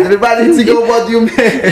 lebih 0.00 0.18
banyak 0.18 0.50
sih 0.50 0.62
kalau 0.62 0.82
podium. 0.90 1.24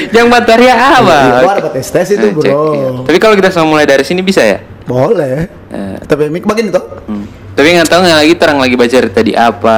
Yang 0.09 0.27
Bataria 0.29 0.75
apa? 0.75 1.19
Iya, 1.41 1.51
ada 1.51 1.71
tes 1.71 1.87
tes 1.87 2.09
itu 2.11 2.23
Eh, 2.23 2.31
bro. 2.31 2.43
iya. 2.45 2.89
Tapi 3.03 3.19
kalau 3.19 3.35
kita 3.35 3.49
sama 3.49 3.67
mulai 3.69 3.85
dari 3.85 4.03
sini 4.03 4.21
bisa 4.21 4.41
ya? 4.41 4.63
Boleh. 4.83 5.47
Eh. 5.69 5.97
Tapi 6.01 6.29
mik 6.29 6.43
begini 6.43 6.69
tuh. 6.69 6.83
Hmm. 7.05 7.25
Tapi 7.53 7.69
nggak 7.71 7.85
tahu 7.87 8.01
nggak 8.01 8.19
lagi 8.19 8.35
terang 8.35 8.59
lagi 8.59 8.75
baca 8.75 8.97
tadi 9.07 9.33
apa 9.33 9.77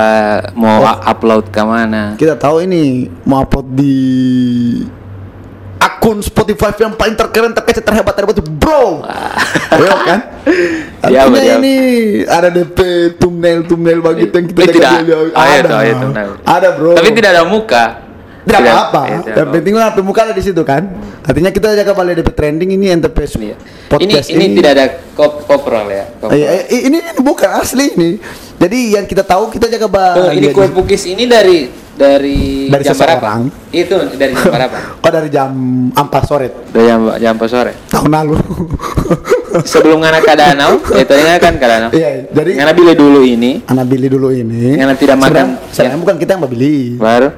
mau 0.53 0.79
Oh. 0.79 0.95
upload 1.05 1.49
ke 1.49 1.61
mana. 1.61 2.15
Kita 2.15 2.35
tahu 2.35 2.63
ini 2.63 2.83
mau 3.23 3.43
upload 3.43 3.67
di 3.69 3.97
akun 5.77 6.19
Spotify 6.19 6.73
yang 6.79 6.95
paling 6.95 7.13
terkeren, 7.13 7.53
terkece, 7.53 7.81
terhebat, 7.81 8.15
terhebat, 8.15 8.41
bro. 8.55 9.05
Ayo 9.71 9.95
kan? 10.03 10.21
Iya, 11.05 11.29
Artinya 11.29 11.37
betul. 11.37 11.61
ini 11.61 11.75
ada 12.25 12.49
DP 12.49 12.79
thumbnail 13.19 13.61
thumbnail 13.63 14.01
begitu 14.01 14.33
yang 14.33 14.47
kita 14.47 14.57
Eh, 14.57 14.69
tidak. 14.71 14.91
Oh, 15.05 15.45
iya, 15.45 15.57
ada. 15.61 15.69
tuh, 15.69 15.81
iya. 15.83 15.95
Ada 16.43 16.69
bro. 16.73 16.93
Tapi 16.97 17.09
tidak 17.13 17.31
ada 17.31 17.45
muka. 17.45 17.85
Tidak 18.45 18.61
apa-apa. 18.61 19.03
iya, 19.05 19.19
tidak 19.21 19.37
Yang 19.37 19.51
penting 19.57 19.75
lah 19.75 19.89
muka 19.99 20.21
ada 20.23 20.35
di 20.37 20.45
situ 20.45 20.63
kan. 20.63 20.83
Artinya 21.25 21.49
kita 21.49 21.73
jaga 21.73 21.93
balik 21.93 22.21
DP 22.21 22.31
trending 22.31 22.71
ini 22.71 22.93
NTP 22.93 23.17
Iya. 23.41 23.57
podcast 23.89 24.29
ini, 24.29 24.45
ini 24.45 24.55
tidak 24.61 24.71
ada 24.77 24.85
kop 25.17 25.49
koprol 25.49 25.89
ya. 25.89 26.05
koprol. 26.15 26.37
Eh, 26.37 26.69
eh, 26.69 26.81
ini, 26.85 27.01
ini 27.01 27.21
bukan 27.21 27.51
asli 27.57 27.97
ini. 27.97 28.11
Jadi 28.55 28.79
yang 28.95 29.05
kita 29.05 29.25
tahu 29.25 29.49
kita 29.49 29.67
jaga 29.67 29.87
ba 29.89 30.05
Tuh, 30.15 30.31
ini 30.31 30.53
kue 30.53 30.69
pukis 30.71 31.05
ini 31.07 31.25
dari 31.25 31.69
dari, 31.95 32.67
Dari 32.67 32.83
jam 32.83 32.93
berapa? 32.93 33.47
Itu 33.71 33.97
dari 34.13 34.35
jam 34.35 34.51
berapa? 34.59 34.77
Oh 34.99 35.11
dari 35.11 35.29
jam 35.31 35.51
4 35.95 36.03
sore 36.27 36.49
Dari 36.69 36.85
jam 36.85 37.01
jam 37.17 37.33
apa 37.39 37.47
sore. 37.47 37.73
tahun 37.89 38.11
lalu. 38.13 38.35
Sebelum 39.65 40.03
ngana 40.03 40.19
ke 40.19 40.35
danau, 40.35 40.83
itu 41.01 41.13
ini 41.15 41.31
kan 41.39 41.55
ke 41.55 41.63
danau. 41.63 41.91
Iya, 41.95 42.27
jadi 42.27 42.51
Ngana 42.59 42.73
beli 42.75 42.93
dulu 42.93 43.23
ini, 43.23 43.63
anak 43.65 43.87
beli 43.87 44.11
dulu 44.11 44.35
ini. 44.35 44.75
Yang 44.75 45.07
tidak 45.07 45.23
makan, 45.23 45.47
Sebenarnya- 45.71 45.95
ya. 45.95 46.03
bukan 46.03 46.17
kita 46.19 46.31
yang 46.35 46.43
beli. 46.45 46.99
baru 46.99 47.29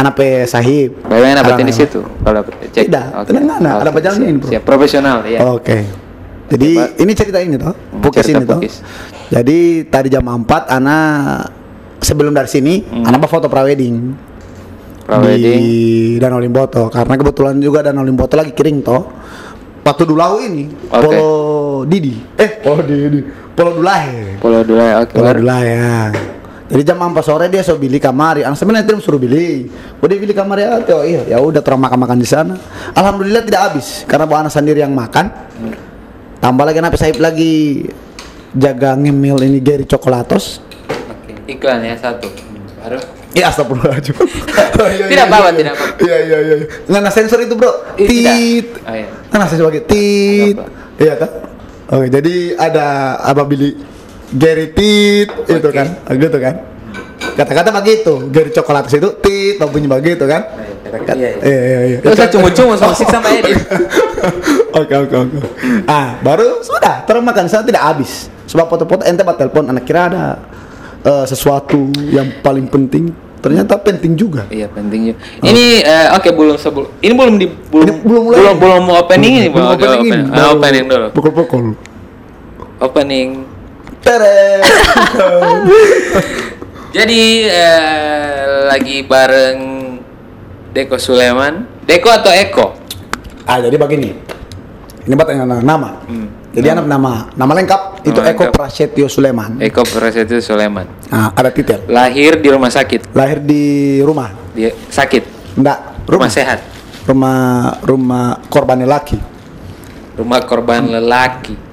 Anak 0.00 0.12
pe 0.16 0.48
sahib. 0.48 0.96
Bagaimana 1.04 1.44
dapetin 1.44 1.68
di 1.68 1.76
situ? 1.76 2.00
Kalau 2.00 2.40
cek. 2.42 2.88
Tidak, 2.88 3.04
tenang, 3.28 3.60
anak. 3.60 3.74
Ada 3.84 3.90
bajangnya 3.92 4.24
siap, 4.24 4.32
ini, 4.32 4.40
bro. 4.40 4.48
Siap, 4.48 4.62
profesional 4.64 5.16
ya. 5.28 5.38
Oke. 5.44 5.78
Jadi 6.50 6.70
Pak. 6.74 6.88
ini 6.98 7.12
cerita 7.14 7.38
ini 7.38 7.54
toh, 7.54 7.70
Hmm, 7.70 8.02
pukis 8.02 8.26
cerita 8.26 8.42
ini 8.42 8.46
toh. 8.48 8.60
Jadi 9.30 9.58
tadi 9.86 10.08
jam 10.10 10.26
4 10.26 10.66
anak 10.66 11.06
sebelum 12.02 12.34
dari 12.34 12.50
sini 12.50 12.82
Hmm. 12.82 13.06
anak 13.06 13.28
foto 13.28 13.46
prawedding. 13.46 13.96
Prawedding. 15.06 15.58
di 15.58 15.70
Danau 16.18 16.38
Limboto 16.38 16.86
karena 16.86 17.14
kebetulan 17.14 17.58
juga 17.58 17.82
Danau 17.82 18.02
Limboto 18.02 18.34
lagi 18.34 18.50
kering 18.50 18.82
toh. 18.82 19.10
Waktu 19.80 20.02
Dulahu 20.04 20.36
ini 20.42 20.64
Oke. 20.86 21.02
Polo 21.08 21.28
Didi. 21.84 22.14
Eh, 22.36 22.50
Polo 22.60 22.82
Didi. 22.84 23.20
Polo 23.54 23.70
Dulahe. 23.76 24.38
Dulu 24.40 24.74
ya, 24.76 25.02
oke. 25.02 25.12
Polo 25.12 25.24
baru. 25.26 25.38
Dulahe 25.40 25.66
ya. 25.68 25.94
Jadi 26.70 26.82
jam 26.86 27.02
4 27.02 27.10
sore 27.20 27.50
dia 27.50 27.66
so 27.66 27.74
beli 27.74 27.98
kamar. 27.98 28.38
Yang 28.46 28.62
sebenarnya 28.62 28.86
dia 28.86 28.96
suruh 29.02 29.18
beli. 29.18 29.66
Udah 29.98 30.14
beli 30.14 30.30
kamar 30.30 30.56
ya, 30.62 30.78
oh 30.94 31.02
iya, 31.02 31.26
ya 31.26 31.36
udah 31.42 31.58
terus 31.58 31.82
makan-makan 31.82 32.16
di 32.22 32.28
sana. 32.30 32.54
Alhamdulillah 32.94 33.42
tidak 33.42 33.60
habis 33.74 34.06
karena 34.06 34.24
bawa 34.24 34.46
anak 34.46 34.54
sendiri 34.54 34.78
yang 34.78 34.94
makan. 34.94 35.34
Tambah 36.38 36.64
lagi 36.64 36.78
anak 36.78 36.94
Saib 36.94 37.18
lagi 37.18 37.84
jaga 38.54 38.94
ngemil 38.94 39.42
ini 39.44 39.58
Gary 39.58 39.82
Coklatos. 39.82 40.62
Oke. 40.86 41.34
Iklan 41.50 41.82
ya 41.82 41.98
satu. 41.98 42.30
Baru. 42.80 42.96
Ya 43.30 43.46
astagfirullahaladzim 43.46 44.14
Oh, 44.18 44.88
iya, 44.90 45.06
Tidak 45.06 45.14
iya, 45.14 45.22
apa-apa, 45.22 45.50
iya. 45.54 45.58
tidak 45.62 45.72
apa-apa. 45.78 46.02
Iya 46.02 46.16
iya 46.18 46.38
iya 46.42 46.54
Nggak 46.90 47.00
nah 47.06 47.12
sensor 47.14 47.38
itu 47.38 47.54
bro. 47.54 47.70
Tit 47.94 48.66
Oh, 48.82 48.90
iya. 48.90 49.06
Sensor 49.30 49.56
sebagai 49.62 49.82
tit 49.86 50.56
Apa? 50.58 50.66
Iya 50.98 51.14
kan 51.14 51.30
Oke 51.94 52.06
jadi 52.10 52.34
ada 52.58 52.86
Abah 53.22 53.46
Billy 53.46 53.78
Gary 54.30 54.70
Tit 54.70 55.28
Itu 55.44 55.58
Oke. 55.60 55.72
kan 55.72 55.86
Ah, 56.02 56.14
Gitu 56.14 56.36
kan 56.36 56.54
Kata-kata 57.32 57.70
begitu 57.72 58.26
Gary 58.28 58.50
Coklatus 58.50 58.92
itu 58.92 59.08
Tit 59.18 59.58
Bunyi 59.60 59.86
begitu 59.86 60.24
kan 60.24 60.42
Oh, 60.42 60.96
iya, 60.96 60.96
kata- 60.96 61.06
Kat- 61.06 61.16
iya, 61.16 61.28
iya. 61.30 61.38
Iya 61.44 61.80
iya 61.86 61.98
Terus 62.00 62.16
saya 62.16 62.30
cuma-cuma 62.30 62.72
sama 62.74 62.90
musik 62.90 63.06
sama 63.06 63.28
edit. 63.30 63.54
Oke 64.72 64.94
oke 64.96 65.14
oke. 65.16 65.38
Ah 65.84 66.18
baru 66.18 66.58
sudah 66.60 67.02
terus 67.02 67.18
makan 67.20 67.46
saya 67.46 67.62
tidak 67.62 67.78
habis. 67.80 68.26
Sebab 68.44 68.66
foto-foto 68.66 69.02
ente 69.02 69.20
buat 69.20 69.34
telepon 69.34 69.66
anak 69.66 69.82
kira 69.82 70.06
ada 70.06 70.24
eh, 71.00 71.24
sesuatu 71.24 71.78
yang 72.08 72.38
paling 72.40 72.66
penting. 72.66 73.06
Ternyata 73.36 73.78
penting 73.78 74.14
juga. 74.14 74.46
Iya 74.46 74.66
penting 74.66 75.10
juga. 75.10 75.18
Ini 75.40 75.64
eh, 75.80 76.06
oke 76.12 76.26
belum 76.28 76.56
sebelum 76.56 76.90
ini 76.98 77.12
belum 77.12 77.34
di 77.36 77.46
belum 77.46 77.84
Ini 77.84 77.92
belum 78.00 78.22
mulai. 78.24 78.36
belum 78.36 78.54
belum 78.58 78.84
opening 78.96 79.32
ini 79.36 79.48
Belum 79.48 79.68
opening 79.68 80.00
ini, 80.00 80.10
opening. 80.10 80.26
Ah, 80.32 80.48
opening 80.50 80.84
dulu. 80.86 81.06
Pukul-pukul. 81.12 81.64
Opening. 82.80 83.28
Jadi 86.90 87.22
eh, 87.46 88.66
lagi 88.66 89.06
bareng 89.06 89.58
Deko 90.74 90.96
Suleman. 90.98 91.66
Deko 91.86 92.08
atau 92.10 92.32
Eko? 92.34 92.66
ah 93.50 93.58
jadi 93.58 93.74
begini. 93.74 94.14
Ini 95.06 95.12
buat 95.16 95.26
yang 95.32 95.42
nama. 95.48 95.58
nama. 95.58 95.90
Hmm. 96.06 96.28
Jadi 96.50 96.66
anak 96.66 96.86
nama 96.90 97.30
nama 97.38 97.52
lengkap 97.54 97.82
itu 98.02 98.18
Nama 98.18 98.30
Eko 98.34 98.42
lengkap. 98.46 98.54
Prasetyo 98.54 99.06
Suleman. 99.06 99.62
Eko 99.62 99.82
Prasetyo 99.86 100.42
Suleman. 100.42 100.86
Nah, 101.10 101.30
ada 101.34 101.50
titel. 101.54 101.86
Lahir 101.86 102.42
di 102.42 102.48
rumah 102.50 102.70
sakit. 102.70 103.14
Lahir 103.14 103.38
di 103.42 103.98
rumah. 104.02 104.34
Dia 104.54 104.74
sakit. 104.74 105.54
Enggak, 105.58 105.90
Rumah 106.10 106.30
sehat. 106.30 106.58
Rumah 107.06 107.38
rumah 107.86 108.42
korban 108.50 108.82
laki. 108.82 109.14
Rumah 110.18 110.40
korban 110.42 110.90
lelaki. 110.90 111.69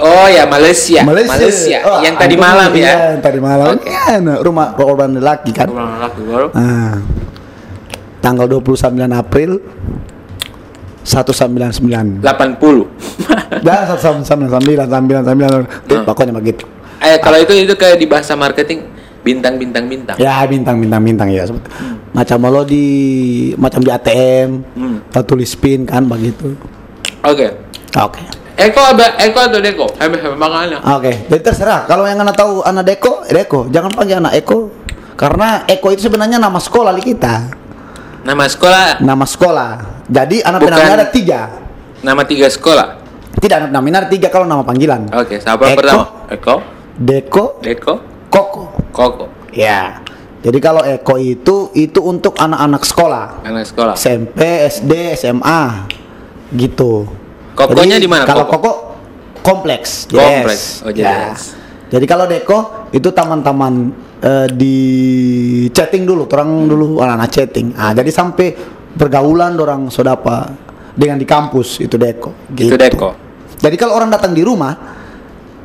Oh 0.00 0.24
ya 0.24 0.48
Malaysia. 0.48 1.04
Malaysia. 1.04 1.78
Oh, 1.84 2.00
yang 2.00 2.16
tadi 2.16 2.32
malam 2.40 2.72
iya, 2.72 2.84
ya. 2.88 2.94
yang 3.12 3.22
tadi 3.22 3.38
malam. 3.44 3.76
Oke. 3.76 3.92
Iya, 3.92 4.24
nah, 4.24 4.36
rumah 4.40 4.72
korban 4.72 5.12
lelaki 5.12 5.52
kan. 5.52 5.68
Korban 5.68 6.00
lelaki 6.00 6.20
baru. 6.24 6.48
Nah, 6.56 6.96
tanggal 8.24 8.46
29 8.48 8.96
April 9.12 9.60
199. 11.04 12.22
80. 12.24 12.88
Ya, 13.60 13.84
199 13.84 14.88
99 14.88 16.06
pokoknya 16.08 16.32
begitu. 16.32 16.64
eh 17.02 17.18
kalau 17.18 17.34
itu 17.34 17.50
itu 17.52 17.74
kayak 17.74 17.98
di 17.98 18.06
bahasa 18.06 18.38
marketing 18.38 18.86
bintang 19.26 19.58
bintang 19.58 19.90
bintang. 19.90 20.16
Ya, 20.16 20.38
bintang 20.46 20.78
bintang 20.78 21.02
bintang 21.02 21.28
ya. 21.28 21.44
Macam 22.14 22.38
lo 22.46 22.62
di 22.62 22.86
macam 23.58 23.82
di 23.82 23.90
ATM, 23.90 24.50
Hmm. 24.78 24.98
tulis 25.26 25.52
pin 25.58 25.82
kan 25.82 26.06
begitu. 26.06 26.54
Oke. 27.26 27.50
Oke. 27.98 28.22
Eko 28.52 28.80
ada 28.84 29.16
Eko 29.16 29.38
atau 29.40 29.58
Deko? 29.58 29.86
Hebe 29.96 30.16
hebe 30.20 30.36
makanya. 30.36 30.78
Oke, 30.94 31.24
jadi 31.26 31.40
terserah. 31.40 31.88
Kalau 31.88 32.04
yang 32.04 32.20
anak 32.20 32.36
tahu 32.36 32.60
anak 32.62 32.84
Deko, 32.84 33.24
Deko. 33.24 33.66
Jangan 33.72 33.90
panggil 33.92 34.20
anak 34.20 34.36
Eko. 34.36 34.68
Karena 35.16 35.64
Eko 35.64 35.88
itu 35.90 36.04
sebenarnya 36.04 36.36
nama 36.36 36.60
sekolah 36.60 36.92
di 36.92 37.02
kita. 37.02 37.48
Nama 38.22 38.44
sekolah, 38.46 39.02
Nama 39.02 39.24
sekolah. 39.26 39.70
Jadi 40.06 40.44
anak 40.44 40.60
namanya 40.62 40.94
ada 41.00 41.08
tiga. 41.08 41.40
nama 42.02 42.22
tiga 42.22 42.46
sekolah. 42.46 43.00
Tidak 43.32 43.56
anak 43.56 43.70
namanya 43.72 44.06
ada 44.06 44.10
tiga 44.12 44.28
kalau 44.28 44.44
nama 44.44 44.62
panggilan. 44.62 45.08
Oke, 45.10 45.40
siapa 45.40 45.72
Eko. 45.72 45.78
pertama? 45.80 46.04
Eko, 46.28 46.54
Deko, 46.94 47.44
Deko, 47.64 47.94
Koko. 48.28 48.62
Koko. 48.92 49.24
Ya. 49.50 50.02
Jadi 50.42 50.58
kalau 50.58 50.82
Eko 50.82 51.16
itu 51.16 51.70
itu 51.72 52.00
untuk 52.02 52.34
anak-anak 52.36 52.82
sekolah. 52.82 53.46
Anak 53.46 53.64
sekolah. 53.64 53.94
SMP, 53.94 54.66
SD, 54.68 55.14
SMA. 55.14 55.86
Gitu. 56.52 57.21
Kokonya 57.52 58.00
di 58.00 58.08
mana, 58.08 58.24
Kalau 58.24 58.48
Koko? 58.48 58.56
Koko 58.56 58.72
kompleks. 59.42 60.06
Kompleks. 60.08 60.86
Oh, 60.86 60.90
Ya. 60.94 61.34
JDS. 61.34 61.42
Jadi 61.92 62.04
kalau 62.08 62.24
Deko 62.24 62.88
itu 62.88 63.12
taman-taman 63.12 63.92
eh, 64.24 64.48
di 64.48 64.76
chatting 65.68 66.08
dulu, 66.08 66.24
orang 66.32 66.64
dulu 66.64 67.04
anak-anak 67.04 67.28
chatting. 67.28 67.76
Ah, 67.76 67.92
jadi 67.92 68.08
sampai 68.08 68.56
pergaulan 68.96 69.52
orang 69.60 69.92
sodapa 69.92 70.48
dengan 70.96 71.20
di 71.20 71.28
kampus 71.28 71.84
itu 71.84 72.00
Deko. 72.00 72.48
Itu 72.56 72.80
Deko. 72.80 73.12
Jadi 73.60 73.76
kalau 73.76 74.00
orang 74.00 74.08
datang 74.08 74.32
di 74.32 74.40
rumah, 74.40 74.72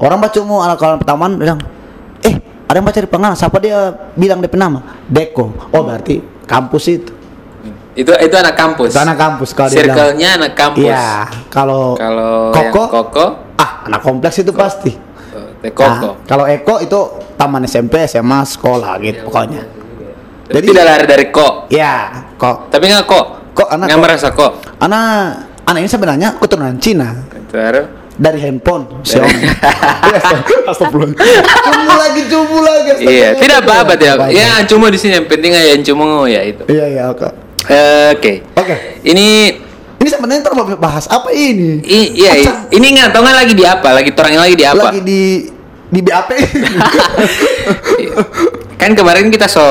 orang 0.03 0.19
baca 0.19 0.39
mau 0.43 0.59
anak 0.59 0.83
anak 0.83 1.07
taman 1.07 1.31
bilang, 1.39 1.59
eh 2.19 2.35
ada 2.67 2.75
yang 2.75 2.85
baca 2.85 2.99
di 2.99 3.09
penganas, 3.09 3.39
siapa 3.39 3.57
dia 3.63 3.95
bilang 4.19 4.43
dia 4.43 4.51
nama? 4.59 4.83
Deko. 5.07 5.71
Oh 5.71 5.81
berarti 5.87 6.19
kampus 6.43 6.83
itu. 6.91 7.11
Itu 7.97 8.13
itu 8.13 8.35
anak 8.37 8.53
kampus. 8.53 8.93
Itu 8.93 9.01
anak 9.01 9.17
kampus 9.17 9.49
kalau. 9.51 9.73
Circle-nya 9.73 10.29
anak 10.37 10.53
kampus. 10.53 10.85
Iya. 10.85 11.25
Kalau 11.49 11.97
Kalau 11.97 12.53
Koko, 12.53 12.83
Koko, 12.87 13.25
ah 13.57 13.71
anak 13.83 14.01
kompleks 14.01 14.37
itu 14.37 14.53
pasti. 14.53 14.93
eh, 15.59 15.73
Koko. 15.73 16.13
Nah, 16.13 16.21
kalau 16.23 16.45
Eko 16.45 16.77
itu 16.77 16.99
taman 17.33 17.65
SMP, 17.65 18.05
SMA, 18.05 18.45
sekolah 18.45 19.01
gitu 19.01 19.25
pokoknya. 19.25 19.65
Jadi 20.47 20.53
Jadi- 20.53 20.67
tidak 20.69 20.83
lari 20.85 21.05
dari 21.05 21.25
Ko. 21.27 21.65
Ya, 21.67 21.95
kok 22.37 22.69
Tapi 22.69 22.85
nggak 22.85 23.03
Ko. 23.03 23.19
Kok 23.51 23.67
anak 23.67 23.85
Nggak 23.89 23.99
merasa 23.99 24.27
Ko. 24.29 24.47
anak 24.77 25.03
anak 25.65 25.79
ini 25.81 25.89
sebenarnya 25.89 26.29
keturunan 26.37 26.77
Cina 26.77 27.25
Baru. 27.49 27.81
dari 28.13 28.37
handphone 28.39 29.01
Xiaomi. 29.01 29.41
Astagfirullah. 30.69 31.17
Cumu 31.17 31.93
lagi, 31.97 32.21
cumu 32.29 32.57
lagi. 32.61 32.89
Iya, 33.01 33.29
tidak 33.35 33.65
apa-apa. 33.65 33.93
Baik. 33.97 34.31
Ya, 34.31 34.61
cuma 34.63 34.87
di 34.87 34.95
sini 34.95 35.17
yang 35.17 35.25
penting 35.25 35.51
aja 35.51 35.69
yang 35.73 35.81
cuma 35.83 36.29
ya 36.29 36.45
itu. 36.45 36.63
Iya, 36.69 36.85
iya, 36.87 37.03
oke. 37.09 37.46
Oke. 37.67 38.33
Oke. 38.53 38.75
Ini 39.03 39.27
Ini 39.97 40.07
sebenarnya 40.07 40.41
ntar 40.41 40.53
mau 40.53 40.63
bahas 40.77 41.03
apa 41.05 41.27
ini? 41.29 41.81
i- 41.81 42.13
iya, 42.15 42.31
i- 42.33 42.45
Acang. 42.45 42.69
ini 42.69 42.87
nggak 42.93 43.09
tahu 43.11 43.21
nggak 43.23 43.37
lagi 43.37 43.53
di 43.53 43.65
apa? 43.65 43.87
Lagi 43.91 44.09
torangnya 44.13 44.39
lagi 44.39 44.55
di 44.55 44.63
apa? 44.63 44.83
Lagi 44.87 45.01
di 45.01 45.21
di 45.87 45.99
BAP. 45.99 46.29
kan 48.77 48.91
kemarin 48.93 49.27
kita 49.27 49.45
so 49.45 49.65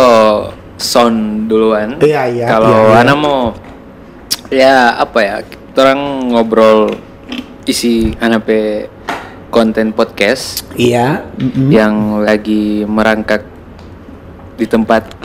sound 0.77 1.47
duluan. 1.47 1.97
Iya, 2.01 2.27
iya, 2.27 2.47
Kalau 2.47 2.69
iya, 2.69 2.81
iya. 2.91 3.01
Ana 3.01 3.15
mau 3.15 3.41
ya 4.51 4.77
apa 4.95 5.19
ya? 5.21 5.37
Orang 5.73 6.01
ngobrol 6.29 6.97
isi 7.65 8.13
Ana 8.17 8.37
pe 8.37 8.89
konten 9.49 9.93
podcast 9.93 10.69
Iya. 10.75 11.25
mm-mm. 11.33 11.69
yang 11.71 11.95
lagi 12.21 12.83
merangkak 12.83 13.45
di 14.55 14.65
tempat 14.65 15.16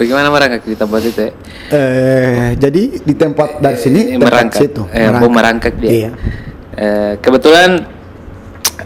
bagaimana 0.00 0.32
merangkak 0.32 0.64
di 0.64 0.72
tempat 0.72 1.00
itu 1.04 1.20
ya? 1.20 1.32
Eh, 1.68 2.48
jadi 2.56 2.82
di 3.04 3.14
tempat 3.14 3.60
dari 3.60 3.76
sini 3.76 4.00
Eh, 4.10 4.18
merangkak. 4.18 4.56
situ. 4.56 4.82
Eh, 4.88 5.12
mau 5.12 5.28
merangkak 5.28 5.76
dia. 5.76 5.90
Iya. 5.92 6.10
Eh, 6.72 7.12
kebetulan 7.20 8.00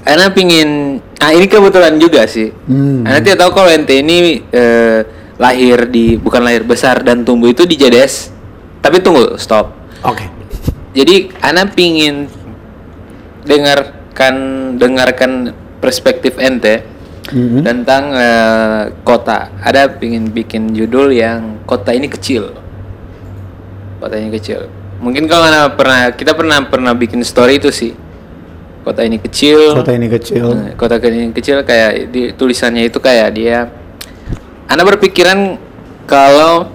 Ana 0.05 0.34
pingin, 0.34 0.99
ah 1.16 1.31
ini 1.31 1.46
kebetulan 1.46 1.96
juga 1.96 2.26
sih. 2.26 2.50
Hmm. 2.66 3.06
Ana 3.06 3.22
tidak 3.22 3.40
tahu 3.40 3.55
kalau 3.55 3.70
ente 3.70 3.94
ini 3.94 4.43
eh, 4.44 5.00
lahir 5.38 5.87
di 5.87 6.19
bukan 6.19 6.43
lahir 6.43 6.66
besar 6.66 7.00
dan 7.00 7.22
tumbuh 7.22 7.46
itu 7.46 7.62
di 7.62 7.78
JDS. 7.78 8.34
Tapi 8.82 8.99
tunggu, 9.00 9.38
stop. 9.38 9.70
Oke. 10.02 10.26
Jadi 10.93 11.31
Ana 11.40 11.64
pingin 11.64 12.26
dengarkan 13.44 14.34
dengarkan 14.76 15.55
perspektif 15.78 16.37
ente 16.37 16.82
Mhm. 17.32 17.65
tentang 17.65 18.12
eh, 18.12 18.82
kota. 19.00 19.49
Ada 19.62 19.88
pingin 19.88 20.29
bikin 20.29 20.76
judul 20.76 21.15
yang 21.15 21.65
kota 21.65 21.97
ini 21.97 22.11
kecil. 22.11 22.53
Kota 24.03 24.21
ini 24.21 24.29
kecil. 24.35 24.69
Mungkin 25.00 25.25
kalau 25.29 25.49
pernah 25.73 26.12
kita 26.12 26.37
pernah 26.37 26.61
pernah 26.69 26.93
bikin 26.93 27.25
story 27.25 27.56
itu 27.56 27.73
sih. 27.73 27.97
Kota 28.85 29.00
ini 29.00 29.17
kecil. 29.17 29.81
Kota 29.81 29.97
ini 29.97 30.12
kecil. 30.12 30.44
Nah, 30.53 30.71
kota 30.76 31.00
ini 31.00 31.32
kecil 31.32 31.65
kayak 31.65 32.12
di 32.12 32.37
tulisannya 32.37 32.93
itu 32.93 33.00
kayak 33.00 33.32
dia 33.32 33.73
Anda 34.69 34.85
berpikiran 34.85 35.56
kalau 36.05 36.69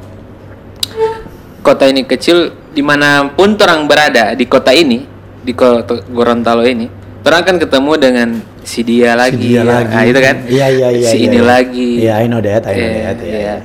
kota 1.61 1.85
ini 1.85 2.01
kecil 2.09 2.53
di 2.73 2.81
mana 2.81 3.29
pun 3.29 3.53
orang 3.57 3.85
berada 3.85 4.33
di 4.33 4.45
kota 4.49 4.73
ini 4.73 5.05
di 5.45 5.53
kota 5.53 6.01
Gorontalo 6.09 6.65
ini 6.65 6.89
orang 7.25 7.39
akan 7.45 7.57
ketemu 7.61 7.91
dengan 7.97 8.29
si 8.61 8.81
dia 8.81 9.15
lagi, 9.15 9.39
dia 9.39 9.61
ya. 9.61 9.63
lagi. 9.63 9.93
Nah, 9.93 10.03
itu 10.05 10.19
kan 10.19 10.35
Iya, 10.45 10.67
iya, 10.69 10.87
iya, 10.91 11.07
si 11.07 11.17
iya, 11.17 11.25
ini 11.25 11.37
iya. 11.37 11.45
lagi 11.45 11.89
Iya, 11.97 12.13
I 12.19 12.25
know 12.27 12.39
that, 12.39 12.63
I 12.65 12.73
know 12.73 12.83
Eh, 12.85 13.01
that, 13.01 13.17
iya, 13.19 13.29
iya. 13.29 13.39
iya. 13.39 13.55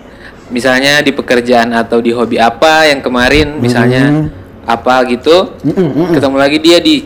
misalnya 0.45 1.01
di 1.01 1.11
pekerjaan 1.11 1.73
atau 1.73 1.99
di 1.99 2.13
hobi 2.13 2.37
apa 2.37 2.87
yang 2.87 3.01
kemarin 3.01 3.59
misalnya 3.59 4.13
Mhm. 4.13 4.27
apa 4.65 4.95
gitu 5.09 5.57
Mm-mm, 5.61 5.89
mm-mm. 5.91 6.15
ketemu 6.15 6.37
lagi 6.37 6.59
dia 6.59 6.79
di 6.79 6.97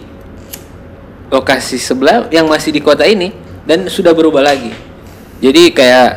lokasi 1.28 1.76
sebelah 1.76 2.26
yang 2.28 2.46
masih 2.46 2.70
di 2.70 2.80
kota 2.80 3.04
ini 3.04 3.32
dan 3.62 3.84
sudah 3.86 4.12
berubah 4.12 4.40
lagi. 4.40 4.72
Jadi 5.38 5.70
kayak 5.70 6.10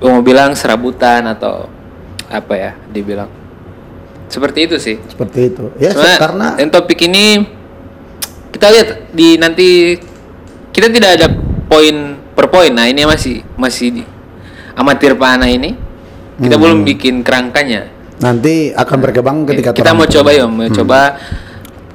mau 0.00 0.20
bilang 0.20 0.52
serabutan 0.52 1.22
atau 1.24 1.70
apa 2.26 2.54
ya 2.54 2.72
dibilang 2.86 3.30
seperti 4.26 4.66
itu 4.66 4.76
sih. 4.76 4.96
Seperti 5.06 5.54
itu. 5.54 5.70
Ya, 5.78 5.94
karena 6.18 6.58
yang 6.58 6.68
topik 6.68 6.98
ini 7.00 7.46
kita 8.50 8.66
lihat 8.68 8.88
di 9.14 9.38
nanti 9.38 9.94
kita 10.76 10.92
tidak 10.92 11.10
ada 11.16 11.26
poin 11.64 11.96
per 12.36 12.46
poin. 12.46 12.68
Nah 12.68 12.84
ini 12.84 13.02
masih 13.02 13.40
masih 13.56 13.88
di 13.90 14.04
amatir 14.76 15.16
pana 15.16 15.48
ini 15.48 15.72
kita 16.36 16.54
Hmm. 16.54 16.62
belum 16.62 16.78
bikin 16.84 17.24
kerangkanya. 17.24 17.96
nanti 18.16 18.72
akan 18.72 18.96
berkembang 18.98 19.44
ketika 19.44 19.72
kita 19.72 19.92
mau 19.92 20.04
coba 20.04 20.32
ya, 20.32 20.48
mau 20.48 20.64
coba 20.68 21.20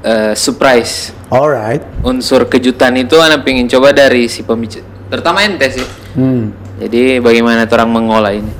eh, 0.02 0.34
surprise 0.34 1.14
Alright. 1.28 1.82
unsur 2.02 2.46
kejutan 2.46 2.94
itu 2.94 3.18
anak 3.18 3.42
pengen 3.42 3.66
coba 3.66 3.90
dari 3.90 4.26
si 4.26 4.42
pembicara 4.42 4.86
terutama 5.10 5.42
ente 5.42 5.66
sih 5.72 5.88
Hmm. 6.14 6.54
jadi 6.78 7.18
bagaimana 7.18 7.66
orang 7.66 7.90
mengolah 7.90 8.34
ini 8.34 8.54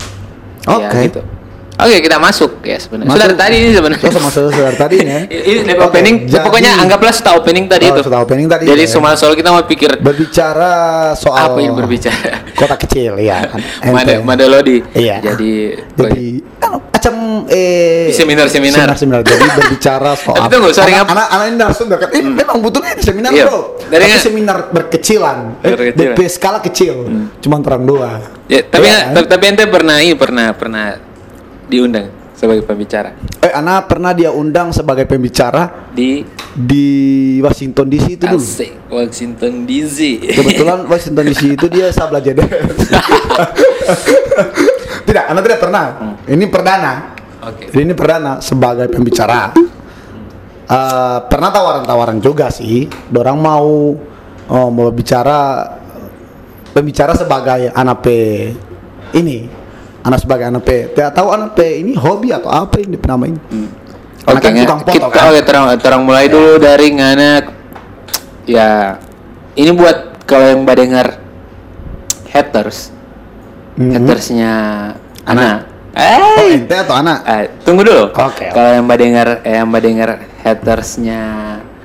Ya, 0.62 0.90
Oke. 0.90 1.06
gitu. 1.06 1.22
Oke 1.82 1.98
kita 2.00 2.18
masuk 2.18 2.52
ya 2.62 2.78
sebenarnya 2.78 3.12
sudah 3.12 3.28
tadi 3.36 3.56
ini 3.58 3.70
sebenarnya 3.72 4.10
masuk 4.20 4.44
sudah 4.48 4.74
tadi 4.76 4.96
ini 4.98 5.10
ya. 5.10 5.20
ini 5.44 5.60
ini 5.62 5.74
Oke, 5.74 5.84
opening 5.84 6.16
jadi- 6.24 6.44
pokoknya 6.44 6.72
anggaplah 6.78 7.12
setelah 7.12 7.36
opening 7.38 7.66
tadi 7.66 7.84
Oh, 7.84 7.92
itu 7.92 8.02
setelah 8.02 8.22
opening 8.22 8.48
tadi 8.48 8.64
jadi 8.66 8.84
ya. 8.84 8.88
semua 8.88 9.12
soal 9.14 9.34
kita 9.34 9.50
mau 9.50 9.62
pikir 9.62 9.98
Berbicara 9.98 10.74
soal 11.14 11.44
apa 11.48 11.60
yang 11.60 11.74
berbicara 11.74 12.46
kota 12.54 12.76
kecil 12.78 13.18
ya 13.18 13.44
kan. 13.50 13.60
Mada 13.88 14.12
Ente. 14.12 14.16
Madalodi 14.22 14.78
Iya. 14.92 15.18
jadi 15.24 15.54
Jadi 15.92 16.26
anu, 16.62 16.78
macam 16.84 17.16
eh 17.48 18.08
Di 18.08 18.14
seminar-seminar. 18.14 18.94
seminar 18.94 19.22
Jadi 19.22 19.46
berbicara 19.52 20.12
soal 20.22 20.46
tunggu, 20.46 20.70
sorry, 20.70 20.92
anak, 20.92 21.04
ngap- 21.04 21.12
anak, 21.12 21.28
anak 21.28 21.46
ini 21.48 21.58
langsung 21.60 21.88
dekat. 21.88 22.10
Eh, 22.12 22.22
memang 22.22 22.58
butuhnya 22.60 22.94
di 22.94 23.02
seminar, 23.02 23.30
Iya. 23.32 23.46
Bro. 23.46 23.60
Dari 23.82 23.98
Tapi 23.98 24.06
nggak- 24.08 24.22
seminar 24.22 24.58
berkecilan. 24.70 25.38
Eh, 25.60 25.70
Berkecilan. 25.74 26.30
Skala 26.30 26.60
kecil. 26.60 26.96
Cuma 27.40 27.58
terang 27.60 27.84
dua. 27.84 28.22
ya, 28.46 28.62
tapi 28.62 28.84
Iya 28.84 28.98
kan? 29.10 29.14
tapi, 29.16 29.26
tapi 29.28 29.44
ente 29.48 29.64
pernah 29.66 29.98
ini 29.98 30.14
pernah 30.14 30.48
pernah 30.52 30.86
diundang 31.72 32.12
sebagai 32.36 32.68
pembicara 32.68 33.16
Eh, 33.42 33.50
Ana 33.50 33.82
pernah 33.82 34.14
dia 34.14 34.30
undang 34.30 34.70
sebagai 34.70 35.10
pembicara 35.10 35.90
di 35.90 36.22
di 36.54 36.86
Washington 37.42 37.90
DC 37.90 38.22
itu 38.22 38.26
dulu. 38.30 38.38
Asik 38.38 38.72
Washington 38.86 39.66
DC 39.66 39.98
Kebetulan 40.38 40.86
Washington 40.86 41.26
DC 41.26 41.58
itu 41.58 41.66
dia 41.66 41.90
sabla 41.90 42.22
JDS. 42.22 42.70
tidak, 45.10 45.24
Anda 45.26 45.42
tidak 45.42 45.58
pernah. 45.58 45.86
Ini 46.30 46.46
perdana. 46.54 47.18
oke 47.42 47.74
Jadi 47.74 47.82
ini 47.82 47.98
perdana 47.98 48.38
sebagai 48.46 48.94
pembicara. 48.94 49.58
Eh, 50.70 51.18
pernah 51.26 51.50
tawaran-tawaran 51.50 52.22
juga 52.22 52.54
sih. 52.54 52.86
Dorang 53.10 53.42
mau 53.42 53.98
oh, 54.54 54.70
mau 54.70 54.94
bicara 54.94 55.66
pembicara 56.78 57.18
sebagai 57.18 57.74
anak 57.74 58.06
P 58.06 58.08
ini. 59.18 59.61
Anak 60.02 60.20
sebagai 60.20 60.50
anak 60.50 60.66
P. 60.66 60.70
Tidak 60.92 61.14
tahu 61.14 61.30
anak 61.30 61.54
P 61.54 61.60
ini 61.80 61.94
hobi 61.94 62.34
atau 62.34 62.50
apa 62.50 62.82
ini. 62.82 62.98
Karena 64.22 64.38
Oke, 64.38 64.46
kan 64.46 64.54
tukang 64.54 64.80
foto 64.82 64.92
kita 64.94 65.08
kan. 65.10 65.24
oke 65.30 65.42
terang 65.42 65.66
terang 65.82 66.02
mulai 66.06 66.30
dulu 66.30 66.62
dari 66.62 66.94
ngana 66.94 67.42
ya 68.46 68.94
ini 69.58 69.74
buat 69.74 70.22
kalau 70.30 70.46
yang 70.46 70.62
mbak 70.62 70.78
dengar 70.78 71.08
haters 72.30 72.94
Mhm. 73.72 73.92
hatersnya 73.98 74.54
Ana 75.26 75.66
Oh, 75.92 76.38
eh 76.46 76.54
ente 76.56 76.72
atau 76.72 76.96
anak? 76.96 77.18
eh, 77.26 77.44
tunggu 77.66 77.82
dulu 77.82 78.14
Oke, 78.14 78.54
kalau 78.54 78.70
yang 78.72 78.86
mbak 78.86 78.98
dengar 79.02 79.28
eh, 79.42 79.58
yang 79.58 79.68
mbak 79.68 79.82
dengar 79.82 80.10
hatersnya 80.46 81.22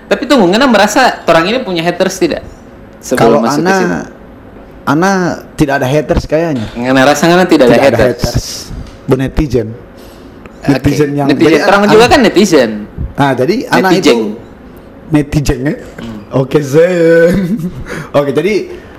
tapi 0.06 0.28
tunggu 0.28 0.44
ngana 0.46 0.69
merasa 0.69 1.24
orang 1.24 1.48
ini 1.48 1.58
punya 1.64 1.80
haters 1.80 2.20
tidak 2.20 2.44
Kalau 3.16 3.40
masuk 3.40 3.64
ke 3.64 3.72
sini? 3.72 3.96
Anak 4.86 5.12
anak 5.12 5.22
tidak 5.54 5.74
ada 5.82 5.86
haters 5.86 6.24
kayaknya. 6.24 6.66
ngana 6.72 7.02
rasa 7.04 7.26
ngana 7.26 7.44
tidak, 7.44 7.66
ada 7.68 7.78
haters, 7.82 8.70
Bu 9.04 9.14
netizen. 9.14 9.74
Oke, 10.62 10.72
Netizen 10.72 11.10
yang 11.14 11.26
netizen. 11.30 11.46
jadi 11.46 11.56
orang 11.62 11.82
anak- 11.82 11.92
juga 11.92 12.06
kan 12.06 12.20
netizen 12.22 12.70
Nah, 13.16 13.32
jadi 13.32 13.55
anak 13.70 13.90
Netizen. 13.96 14.02
itu 14.02 14.14
netizen 15.08 15.58
ya. 15.62 15.74
Hmm. 15.96 16.19
Oke, 16.36 16.58
Zen. 16.60 17.36
Oke, 18.19 18.31
jadi 18.31 18.55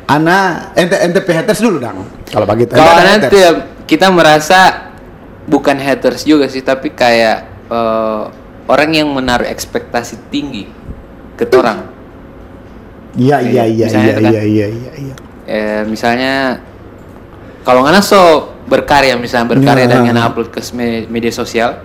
anak 0.07 0.73
ente 0.73 0.95
ente 0.95 1.19
haters 1.21 1.59
dulu 1.59 1.77
dong. 1.77 2.07
Kalau 2.25 2.47
begitu. 2.47 2.71
Ente 2.71 2.79
Kalau 2.79 2.93
nanti 2.97 3.37
haters? 3.37 3.85
kita 3.85 4.07
merasa 4.09 4.59
bukan 5.45 5.77
haters 5.77 6.23
juga 6.23 6.47
sih, 6.47 6.63
tapi 6.63 6.91
kayak 6.91 7.37
eh, 7.67 8.21
orang 8.65 8.89
yang 8.91 9.07
menaruh 9.11 9.45
ekspektasi 9.45 10.31
tinggi 10.31 10.65
ke 11.35 11.45
orang. 11.53 11.93
Iya, 13.17 13.37
iya, 13.41 13.63
iya, 13.65 13.87
iya, 13.87 14.13
kan. 14.17 14.31
iya, 14.33 14.41
iya, 14.45 14.67
iya, 14.69 15.15
Eh, 15.47 15.87
misalnya 15.87 16.59
kalau 17.63 17.83
nggak 17.83 18.03
so 18.03 18.51
berkarya, 18.67 19.15
misalnya 19.15 19.55
berkarya 19.55 19.87
Ya. 19.87 19.91
dan 19.95 19.99
ngana 20.03 20.27
upload 20.27 20.51
ke 20.51 20.59
me- 20.71 21.07
media 21.07 21.31
sosial, 21.31 21.79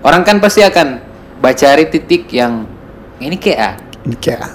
orang 0.00 0.24
kan 0.24 0.40
pasti 0.40 0.64
akan 0.64 1.00
baca 1.36 1.76
titik 1.84 2.32
yang 2.32 2.64
ini 3.20 3.36
kayak. 3.36 3.84
Ini 4.04 4.16
kayak 4.16 4.48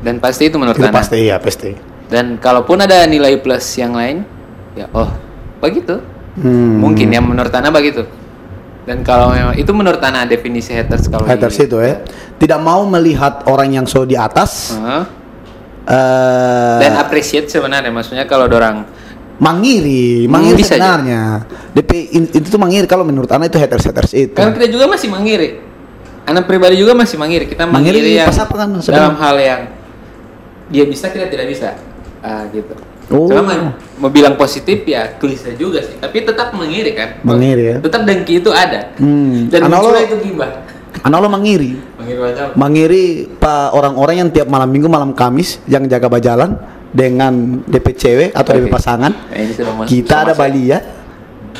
dan 0.00 0.20
pasti 0.20 0.48
itu 0.48 0.56
menurut 0.56 0.76
itu 0.76 0.84
Ana. 0.84 0.96
pasti 0.96 1.18
ya, 1.24 1.36
pasti. 1.40 1.72
Dan 2.08 2.36
kalaupun 2.36 2.76
ada 2.76 3.04
nilai 3.04 3.40
plus 3.40 3.64
yang 3.74 3.92
lain, 3.92 4.24
ya 4.72 4.88
oh 4.92 5.08
begitu. 5.60 6.00
Hmm. 6.36 6.80
Mungkin 6.80 7.08
ya 7.08 7.20
menurut 7.20 7.52
Ana 7.52 7.68
begitu. 7.68 8.04
Dan 8.84 9.00
kalau 9.00 9.32
memang 9.32 9.56
itu 9.56 9.72
menurut 9.72 10.00
Ana 10.00 10.24
definisi 10.24 10.76
haters 10.76 11.08
kalau 11.08 11.24
haters 11.24 11.56
di- 11.56 11.64
itu 11.64 11.76
ya. 11.80 12.04
Tidak 12.36 12.60
mau 12.60 12.84
melihat 12.84 13.44
orang 13.44 13.72
yang 13.72 13.86
so 13.88 14.04
di 14.04 14.12
atas 14.12 14.76
Heeh. 14.76 15.02
Eh 15.84 16.78
dan 16.80 16.92
appreciate 16.96 17.46
sebenarnya 17.46 17.88
maksudnya 17.88 18.24
kalau 18.24 18.46
orang 18.46 18.84
mangiri, 19.34 20.24
Hmm, 20.24 20.30
mangiri 20.30 20.62
aja. 20.62 20.70
sebenarnya. 20.70 21.22
DP 21.74 21.90
in- 22.12 22.30
itu 22.32 22.46
tuh 22.46 22.56
mangiri 22.56 22.86
kalau 22.86 23.02
menurut 23.02 23.26
anak 23.28 23.50
itu 23.50 23.58
haters 23.58 23.84
haters 23.84 24.12
itu. 24.14 24.32
kan 24.32 24.54
kita 24.54 24.70
juga 24.70 24.86
masih 24.86 25.10
mengiri. 25.10 25.58
Anak 26.24 26.46
pribadi 26.46 26.78
juga 26.78 26.94
masih 26.94 27.18
mengiri. 27.18 27.44
Kita 27.44 27.66
Mengiri 27.66 28.00
mengiri 28.00 28.10
yang 28.16 28.30
apa 28.30 28.54
kan 28.54 28.68
dalam 28.80 29.16
hal 29.18 29.36
yang 29.36 29.60
dia 30.70 30.84
bisa 30.86 31.10
kita 31.10 31.28
tidak 31.28 31.46
bisa. 31.50 31.76
Ah 32.22 32.48
gitu. 32.48 32.72
Oh. 33.12 33.28
Cuma 33.28 33.74
mau- 34.00 34.08
bilang 34.08 34.32
positif 34.32 34.80
ya 34.88 35.20
klise 35.20 35.52
juga 35.60 35.84
sih, 35.84 36.00
tapi 36.00 36.24
tetap 36.24 36.56
mengiri 36.56 36.96
kan. 36.96 37.20
Mengiri 37.20 37.62
ya. 37.68 37.76
Tetap 37.84 38.08
dengki 38.08 38.40
itu 38.40 38.48
ada. 38.48 38.96
Hmm. 38.96 39.52
Dan 39.52 39.68
lo- 39.68 39.92
itu 39.92 40.16
gimbah. 40.24 40.64
Anak 41.04 41.18
lo 41.20 41.28
mangiri. 41.28 41.76
Mengiri 42.00 42.18
macam. 42.18 42.46
Mangiri 42.56 43.02
pak 43.28 43.76
orang-orang 43.76 44.24
yang 44.24 44.30
tiap 44.32 44.48
malam 44.48 44.72
minggu 44.72 44.88
malam 44.88 45.12
Kamis 45.12 45.60
yang 45.68 45.84
jaga 45.84 46.08
bajalan 46.08 46.56
dengan 46.88 47.60
DP 47.68 47.86
cewek 47.92 48.28
atau 48.32 48.56
DP 48.56 48.66
Oke. 48.66 48.72
pasangan. 48.72 49.12
Masuk- 49.12 49.84
Kita 49.84 50.24
ada. 50.24 50.32
Bali 50.32 50.72
ya. 50.72 50.80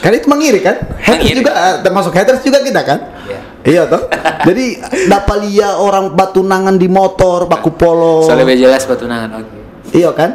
Kan 0.00 0.10
itu 0.10 0.26
mengiri 0.26 0.64
kan? 0.64 0.80
Haters 0.96 1.36
juga 1.36 1.52
eh, 1.52 1.74
termasuk 1.84 2.12
haters 2.16 2.40
juga 2.40 2.64
kita 2.64 2.80
kan? 2.82 2.98
Iya. 3.28 3.38
Iya 3.64 3.82
toh. 3.84 4.02
Jadi 4.48 4.80
dapat 5.06 5.36
lihat 5.44 5.76
orang 5.76 6.16
batunangan 6.16 6.74
di 6.80 6.88
motor, 6.88 7.44
baku 7.44 7.70
polo. 7.76 8.24
Soalnya 8.24 8.48
lebih 8.48 8.64
jelas 8.64 8.88
batunangan. 8.88 9.44
Oke. 9.44 9.56
Iya 9.92 10.10
kan? 10.16 10.30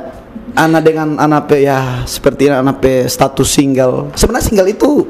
Anak 0.53 0.81
dengan 0.81 1.17
anak 1.17 1.45
pe 1.45 1.61
ya 1.61 2.05
seperti 2.05 2.49
anak 2.49 2.77
pe 2.77 3.05
status 3.05 3.49
single. 3.49 4.13
Sebenarnya 4.13 4.45
single 4.45 4.69
itu 4.69 5.05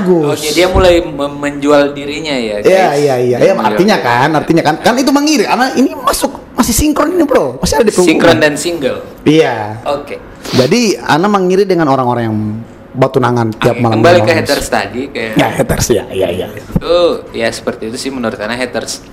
bagus. 0.00 0.40
Oke, 0.40 0.48
dia 0.56 0.66
mulai 0.72 1.04
menjual 1.04 1.92
dirinya 1.92 2.32
ya. 2.32 2.56
Iya 2.64 2.86
iya 2.96 3.14
iya. 3.20 3.36
Ya, 3.40 3.52
artinya 3.56 3.96
kan, 4.00 4.32
artinya 4.32 4.62
kan, 4.64 4.74
kan 4.80 4.94
itu 4.96 5.12
mengiri. 5.12 5.44
Karena 5.44 5.72
ini 5.76 5.92
masuk 5.92 6.32
masih 6.56 6.72
sinkron 6.72 7.12
ini 7.12 7.24
bro, 7.28 7.60
masih 7.60 7.80
ada 7.80 7.88
di. 7.88 7.92
Sinkron 7.92 8.38
dan 8.40 8.56
single. 8.56 9.04
Iya. 9.24 9.84
Oke. 9.84 10.16
Jadi 10.56 10.96
Ana 10.96 11.28
mengiri 11.28 11.68
dengan 11.68 11.92
orang-orang 11.92 12.24
yang 12.26 12.38
batunangan 12.90 13.54
tiap 13.54 13.78
Oke, 13.78 13.82
malam. 13.84 14.02
Kembali 14.02 14.20
ke 14.26 14.32
haters 14.34 14.66
tadi 14.66 15.06
kayak 15.14 15.38
Ya 15.38 15.46
haters 15.46 15.86
ya, 15.94 16.04
iya 16.10 16.28
iya. 16.32 16.46
itu 16.50 16.96
ya 17.30 17.46
seperti 17.52 17.86
itu 17.92 17.96
sih 18.00 18.10
menurut 18.10 18.34
Ana 18.40 18.58
haters. 18.58 19.04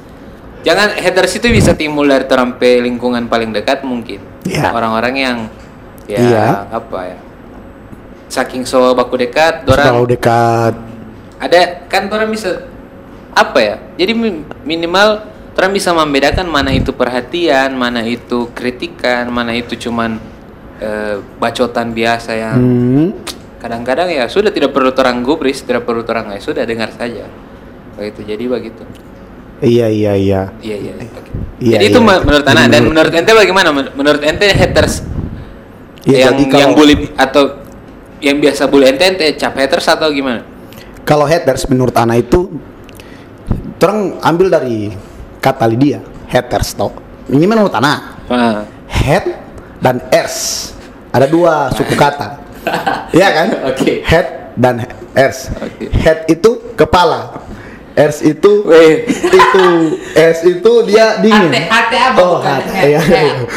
Jangan 0.65 0.97
haters 0.97 1.37
itu 1.37 1.47
bisa 1.53 1.77
timbul 1.77 2.09
dari 2.09 2.25
terampe 2.25 2.81
lingkungan 2.81 3.29
paling 3.29 3.53
dekat 3.53 3.85
mungkin. 3.85 4.19
Iya. 4.43 4.73
Orang-orang 4.73 5.13
yang 5.15 5.37
ya 6.09 6.17
Iya. 6.19 6.45
apa 6.73 6.99
ya? 7.05 7.17
Saking 8.27 8.63
so 8.63 8.91
baku 8.91 9.15
dekat, 9.17 9.63
Terlalu 9.63 9.87
orang 9.97 10.07
dekat. 10.07 10.73
ada 11.37 11.59
kan 11.87 12.07
orang 12.07 12.27
bisa 12.27 12.67
apa 13.31 13.57
ya? 13.57 13.75
Jadi 13.95 14.11
mi- 14.11 14.43
minimal 14.63 15.23
orang 15.53 15.71
bisa 15.71 15.89
membedakan 15.91 16.45
mana 16.45 16.69
itu 16.69 16.91
perhatian, 16.91 17.71
mana 17.71 18.01
itu 18.01 18.51
kritikan, 18.51 19.27
mana 19.27 19.51
itu 19.51 19.79
cuman 19.79 20.19
eh, 20.77 21.17
bacotan 21.35 21.89
biasa 21.89 22.31
yang 22.33 22.55
Hmm. 22.55 23.09
kadang-kadang 23.57 24.05
ya 24.07 24.27
sudah 24.27 24.51
tidak 24.51 24.69
perlu 24.69 24.93
terang 24.93 25.25
gubris 25.25 25.65
tidak 25.65 25.81
perlu 25.83 26.05
terang 26.05 26.29
ya 26.29 26.37
sudah 26.37 26.61
dengar 26.61 26.93
saja 26.93 27.25
begitu 27.95 28.21
jadi 28.23 28.45
begitu 28.45 28.85
Iya 29.57 29.89
iya 29.89 30.13
iya. 30.13 30.41
iya 30.61 30.77
iya 30.77 30.93
oke. 30.93 31.31
Iya, 31.57 31.81
jadi 31.81 31.85
itu 31.89 31.97
iya. 31.97 32.05
me- 32.05 32.21
menurut 32.21 32.45
anak 32.45 32.63
dan 32.69 32.81
Menurut- 32.85 33.09
ente 33.09 33.31
bagaimana 33.33 33.69
Men- 33.73 33.89
menurut 33.91 34.21
ente 34.21 34.45
haters 34.45 35.01
Iya, 36.05 36.29
yang 36.29 36.45
kalau- 36.45 36.61
yang 36.61 36.71
bully 36.71 36.95
atau 37.17 37.43
yang 38.23 38.41
biasa 38.41 38.65
bully 38.69 38.89
ente 38.89 39.05
ente 39.05 39.27
cap 39.37 39.53
haters 39.57 39.87
atau 39.87 40.09
gimana 40.09 40.41
Kalau 41.07 41.23
haters 41.23 41.63
menurut 41.71 41.95
Ana 41.95 42.19
itu 42.19 42.51
terang 43.79 44.19
ambil 44.19 44.51
dari 44.51 44.91
kata 45.39 45.63
Lydia, 45.69 46.03
haters 46.27 46.75
toh. 46.75 46.91
Ini 47.31 47.47
menurut 47.47 47.71
Ana. 47.71 48.19
Head 48.91 49.25
dan 49.79 50.03
ers. 50.11 50.71
Ada 51.15 51.31
dua 51.31 51.71
suku 51.71 51.95
kata. 51.95 52.43
Iya 53.15 53.27
kan? 53.31 53.47
Oke. 53.71 54.03
Head 54.03 54.51
dan 54.59 54.83
ers. 55.15 55.47
Oke. 55.55 55.87
Head 55.87 56.27
itu 56.27 56.75
kepala. 56.75 57.39
Ers 57.97 58.21
itu 58.21 58.61
Weh. 58.63 59.09
itu 59.09 59.65
es 60.13 60.45
itu 60.45 60.71
dia 60.85 61.17
dingin. 61.17 61.49
Hati- 61.49 61.65
hati 61.65 61.95
apa 61.97 62.19
Oh, 62.19 62.37
bukan 62.37 62.61
hati. 62.61 62.93
Iya. 62.93 63.01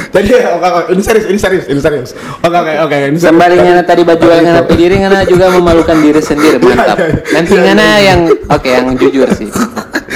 Jadi 0.08 0.28
oke 0.32 0.48
oke 0.66 0.90
ini 0.90 1.02
serius 1.04 1.26
ini 1.26 1.36
serius 1.36 1.64
ini 1.66 1.76
serius. 1.76 2.10
Oke 2.40 2.56
oke 2.56 2.72
oke. 2.80 2.96
Sembari 3.14 3.54
ngana 3.54 3.84
tadi 3.84 4.00
baju 4.00 4.16
Tapi 4.18 4.40
ngana 4.40 4.60
diri 4.66 4.96
ngana 4.96 5.20
juga 5.24 5.52
memalukan 5.52 5.96
diri 6.00 6.18
sendiri 6.18 6.56
mantap. 6.56 6.96
Iya, 6.96 7.06
iya. 7.06 7.20
Nanti 7.30 7.52
Iya, 7.52 7.62
ngana 7.62 7.84
iya. 7.84 7.98
yang 8.02 8.20
oke 8.48 8.68
yang 8.70 8.86
jujur 8.96 9.28
sih. 9.30 9.48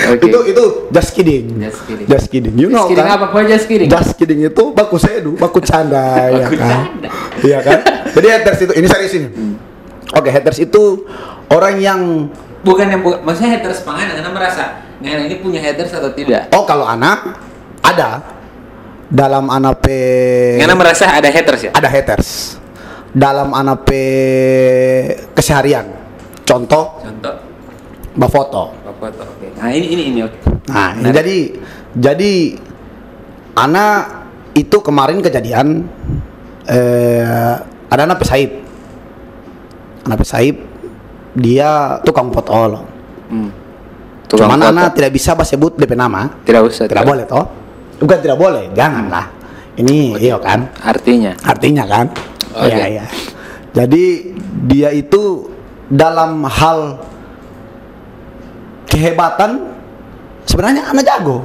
Oke. 0.06 0.24
Itu 0.24 0.38
itu 0.46 0.64
just 0.88 1.10
kidding. 1.12 1.44
Just 1.60 1.80
kidding. 1.84 2.06
Just 2.08 2.26
kidding. 2.28 2.54
You 2.54 2.68
know 2.68 2.84
Just 2.84 2.96
kidding 2.96 3.04
kan? 3.06 3.16
apa? 3.20 3.26
Apa 3.28 3.38
just 3.44 3.66
kidding? 3.66 3.88
Just 3.88 4.10
kidding 4.16 4.40
itu 4.40 4.64
baku 4.72 4.96
sedu, 4.96 5.36
baku 5.36 5.60
canda 5.60 6.28
ya 6.28 6.44
Baku 6.44 6.56
kan. 6.56 6.68
canda. 6.88 7.08
Iya 7.40 7.58
kan? 7.60 7.78
Jadi 8.10 8.26
haters 8.26 8.58
itu 8.62 8.72
ini 8.72 8.86
serius 8.86 9.12
ini. 9.14 9.28
Oke, 10.12 10.28
haters 10.28 10.58
itu 10.58 11.04
orang 11.48 11.76
yang 11.76 12.00
Bukan 12.64 12.86
yang 12.88 13.04
bukan, 13.04 13.20
maksudnya 13.22 13.60
haters 13.60 13.84
pangan, 13.84 14.16
Anda 14.16 14.32
merasa 14.32 14.64
Ngana 15.04 15.28
ini 15.28 15.36
punya 15.36 15.60
haters 15.60 15.92
atau 15.92 16.08
tidak? 16.16 16.48
oh 16.50 16.64
kalau 16.64 16.88
anak 16.88 17.36
ada 17.84 18.24
dalam 19.12 19.52
anak 19.52 19.84
pe 19.84 20.00
Ngana 20.56 20.72
merasa 20.72 21.04
ada 21.06 21.28
haters 21.28 21.68
ya? 21.68 21.70
ada 21.76 21.86
haters 21.86 22.56
dalam 23.12 23.52
anak 23.52 23.84
pe 23.84 24.02
keseharian. 25.36 25.86
Contoh, 26.42 26.98
Contoh, 27.00 27.34
mbak 28.12 28.28
foto. 28.28 28.72
apa 28.74 28.92
foto? 28.98 29.22
Oke. 29.28 29.48
Nah 29.54 29.70
ini 29.70 29.86
ini 29.92 30.02
ini 30.10 30.20
oke. 30.24 30.38
Nah, 30.66 30.92
Menarik. 30.96 31.12
jadi 31.14 31.38
jadi 31.94 32.32
Ana 33.54 33.86
itu 34.52 34.76
kemarin 34.80 35.20
kejadian 35.20 35.84
eh 36.66 37.54
ada 37.86 38.02
anak 38.02 38.24
Saib. 38.24 38.50
Anak 40.04 40.26
Saib 40.26 40.58
dia 41.34 41.98
tukang 42.00 42.30
foto 42.30 42.54
loh. 42.66 42.82
Hmm. 43.28 43.50
Tukang 44.24 44.48
Cuman 44.48 44.58
foto. 44.60 44.70
Ana 44.70 44.82
tidak 44.88 45.10
bisa 45.10 45.34
bahas 45.34 45.50
sebut 45.50 45.74
DP 45.74 45.92
nama. 45.94 46.30
tidak 46.42 46.62
usah. 46.64 46.86
Tidak 46.86 47.02
boleh 47.02 47.26
toh. 47.26 47.46
Bukan 47.94 48.18
tidak 48.18 48.36
boleh, 48.36 48.70
janganlah. 48.72 49.26
Ini 49.74 50.14
iya 50.16 50.38
kan? 50.38 50.70
Artinya. 50.80 51.34
Artinya 51.40 51.84
kan? 51.84 52.06
Oke. 52.54 52.70
Iya, 52.70 52.86
iya. 52.88 53.04
Jadi 53.74 54.04
dia 54.64 54.90
itu 54.90 55.50
dalam 55.86 56.46
hal 56.46 57.02
kehebatan 58.86 59.74
sebenarnya 60.44 60.88
anak 60.88 61.04
jago. 61.04 61.38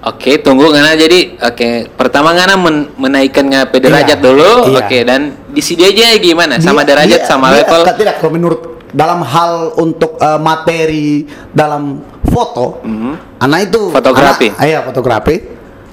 Oke, 0.00 0.40
tunggu 0.40 0.72
Ngana 0.72 0.96
jadi 0.96 1.36
oke. 1.36 1.92
Pertama 1.92 2.32
Ngana 2.32 2.56
men 2.56 2.88
menaikkan 2.96 3.44
ngape 3.44 3.84
derajat 3.84 4.16
Iya, 4.16 4.24
dulu. 4.24 4.50
iya. 4.72 4.80
Oke, 4.80 4.98
dan 5.04 5.20
di 5.46 5.60
sini 5.60 5.84
aja 5.84 6.16
gimana? 6.16 6.56
Sama 6.56 6.80
Dia- 6.82 6.96
derajat 6.96 7.20
dia- 7.20 7.28
sama 7.28 7.52
dia- 7.52 7.60
level. 7.60 7.80
Tidak, 7.84 8.14
kalau 8.16 8.32
menurut 8.32 8.60
dalam 8.90 9.22
hal 9.22 9.74
untuk 9.78 10.18
eh, 10.18 10.40
materi 10.40 11.24
dalam 11.50 12.02
foto, 12.26 12.78
Mhm. 12.82 13.40
anak 13.42 13.60
itu 13.70 13.90
Fotografi. 13.90 14.48
anak- 14.54 14.66
iya 14.66 14.80
fotografi 14.82 15.36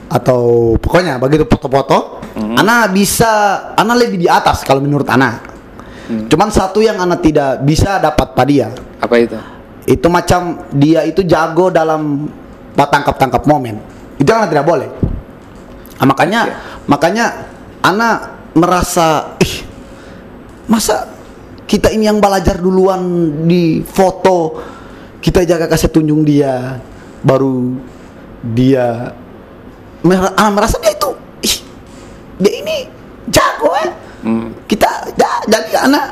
atau 0.07 0.73
pokoknya 0.79 1.19
begitu 1.19 1.43
foto-foto, 1.45 2.21
Mhm. 2.37 2.55
anak 2.57 2.93
bisa, 2.93 3.31
anak 3.75 3.95
lebih 4.07 4.21
di 4.23 4.27
atas 4.29 4.61
kalau 4.63 4.79
menurut 4.79 5.07
anak. 5.09 5.43
Hmm. 6.07 6.31
Cuman 6.31 6.47
satu 6.47 6.79
yang 6.79 6.95
anak 7.03 7.19
tidak 7.19 7.59
bisa 7.67 7.99
dapat 7.99 8.31
pada 8.31 8.47
dia, 8.47 8.71
Apa 9.03 9.19
itu? 9.19 9.35
itu 9.83 10.07
macam 10.07 10.63
dia 10.71 11.03
itu 11.03 11.19
jago 11.27 11.67
dalam 11.67 12.31
tangkap-tangkap 12.71 13.43
momen. 13.43 13.75
Itu 14.15 14.31
anak 14.31 14.47
tidak 14.47 14.63
boleh. 14.63 14.87
Nah, 15.99 16.05
makanya 16.07 16.41
makanya 16.87 17.25
anak 17.83 18.15
merasa 18.55 19.35
ih 19.43 19.65
masa 20.69 21.16
kita 21.67 21.91
ini 21.91 22.07
yang 22.07 22.17
belajar 22.17 22.57
duluan 22.57 23.03
di 23.45 23.83
foto. 23.83 24.57
Kita 25.19 25.43
jaga 25.43 25.67
kasih 25.67 25.91
tunjuk 25.91 26.23
dia. 26.23 26.79
Baru 27.19 27.75
dia 28.47 29.11
anak 30.07 30.51
merasa 30.53 30.77
dia 30.79 30.93
itu 30.93 31.09
ih 31.43 31.55
dia 32.39 32.51
ini 32.53 32.75
jago 33.27 33.73
eh. 33.75 33.89
Hmm. 34.23 34.53
kita 34.63 34.87
ja- 35.19 35.43
jadi 35.43 35.83
anak 35.83 36.05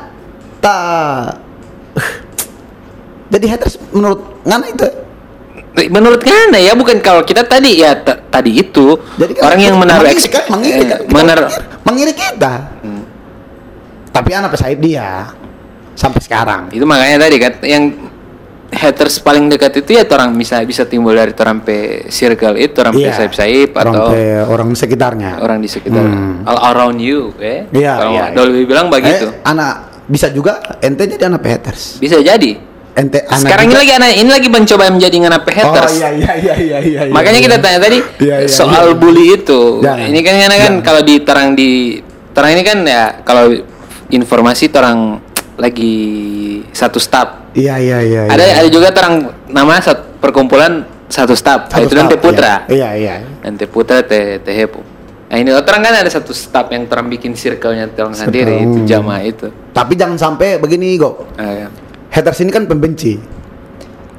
tak 0.60 1.40
jadi 3.28 3.46
haters 3.46 3.80
menurut 3.90 4.20
ngana 4.44 4.66
itu 4.68 4.86
Menurut 5.76 6.24
Ngana 6.24 6.56
ya, 6.56 6.72
bukan 6.72 7.04
kalau 7.04 7.20
kita 7.20 7.44
tadi 7.44 7.84
ya 7.84 7.92
tadi 8.32 8.64
itu. 8.64 8.96
Jadi 9.20 9.36
kan 9.36 9.44
orang 9.44 9.60
yang 9.60 9.76
menaruh 9.76 10.08
mengiri 10.08 10.24
eks- 10.24 10.32
kan 10.32 10.44
mengiri 10.48 10.80
eh, 10.80 10.88
kan 10.88 10.98
kita 11.04 11.12
menaruh 11.12 11.48
mengiri, 11.52 11.84
mengiri 11.84 12.12
kita. 12.16 12.52
Hmm. 12.80 13.02
tapi 14.08 14.30
anak 14.32 14.56
pesaib 14.56 14.80
dia 14.80 15.36
sampai 15.96 16.20
sekarang. 16.20 16.68
Itu 16.70 16.84
makanya 16.84 17.16
tadi 17.18 17.36
kan 17.36 17.52
yang 17.62 17.84
haters 18.68 19.18
paling 19.18 19.46
dekat 19.46 19.78
itu 19.78 19.94
ya 19.94 20.04
orang 20.04 20.34
bisa 20.34 20.58
bisa 20.60 20.82
timbul 20.84 21.14
dari 21.14 21.30
orang 21.32 21.58
pe 21.60 21.76
circle 22.06 22.54
itu 22.56 22.76
orang 22.76 22.92
pe 22.92 23.00
Iya, 23.00 23.14
saib 23.16 23.32
saib 23.32 23.70
orang 23.72 23.94
atau 23.94 24.06
pe- 24.10 24.44
orang 24.44 24.68
sekitarnya. 24.72 25.30
orang 25.38 25.58
di 25.58 25.66
sekitar. 25.66 26.02
Hmm. 26.02 26.42
all 26.44 26.60
around 26.68 26.98
you 26.98 27.30
eh 27.38 27.70
Iya, 27.70 27.92
kalau 27.96 28.12
iya, 28.12 28.24
Dolby 28.30 28.62
bilang 28.64 28.86
begitu. 28.86 29.30
Eh, 29.30 29.40
anak 29.44 29.74
bisa 30.04 30.28
juga 30.28 30.58
ente 30.78 31.06
jadi 31.08 31.26
anak 31.26 31.42
haters. 31.42 31.96
Bisa 31.96 32.18
jadi. 32.18 32.58
Ente 32.92 33.22
anak 33.22 33.38
sekarang 33.38 33.64
ini 33.64 33.70
juga- 33.70 33.82
lagi 33.82 33.92
anak 33.94 34.10
ini 34.14 34.30
lagi 34.30 34.48
mencoba 34.48 34.84
menjadi 34.88 35.16
anak 35.22 35.42
haters. 35.46 35.92
Oh 35.92 35.96
iya 35.96 36.08
iya 36.12 36.32
iya 36.34 36.54
iya 36.56 36.78
iya 36.80 37.00
iya, 37.02 37.12
makanya 37.12 37.38
iya. 37.38 37.46
kita 37.46 37.56
tanya 37.58 37.78
tadi 37.78 37.98
Iya, 38.18 38.36
iya, 38.40 38.48
soal 38.50 38.86
iya. 38.88 38.96
bully 38.96 39.24
itu. 39.32 39.60
Jangan. 39.78 40.06
ini 40.06 40.20
kan 40.20 40.34
karena 40.34 40.56
kan 40.56 40.72
Jangan. 40.72 40.82
kalau 40.82 41.00
diterang 41.02 41.48
di 41.52 41.70
terang 42.32 42.50
ini 42.50 42.62
kan 42.62 42.78
ya 42.82 43.02
kalau 43.22 43.44
informasi 44.08 44.68
terang 44.68 45.22
lagi 45.56 45.94
satu 46.70 47.00
staf. 47.00 47.52
Iya 47.56 47.80
iya 47.80 47.98
iya 48.04 48.22
ada 48.28 48.44
iya. 48.44 48.54
ada 48.60 48.68
juga 48.68 48.92
terang 48.92 49.32
nama 49.48 49.80
sat- 49.80 50.20
perkumpulan 50.20 50.84
satu 51.08 51.32
staf 51.32 51.72
Satu 51.72 51.88
itu 51.88 51.94
nanti 51.96 52.16
staff, 52.20 52.24
putra. 52.24 52.54
Iya 52.68 52.88
iya, 52.92 53.14
iya. 53.24 53.28
nanti 53.40 53.64
putra 53.64 54.04
teh 54.04 54.38
teh 54.44 54.54
nah 55.26 55.42
ini 55.42 55.50
terang 55.66 55.82
kan 55.82 55.90
ada 55.90 56.06
satu 56.06 56.30
staff 56.30 56.70
yang 56.70 56.86
terang 56.86 57.10
bikin 57.10 57.34
circle-nya 57.34 57.90
terang 57.90 58.14
sendiri 58.14 58.62
itu 58.62 58.86
jamaah 58.86 59.26
itu. 59.26 59.50
Tapi 59.74 59.98
jangan 59.98 60.14
sampai 60.14 60.60
begini 60.62 60.94
kok 60.94 61.34
Ah, 61.34 61.66
ya, 61.66 61.68
haters 62.14 62.46
ini 62.46 62.54
kan 62.54 62.68
pembenci. 62.70 63.18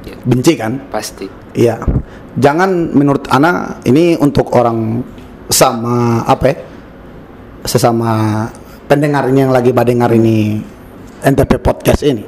Iya. 0.04 0.16
benci 0.20 0.52
kan? 0.58 0.72
Pasti. 0.92 1.24
Iya, 1.56 1.80
jangan 2.36 2.92
menurut 2.92 3.24
Ana 3.32 3.80
ini 3.88 4.20
untuk 4.20 4.52
orang 4.52 5.00
sama 5.48 6.22
apa 6.28 6.44
ya? 6.44 6.56
Sesama 7.64 8.44
pendengar 8.84 9.28
ini 9.32 9.48
yang 9.48 9.52
lagi 9.52 9.72
badengar 9.72 10.12
ini 10.12 10.60
NTP 11.22 11.52
podcast 11.58 12.02
ini. 12.06 12.24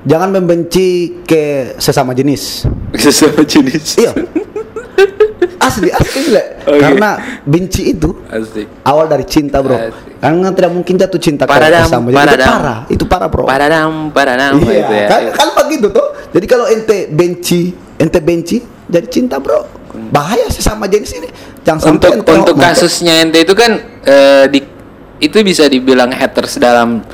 Jangan 0.00 0.32
membenci 0.32 1.20
ke 1.28 1.76
sesama 1.76 2.16
jenis. 2.16 2.64
Sesama 2.96 3.44
jenis. 3.44 4.00
Iya. 4.00 4.12
Asli, 5.60 5.92
asli 5.92 6.32
Le. 6.32 6.64
Oke. 6.64 6.80
Karena 6.80 7.20
benci 7.44 7.92
itu 7.92 8.16
Asik. 8.32 8.80
awal 8.80 9.12
dari 9.12 9.28
cinta, 9.28 9.60
Bro. 9.60 9.76
Asik. 9.76 10.16
Karena 10.16 10.48
tidak 10.56 10.72
mungkin 10.72 10.94
jatuh 10.96 11.20
cinta 11.20 11.44
ke 11.44 11.52
sesama 11.52 12.08
jenis. 12.08 12.16
Itu 12.16 12.16
paradam. 12.16 12.48
parah, 12.48 12.78
itu 12.88 13.04
parah, 13.04 13.28
Bro. 13.28 13.44
Paradam, 13.44 13.92
paradam 14.08 14.52
Iya, 14.56 14.72
itu 14.80 14.92
ya. 14.96 15.06
kan, 15.12 15.20
kan 15.36 15.48
begitu 15.68 15.86
tuh. 15.92 16.06
Jadi 16.32 16.46
kalau 16.48 16.64
ente 16.64 16.98
benci, 17.12 17.76
ente 18.00 18.18
benci 18.24 18.56
jadi 18.88 19.04
cinta, 19.12 19.36
Bro. 19.36 19.68
Bahaya 20.08 20.48
sesama 20.48 20.88
jenis 20.88 21.12
ini. 21.20 21.28
Jangan 21.60 22.00
untuk 22.00 22.24
untuk 22.24 22.56
kasusnya 22.56 23.20
ente 23.20 23.44
itu 23.44 23.52
kan 23.52 23.76
eh, 24.08 24.48
di 24.48 24.64
itu 25.20 25.36
bisa 25.44 25.68
dibilang 25.68 26.08
haters 26.08 26.56
dalam 26.56 27.04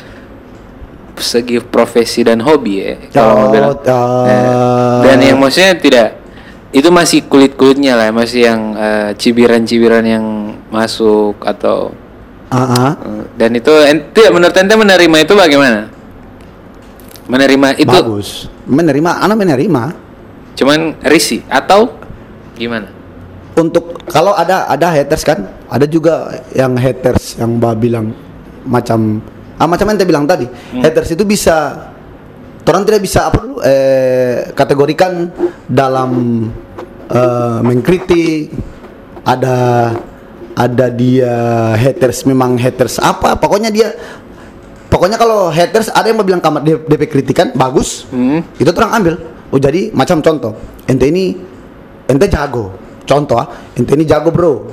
segi 1.18 1.58
profesi 1.60 2.22
dan 2.24 2.44
hobi 2.44 2.74
ya 2.80 2.94
kalau 3.12 3.32
mau 3.36 3.48
bilang. 3.52 3.76
Nah, 3.84 5.00
dan 5.04 5.18
yang 5.20 5.38
maksudnya 5.40 5.74
tidak 5.78 6.08
itu 6.74 6.88
masih 6.92 7.24
kulit 7.30 7.56
kulitnya 7.56 7.96
lah 7.96 8.12
masih 8.12 8.48
yang 8.48 8.60
eh, 8.76 9.10
cibiran-cibiran 9.16 10.04
yang 10.04 10.24
masuk 10.68 11.40
atau 11.40 11.94
eh, 12.52 12.92
dan 13.38 13.50
itu 13.56 13.72
ente 13.86 14.24
menurut 14.28 14.52
ente 14.52 14.74
menerima 14.76 15.16
itu 15.24 15.34
bagaimana 15.36 15.96
menerima 17.26 17.68
itu 17.78 17.90
bagus. 17.90 18.28
Menerima, 18.66 19.22
anak 19.22 19.36
menerima. 19.38 19.84
cuman 20.56 20.96
risih 21.04 21.44
atau 21.52 21.92
gimana 22.56 22.88
Untuk 23.56 24.00
kalau 24.08 24.32
ada 24.32 24.68
ada 24.68 24.88
haters 24.92 25.24
kan, 25.24 25.48
ada 25.68 25.84
juga 25.88 26.28
yang 26.52 26.76
haters 26.76 27.40
yang 27.40 27.56
bah 27.56 27.72
bilang 27.72 28.12
macam 28.68 29.20
ah 29.56 29.66
macam 29.68 29.88
yang 29.88 29.96
ente 29.96 30.06
bilang 30.08 30.24
tadi. 30.28 30.46
Hmm. 30.46 30.82
Haters 30.84 31.16
itu 31.16 31.24
bisa 31.24 31.88
orang 32.66 32.82
tidak 32.82 33.02
bisa 33.02 33.30
apa 33.30 33.38
dulu 33.38 33.56
eh, 33.62 34.50
kategorikan 34.52 35.30
dalam 35.70 36.10
eh, 37.08 37.58
mengkritik 37.62 38.50
ada 39.22 39.90
ada 40.56 40.86
dia 40.88 41.34
haters 41.76 42.24
memang 42.24 42.56
haters 42.56 42.96
apa 42.98 43.36
pokoknya 43.36 43.68
dia 43.70 43.92
pokoknya 44.88 45.20
kalau 45.20 45.52
haters 45.52 45.92
ada 45.92 46.08
yang 46.08 46.18
mau 46.18 46.26
bilang 46.26 46.40
kamar 46.40 46.64
DP 46.64 47.12
kritikan 47.12 47.52
bagus 47.52 48.08
Hmm. 48.08 48.40
itu 48.56 48.70
terang 48.72 48.96
ambil 48.96 49.20
oh 49.52 49.60
jadi 49.60 49.92
macam 49.92 50.24
contoh 50.24 50.56
ente 50.88 51.06
ini 51.06 51.36
ente 52.08 52.26
jago 52.26 52.72
contoh 53.04 53.36
ah 53.36 53.46
ente 53.76 53.92
ini 53.94 54.08
jago 54.08 54.32
bro 54.32 54.66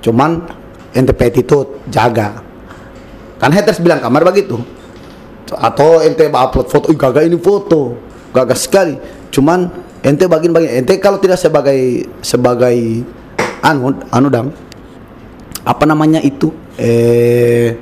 cuman 0.00 0.42
ente 0.96 1.12
attitude 1.12 1.86
jaga 1.92 2.47
kan 3.38 3.50
haters 3.54 3.78
bilang 3.78 4.02
kamar 4.02 4.26
begitu. 4.26 4.58
Atau 5.48 6.04
ente 6.04 6.28
upload 6.28 6.68
foto 6.68 6.92
Ih, 6.92 6.98
gagah 6.98 7.24
ini 7.24 7.40
foto. 7.40 7.96
Gagah 8.36 8.58
sekali. 8.58 9.00
Cuman 9.32 9.70
ente 10.04 10.28
bagian 10.28 10.52
bagian 10.52 10.84
ente 10.84 11.00
kalau 11.00 11.16
tidak 11.22 11.40
sebagai 11.40 12.04
sebagai 12.20 13.02
anu 13.64 13.96
anu 14.12 14.28
dang 14.28 14.52
apa 15.64 15.84
namanya 15.88 16.20
itu? 16.20 16.52
Eh 16.76 17.78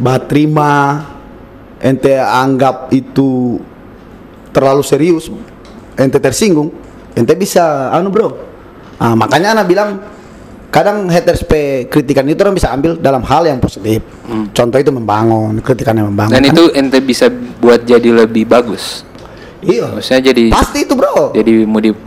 bah 0.00 0.16
terima 0.24 1.02
ente 1.82 2.16
anggap 2.16 2.88
itu 2.94 3.60
terlalu 4.54 4.80
serius 4.80 5.28
ente 6.00 6.16
tersinggung 6.16 6.72
ente 7.16 7.32
bisa 7.34 7.90
anu 7.92 8.08
bro. 8.08 8.28
Ah, 9.00 9.16
makanya 9.16 9.56
anak 9.56 9.66
bilang 9.68 9.96
kadang 10.70 11.10
haters 11.10 11.42
pe 11.42 11.90
kritikan 11.90 12.22
itu 12.30 12.38
orang 12.40 12.54
bisa 12.54 12.70
ambil 12.70 12.94
dalam 12.96 13.20
hal 13.26 13.42
yang 13.44 13.58
positif. 13.58 14.00
Contoh 14.54 14.78
itu 14.78 14.90
membangun 14.94 15.58
kritikan 15.60 15.98
yang 15.98 16.08
membangun. 16.14 16.38
Dan 16.38 16.46
kan? 16.46 16.52
itu 16.54 16.62
ente 16.72 16.98
bisa 17.02 17.26
buat 17.58 17.82
jadi 17.82 18.24
lebih 18.24 18.46
bagus. 18.46 19.02
Iya. 19.60 19.92
Maksudnya 19.92 20.32
jadi 20.32 20.48
pasti 20.48 20.88
itu 20.88 20.94
bro. 20.96 21.34
jadi 21.36 21.68
modi- 21.68 21.98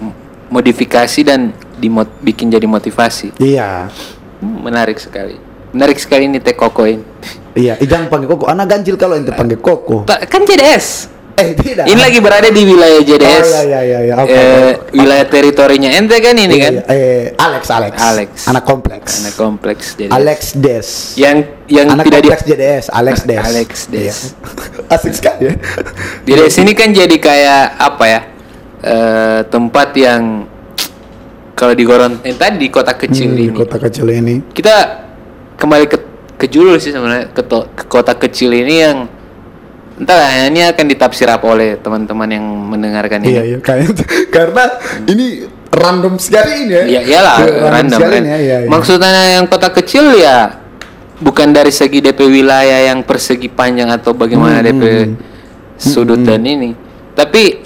modifikasi 0.49 1.21
dan 1.21 1.53
dimot 1.77 2.09
bikin 2.23 2.49
jadi 2.49 2.65
motivasi. 2.65 3.35
Iya. 3.37 3.91
Hmm, 4.39 4.65
menarik 4.65 4.97
sekali. 4.97 5.37
Menarik 5.75 5.99
sekali 5.99 6.31
ini 6.31 6.39
teh 6.39 6.55
koko 6.55 6.87
ini. 6.87 7.03
Iya 7.53 7.77
eh, 7.77 7.85
jangan 7.85 8.09
panggil 8.09 8.31
koko. 8.33 8.49
Anak 8.49 8.65
ganjil 8.71 8.97
kalau 8.97 9.13
ente 9.19 9.29
panggil 9.29 9.61
koko. 9.61 10.07
Kan 10.07 10.47
JDS 10.47 11.12
eh 11.33 11.49
tidak. 11.53 11.85
Ini 11.85 11.97
lagi 11.97 12.19
berada 12.19 12.45
di 12.45 12.61
wilayah 12.61 13.01
JDS 13.01 13.47
Oh, 13.49 13.63
iya, 13.63 13.79
iya, 13.81 13.99
iya, 14.01 14.13
oke, 14.15 14.29
Eh, 14.29 14.45
oke. 14.77 14.93
wilayah 14.93 15.25
teritorinya 15.25 15.89
ente 15.91 16.13
kan 16.17 16.35
ini 16.35 16.45
Iya, 16.51 16.61
kan? 16.61 16.73
iya. 16.73 16.83
eh 16.87 17.23
Alex 17.35 17.63
Alex. 17.67 17.93
Alex. 17.97 18.29
anak 18.45 18.63
kompleks. 18.63 19.11
Karena 19.17 19.31
kompleks 19.33 19.85
JDS 19.95 20.13
Alex 20.13 20.39
Des. 20.55 20.87
Yang 21.15 21.37
yang 21.67 21.87
anak 21.89 22.03
tidak 22.05 22.19
di 22.19 22.29
kompleks 22.29 22.43
JDS 22.45 22.85
Alex 22.99 23.15
Des 23.23 23.39
Alex 23.39 23.69
Des. 23.87 24.01
Iya. 24.03 24.13
asik 24.95 25.13
sekali 25.13 25.43
ya. 25.49 25.53
Di 26.21 26.31
sini 26.47 26.71
kan 26.71 26.89
jadi 26.89 27.15
kayak 27.17 27.63
apa 27.77 28.03
ya 28.05 28.21
eh, 28.79 29.39
tempat 29.47 29.89
yang 29.95 30.21
kalau 31.53 31.73
di 31.73 31.83
Goron 31.83 32.21
eh, 32.21 32.33
tadi 32.33 32.57
di 32.57 32.69
kota 32.69 32.93
kecil 32.93 33.29
Hmm, 33.29 33.37
di 33.37 33.45
ini. 33.49 33.55
kota 33.55 33.77
kecil 33.77 34.05
ini. 34.07 34.35
Kita 34.49 34.75
kembali 35.55 35.85
ke 35.85 35.97
ke 36.33 36.45
Julul 36.45 36.77
sih 36.77 36.89
sebenarnya. 36.89 37.29
Ke, 37.29 37.41
to- 37.41 37.69
ke 37.71 37.85
kota 37.85 38.13
kecil 38.13 38.51
ini 38.51 38.75
yang 38.75 38.97
entahlah 39.93 40.49
ini 40.49 40.65
akan 40.65 40.85
ditafsir 40.89 41.29
apa 41.29 41.45
oleh 41.45 41.77
teman-teman 41.77 42.29
yang 42.29 42.45
mendengarkan 42.45 43.21
ini. 43.21 43.29
iya 43.29 43.41
iya 43.45 43.57
karena 44.35 44.63
ini 45.05 45.45
random 45.69 46.17
sekali 46.17 46.65
ini 46.65 46.73
ya 46.73 46.83
Ya 46.85 47.01
iyalah 47.01 47.37
random, 47.69 47.99
sekali 48.01 48.17
kan. 48.17 48.23
ya, 48.25 48.37
iya, 48.37 48.57
iya. 48.65 48.69
Maksudnya 48.69 49.11
yang 49.37 49.45
kota 49.45 49.69
kecil 49.69 50.17
ya 50.17 50.61
bukan 51.21 51.53
dari 51.53 51.69
segi 51.69 52.01
DP 52.01 52.19
wilayah 52.25 52.89
yang 52.93 53.01
persegi 53.01 53.49
panjang 53.49 53.89
atau 53.89 54.13
bagaimana 54.13 54.61
Hmm, 54.61 54.67
DP 54.69 54.83
sudut 55.77 56.21
dan 56.21 56.41
ini. 56.45 56.73
Tapi 57.13 57.61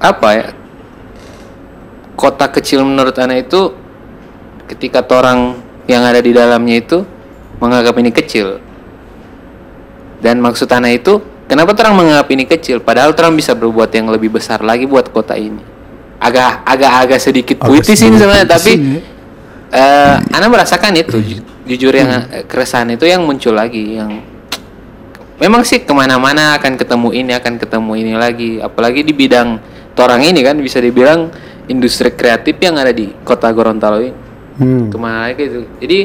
apa 0.00 0.28
ya? 0.32 0.48
Kota 2.14 2.46
kecil 2.46 2.86
menurut 2.86 3.16
anak 3.18 3.50
itu 3.50 3.74
ketika 4.70 5.02
orang 5.10 5.58
yang 5.84 6.06
ada 6.06 6.22
di 6.22 6.30
dalamnya 6.30 6.78
itu 6.78 7.02
menganggap 7.58 7.94
ini 7.98 8.10
kecil. 8.14 8.62
Dan 10.24 10.40
maksud 10.40 10.72
anak 10.72 11.04
itu 11.04 11.20
kenapa 11.44 11.76
orang 11.84 12.00
menganggap 12.00 12.28
ini 12.32 12.48
kecil? 12.48 12.80
Padahal 12.80 13.12
orang 13.12 13.36
bisa 13.36 13.52
berbuat 13.52 13.92
yang 13.92 14.08
lebih 14.08 14.32
besar 14.32 14.64
lagi 14.64 14.88
buat 14.88 15.12
kota 15.12 15.36
ini. 15.36 15.60
Agak 16.16 16.64
agak 16.64 16.92
agak 17.04 17.20
sedikit 17.20 17.60
puitis 17.60 18.00
ini 18.00 18.16
sebenarnya 18.16 18.48
tapi 18.48 18.72
eh 19.68 20.16
Ana 20.32 20.48
merasakan 20.48 20.96
itu. 20.96 21.20
Ju- 21.20 21.44
jujur 21.68 21.92
yang 21.92 22.08
eh, 22.32 22.48
keresahan 22.48 22.96
itu 22.96 23.04
yang 23.04 23.20
muncul 23.20 23.52
lagi 23.52 24.00
yang 24.00 24.24
memang 25.36 25.60
sih 25.64 25.84
ke 25.84 25.92
mana-mana 25.92 26.56
akan 26.56 26.80
ketemu 26.80 27.08
ini 27.12 27.32
akan 27.36 27.60
ketemu 27.60 27.92
ini 28.00 28.12
lagi. 28.16 28.50
Apalagi 28.64 29.04
di 29.04 29.12
bidang 29.12 29.60
torang 29.92 30.24
ini 30.24 30.40
kan 30.40 30.56
bisa 30.56 30.80
dibilang 30.80 31.28
industri 31.68 32.08
kreatif 32.16 32.56
yang 32.64 32.80
ada 32.80 32.96
di 32.96 33.12
kota 33.20 33.52
Gorontalo 33.52 34.00
ini. 34.00 34.16
Hmm. 34.54 34.86
ke 34.86 34.96
mana 34.96 35.28
lagi 35.28 35.50
itu? 35.50 35.68
Jadi 35.82 35.98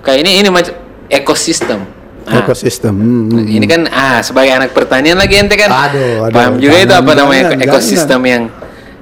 kayak 0.00 0.18
ini 0.24 0.30
ini 0.40 0.48
macam 0.48 0.72
ekosistem 1.10 1.95
Nah, 2.26 2.42
ekosistem 2.42 2.90
Hmm, 2.92 3.30
hmm, 3.30 3.46
ini 3.48 3.66
kan 3.66 3.86
ah 3.86 4.18
sebagai 4.18 4.50
anak 4.50 4.70
pertanian 4.70 5.14
lagi 5.14 5.36
ente 5.36 5.54
kan 5.54 5.70
Aduh, 5.70 6.26
aduh, 6.26 6.34
paham 6.34 6.52
juga 6.56 6.76
itu 6.76 6.86
jangan, 6.88 7.00
apa 7.00 7.12
namanya 7.14 7.42
jangan, 7.48 7.64
ekosistem 7.64 8.20
yang 8.22 8.42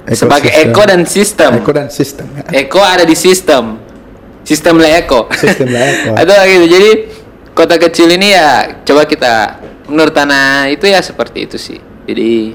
sebagai 0.07 0.49
Ekosistem. 0.49 0.69
eko 0.69 0.81
dan 0.85 1.01
sistem 1.03 1.51
eko 1.55 1.71
dan 1.71 1.87
sistem 1.89 2.27
ya. 2.31 2.43
Eko 2.55 2.79
ada 2.79 3.03
di 3.03 3.15
sistem. 3.15 3.63
Sistem 4.43 4.77
lah 4.77 4.93
Eko. 4.95 5.25
Sistem 5.33 5.67
lah 5.67 5.81
Eko. 5.81 6.11
Gitu. 6.45 6.65
Jadi 6.69 6.89
kota 7.51 7.75
kecil 7.75 8.13
ini 8.13 8.29
ya 8.29 8.49
coba 8.79 9.03
kita 9.03 9.57
menurut 9.85 10.13
tanah 10.13 10.69
itu 10.69 10.85
ya 10.85 11.01
seperti 11.01 11.49
itu 11.49 11.57
sih. 11.57 11.81
Jadi 12.05 12.53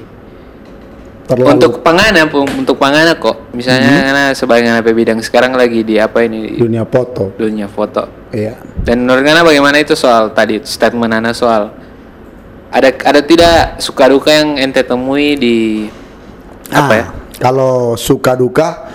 Terlalu- 1.21 1.51
untuk 1.53 1.71
pangana 1.79 2.23
pu- 2.25 2.47
untuk 2.47 2.75
pangana 2.75 3.15
kok. 3.15 3.51
Misalnya 3.51 3.87
Hmm. 3.89 4.03
karena 4.05 4.25
sebagai 4.31 4.67
anak 4.69 4.83
bidang 4.85 5.19
sekarang 5.19 5.51
lagi 5.51 5.83
di 5.83 5.95
apa 5.95 6.23
ini 6.23 6.55
dunia 6.55 6.83
foto 6.83 7.35
dunia 7.35 7.67
foto. 7.67 8.07
Iya 8.31 8.55
Dan 8.81 9.05
menurut 9.05 9.23
Ana 9.27 9.45
bagaimana 9.45 9.77
itu 9.77 9.93
soal 9.93 10.33
tadi 10.33 10.57
statement 10.63 11.13
Ana 11.13 11.31
soal 11.31 11.69
ada 12.71 12.87
ada 12.87 13.19
tidak 13.19 13.83
suka 13.83 14.07
duka 14.07 14.31
yang 14.31 14.55
ente 14.55 14.79
temui 14.81 15.35
di 15.35 15.55
apa 16.71 16.87
Ah, 16.87 16.95
ya? 16.95 17.05
Kalau 17.41 17.99
suka 17.99 18.31
duka, 18.37 18.87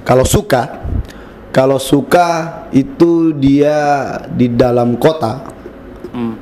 kalau 0.00 0.24
suka, 0.24 0.80
kalau 1.52 1.76
suka 1.76 2.62
itu 2.72 3.36
dia 3.36 3.76
di 4.32 4.48
dalam 4.48 4.96
kota, 4.96 5.44
Hmm. 6.08 6.34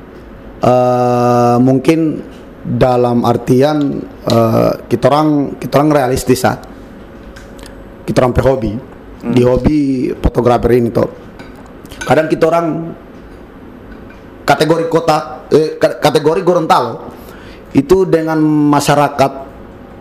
eh, 0.62 1.56
mungkin 1.58 2.22
dalam 2.62 3.26
artian 3.26 3.98
eh, 4.22 4.72
kita 4.86 5.04
orang 5.10 5.58
kita 5.58 5.74
orang 5.82 5.90
realistis 5.90 6.46
ah. 6.46 6.54
kita 8.06 8.22
orang 8.22 8.34
hobi 8.38 8.72
di 9.26 9.42
hobi 9.42 9.78
fotografer 10.22 10.78
ini 10.78 10.94
toh 10.94 11.25
kadang 12.06 12.30
kita 12.30 12.46
orang 12.46 12.94
kategori 14.46 14.86
kota 14.86 15.46
eh, 15.50 15.74
ka- 15.76 15.98
kategori 15.98 16.40
Gorontalo 16.46 17.10
itu 17.74 18.06
dengan 18.06 18.38
masyarakat 18.70 19.32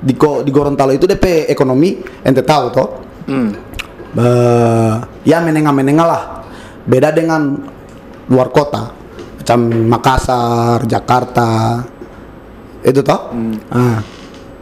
di 0.06 0.14
di 0.16 0.52
Gorontalo 0.54 0.94
itu 0.94 1.10
DP 1.10 1.50
ekonomi 1.50 1.98
ente 2.22 2.46
tahu 2.46 2.66
toh 2.70 2.90
Hmm. 3.26 3.58
Eh, 4.16 4.94
ya 5.26 5.42
menengah 5.42 5.74
menengah 5.74 6.06
lah 6.06 6.24
beda 6.86 7.10
dengan 7.10 7.58
luar 8.30 8.54
kota 8.54 8.94
macam 9.46 9.66
Makassar, 9.90 10.86
Jakarta, 10.90 11.82
itu 12.82 13.02
toh. 13.06 13.30
Ah. 13.70 14.02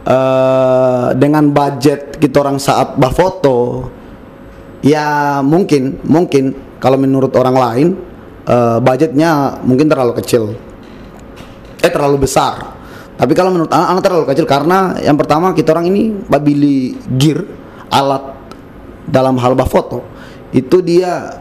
Eh, 0.04 1.06
dengan 1.16 1.48
budget 1.48 2.20
kita 2.20 2.44
orang 2.44 2.60
saat 2.60 2.92
bafoto, 3.00 3.88
ya 4.84 5.40
mungkin 5.40 6.04
mungkin 6.04 6.52
kalau 6.84 7.00
menurut 7.00 7.32
orang 7.40 7.56
lain 7.56 7.88
eh, 8.44 8.78
budgetnya 8.84 9.64
mungkin 9.64 9.88
terlalu 9.88 10.12
kecil, 10.20 10.52
eh 11.80 11.88
terlalu 11.88 12.28
besar. 12.28 12.76
Tapi 13.14 13.32
kalau 13.32 13.48
menurut 13.54 13.72
anak, 13.72 13.88
anak 13.94 14.02
terlalu 14.04 14.24
kecil 14.28 14.44
karena 14.44 15.00
yang 15.00 15.16
pertama 15.16 15.56
kita 15.56 15.72
orang 15.72 15.88
ini 15.88 16.12
beli 16.28 16.92
gear 17.16 17.46
alat 17.88 18.36
dalam 19.08 19.38
hal 19.38 19.54
bafoto 19.56 20.02
itu 20.50 20.82
dia 20.84 21.40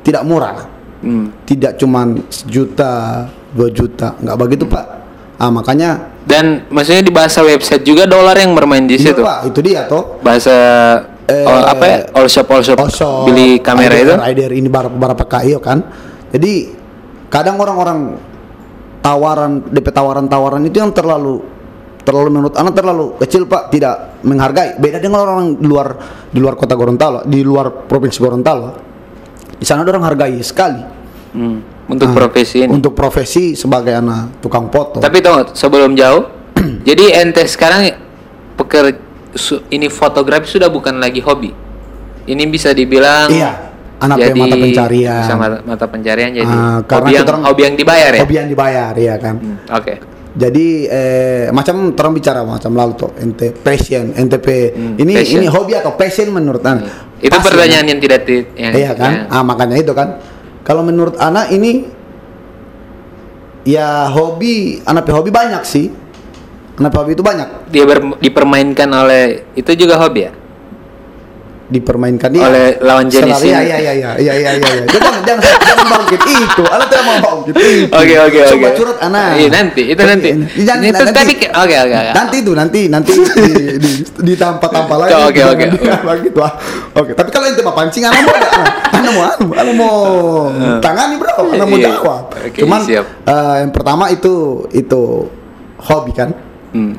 tidak 0.00 0.24
murah 0.24 0.78
Hmm. 0.98 1.30
tidak 1.46 1.78
cuman 1.78 2.26
sejuta 2.26 3.22
dua 3.54 3.70
juta 3.70 4.18
nggak 4.18 4.34
begitu 4.34 4.66
pak 4.66 4.82
ah 5.38 5.46
makanya 5.46 6.10
Dan 6.26 6.66
maksudnya 6.74 7.06
di 7.06 7.14
bahasa 7.14 7.38
website 7.46 7.86
juga 7.86 8.02
dolar 8.02 8.34
yang 8.34 8.50
bermain 8.50 8.82
di 8.82 8.98
iya, 8.98 9.14
situ. 9.14 9.22
pak 9.22 9.46
itu 9.46 9.62
dia 9.62 9.86
toh 9.86 10.18
Bahasa 10.26 10.58
Eh, 11.28 11.44
all, 11.44 11.60
apa 11.62 11.84
ya? 11.84 11.96
All 12.16 12.24
shop 12.24 12.48
all 12.48 12.64
shop, 12.64 12.80
Osho, 12.80 13.28
beli 13.28 13.60
kamera 13.60 13.92
itu. 13.92 14.16
rider, 14.16 14.18
rider 14.18 14.50
ini 14.50 14.64
berapa 14.66 14.88
berapa 14.88 15.24
kali 15.24 15.52
kan 15.60 15.84
jadi 16.28 16.72
kadang 17.28 17.60
orang-orang 17.60 18.16
tawaran 18.98 19.60
DP 19.62 19.88
tawaran-tawaran 19.88 20.64
itu 20.64 20.80
yang 20.80 20.88
terlalu 20.90 21.44
terlalu 22.00 22.28
menurut 22.32 22.56
anak 22.56 22.72
terlalu 22.72 23.12
kecil 23.18 23.44
pak 23.44 23.68
tidak 23.68 24.16
menghargai 24.24 24.80
beda 24.80 24.96
dengan 24.96 25.20
orang 25.20 25.60
di 25.60 25.66
luar 25.68 25.88
di 26.26 26.40
luar 26.40 26.56
kota 26.56 26.72
Gorontalo 26.72 27.20
di 27.24 27.44
luar 27.44 27.84
provinsi 27.84 28.18
Gorontalo 28.18 28.68
di 29.52 29.64
sana 29.64 29.84
orang 29.84 30.04
hargai 30.04 30.40
sekali 30.40 30.96
Hmm, 31.28 31.60
Untuk 31.92 32.08
Ah, 32.08 32.16
profesi 32.16 32.64
ini. 32.64 32.72
untuk 32.72 32.96
profesi 32.96 33.52
sebagai 33.52 33.92
anak 33.92 34.40
tukang 34.40 34.72
foto 34.72 34.96
Tapi 34.96 35.20
tunggu 35.20 35.52
sebelum 35.52 35.92
jauh. 35.92 36.24
jadi 36.88 37.20
ente 37.20 37.44
sekarang 37.44 37.84
peker 38.56 38.96
su- 38.96 39.07
ini 39.68 39.86
fotografi 39.86 40.48
sudah 40.48 40.66
bukan 40.66 40.96
lagi 40.96 41.20
hobi. 41.20 41.52
Ini 42.24 42.44
bisa 42.44 42.70
dibilang 42.70 43.28
Iya, 43.28 43.72
anak 43.98 44.16
jadi 44.18 44.36
mata 44.38 44.56
pencarian. 44.58 45.22
bisa 45.22 45.34
mata, 45.34 45.56
mata 45.62 45.86
pencarian 45.86 46.30
jadi 46.30 46.44
Ah, 46.46 46.78
karena 46.82 47.00
hobi 47.00 47.10
yang 47.10 47.18
kita 47.18 47.30
orang- 47.30 47.46
hobi 47.46 47.62
yang 47.62 47.74
dibayar 47.74 48.10
ya. 48.10 48.20
hobi 48.20 48.34
yang 48.34 48.48
dibayar 48.48 48.92
ya 48.94 49.14
kan 49.16 49.34
Hmm, 49.36 49.56
Oke. 49.72 49.94
jadi 50.34 50.66
eh, 50.86 51.44
macam 51.50 51.74
orang 51.90 52.14
bicara 52.14 52.40
macam 52.42 52.70
lalu 52.70 52.92
tuh 52.94 53.10
ente 53.16 53.48
passion 53.50 54.12
NTP 54.12 54.48
Hmm, 54.70 54.94
ini 54.98 55.12
passion. 55.14 55.40
ini 55.40 55.46
hobi 55.48 55.72
atau 55.74 55.92
passion 55.92 56.28
menurut 56.28 56.60
anda 56.62 56.84
Itu 57.18 57.32
Passion. 57.32 57.48
pertanyaan 57.50 57.86
yang 57.88 57.98
tidak 57.98 58.20
ti- 58.22 58.46
yang 58.54 58.72
iya 58.72 58.92
kan 58.92 59.26
ya. 59.26 59.34
ah 59.34 59.42
makanya 59.42 59.74
itu 59.74 59.90
kan 59.90 60.20
kalau 60.62 60.84
menurut 60.84 61.16
anak 61.18 61.50
ini 61.50 61.88
ya 63.64 64.06
hobi 64.06 64.78
anak 64.82 65.08
hobi 65.08 65.28
banyak 65.28 65.62
sih 65.62 65.90
anak 66.78 66.92
hobi 66.92 67.12
itu 67.12 67.22
banyak 67.22 67.48
Dia 67.68 67.84
ber- 67.84 68.16
dipermainkan 68.16 68.88
oleh 68.88 69.22
itu 69.52 69.70
juga 69.74 69.98
hobi 69.98 70.22
ya. 70.22 70.32
dipermainkan 71.68 72.32
dia 72.32 72.40
Oleh 72.40 72.80
lawan 72.80 73.12
jenis 73.12 73.44
iya 73.44 73.60
ini. 73.60 73.68
iya 73.68 73.76
iya 73.76 73.92
iya 73.92 74.10
iya 74.16 74.32
iya 74.32 74.50
iya 74.56 74.82
jangan 74.88 75.20
jangan 75.20 75.42
jangan 75.60 75.86
bangkit 75.86 76.20
itu 76.24 76.62
anak 76.64 76.86
tidak 76.88 77.04
mau 77.04 77.16
bangkit 77.20 77.54
itu 77.54 77.92
Oke 77.92 78.14
oke 78.16 78.38
oke. 78.40 78.52
coba 78.56 78.68
curhat 78.72 78.98
anak 79.04 79.26
Iya 79.36 79.48
nanti 79.52 79.82
itu 79.84 80.00
nanti. 80.00 80.28
Jangan, 80.58 80.80
itu 80.80 80.96
nanti, 80.96 81.12
tapi 81.12 81.32
oke 81.44 81.76
oke 81.76 81.96
oke. 81.98 82.12
nanti 82.16 82.36
itu 82.40 82.52
nanti 82.56 82.80
nanti 82.88 83.10
di, 83.12 83.52
di, 83.76 83.90
di 84.00 84.32
tampak-tampak 84.34 84.96
lagi 84.96 85.12
Oke, 85.20 85.42
oke, 85.44 85.64
oke. 85.68 86.28
tuh 86.32 86.40
ah. 86.40 86.52
oke 86.96 87.10
tapi 87.12 87.28
kalau 87.28 87.44
ente 87.44 87.60
mau 87.60 87.76
pancing 87.76 88.02
anak 88.02 88.16
mau 88.16 88.32
enggak 88.32 88.52
anak 88.96 89.12
mau 89.12 89.24
anak 89.52 89.74
mau 89.76 89.96
tangani 90.80 91.14
bro 91.20 91.36
anak 91.52 91.66
mau 91.68 91.76
Iya. 91.76 91.88
jawab 91.92 92.22
cuman 92.56 92.80
eh, 92.88 93.04
yang 93.60 93.72
pertama 93.76 94.04
itu 94.08 94.34
itu 94.72 95.28
hobi 95.78 96.16
kan 96.16 96.32
Hmm. 96.68 96.94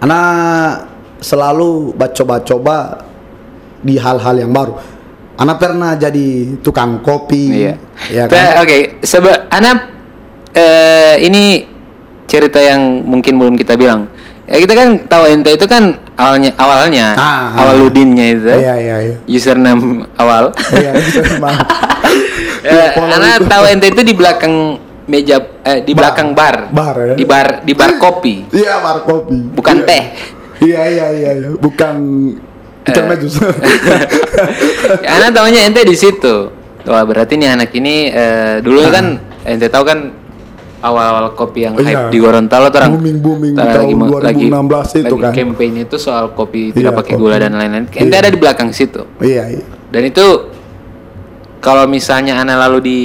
anak 0.00 0.90
selalu 1.18 1.94
coba-coba 2.12 3.00
di 3.80 3.94
hal-hal 3.96 4.34
yang 4.36 4.50
baru 4.50 4.74
anak 5.34 5.56
pernah 5.58 5.94
jadi 5.94 6.58
tukang 6.62 7.02
kopi 7.02 7.66
Iya. 7.66 7.74
ya 8.10 8.24
kan 8.30 8.62
Oke, 8.62 8.98
seba 9.02 9.46
anak 9.48 9.90
eh, 10.54 11.18
ini 11.20 11.66
cerita 12.24 12.58
yang 12.58 13.02
mungkin 13.04 13.36
belum 13.36 13.54
kita 13.54 13.74
bilang. 13.74 14.06
Ya 14.44 14.60
kita 14.60 14.76
kan 14.76 14.88
tahu 15.08 15.24
ente 15.26 15.50
itu 15.56 15.64
kan 15.64 15.96
awalnya 16.14 16.52
awalnya 16.54 17.06
Ah, 17.16 17.50
awal 17.56 17.74
ah. 17.74 17.80
ludinnya 17.80 18.26
itu. 18.36 18.52
iya 18.52 18.74
iya 18.76 18.96
iya 19.00 19.16
Username 19.26 20.04
awal. 20.14 20.52
iya 20.76 20.92
bisa 20.94 21.20
memang. 21.34 21.56
Eh, 22.62 22.88
itu. 22.94 23.44
tahu 23.48 23.64
ente 23.66 23.86
itu 23.90 24.02
di 24.04 24.14
belakang 24.14 24.78
meja 25.06 25.40
eh, 25.64 25.80
di 25.80 25.90
Bar. 25.90 26.12
belakang 26.12 26.28
bar. 26.32 26.56
Bar, 26.68 26.96
ya? 27.02 27.14
Di 27.14 27.24
bar 27.24 27.48
di 27.60 27.72
bar 27.72 27.96
kopi. 27.96 28.44
Iya, 28.54 28.78
bar 28.78 29.02
kopi. 29.02 29.36
Bukan 29.50 29.76
Iya. 29.76 29.86
teh. 29.86 30.04
Iya, 30.60 30.80
iya, 30.86 31.06
iya, 31.10 31.30
iya. 31.34 31.48
Bukan 31.54 31.96
ikan 32.84 33.00
Eh. 33.00 33.08
medus. 33.08 33.34
ya, 35.00 35.08
anak 35.16 35.30
tahunya 35.32 35.60
ente 35.64 35.82
di 35.82 35.94
situ. 35.94 36.52
Wah, 36.84 37.00
berarti 37.02 37.34
nih 37.34 37.48
anak 37.50 37.72
ini 37.72 38.06
eh, 38.06 38.60
dulu 38.60 38.80
Ah. 38.82 38.92
kan 38.92 39.06
ente 39.42 39.66
tahu 39.66 39.84
kan 39.84 39.98
awal-awal 40.78 41.32
kopi 41.32 41.64
yang 41.64 41.72
Oh, 41.72 41.80
hype 41.80 41.96
iya. 41.98 42.12
di 42.12 42.18
Gorontalo 42.18 42.68
tuh 42.68 42.76
orang 42.78 42.92
Booming-booming 42.92 43.56
orang 43.56 43.72
tahun 43.74 43.96
mau- 43.96 44.20
2016 44.20 44.88
itu 44.94 45.08
lagi 45.10 45.16
kan. 45.18 45.32
campaign 45.32 45.72
itu 45.80 45.96
soal 45.96 46.24
kopi 46.30 46.68
Iya, 46.68 46.76
tidak 46.76 46.92
pakai 46.94 47.14
kopi. 47.14 47.22
gula 47.24 47.36
dan 47.38 47.52
lain-lain. 47.54 47.88
Ente 47.88 48.04
Iya. 48.06 48.20
ada 48.20 48.28
di 48.28 48.36
belakang 48.36 48.68
situ. 48.70 49.00
iya, 49.18 49.48
iya. 49.48 49.64
Dan 49.88 50.02
itu 50.04 50.26
kalau 51.58 51.84
misalnya 51.86 52.36
anak 52.36 52.56
lalu 52.60 52.78
di 52.80 52.98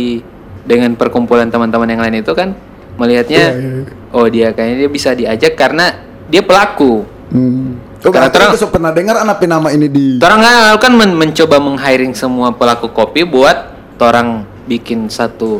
dengan 0.69 0.93
perkumpulan 0.93 1.49
teman-teman 1.49 1.89
yang 1.89 1.99
lain 1.99 2.21
itu 2.21 2.29
kan 2.31 2.53
melihatnya 2.95 3.41
Iya, 3.41 3.57
iya. 3.57 3.81
oh 4.11 4.29
dia 4.29 4.53
kayaknya 4.53 4.77
dia 4.77 4.89
bisa 4.89 5.09
diajak 5.11 5.57
karena 5.57 5.97
dia 6.29 6.45
pelaku. 6.45 7.09
Hmm. 7.33 7.81
Oh, 7.99 8.13
Karena 8.13 8.31
terang- 8.31 8.55
itu 8.55 8.69
pernah 8.69 8.93
dengar 8.93 9.17
anak 9.17 9.43
nama 9.43 9.67
ini 9.69 9.91
di 9.91 10.05
Orang 10.17 10.39
kan 10.39 10.55
kan 10.79 10.93
men- 10.93 11.17
mencoba 11.17 11.59
meng-hiring 11.59 12.13
semua 12.13 12.47
pelaku 12.49 12.87
kopi 12.87 13.25
buat 13.25 13.75
orang 13.99 14.47
bikin 14.65 15.09
satu 15.09 15.59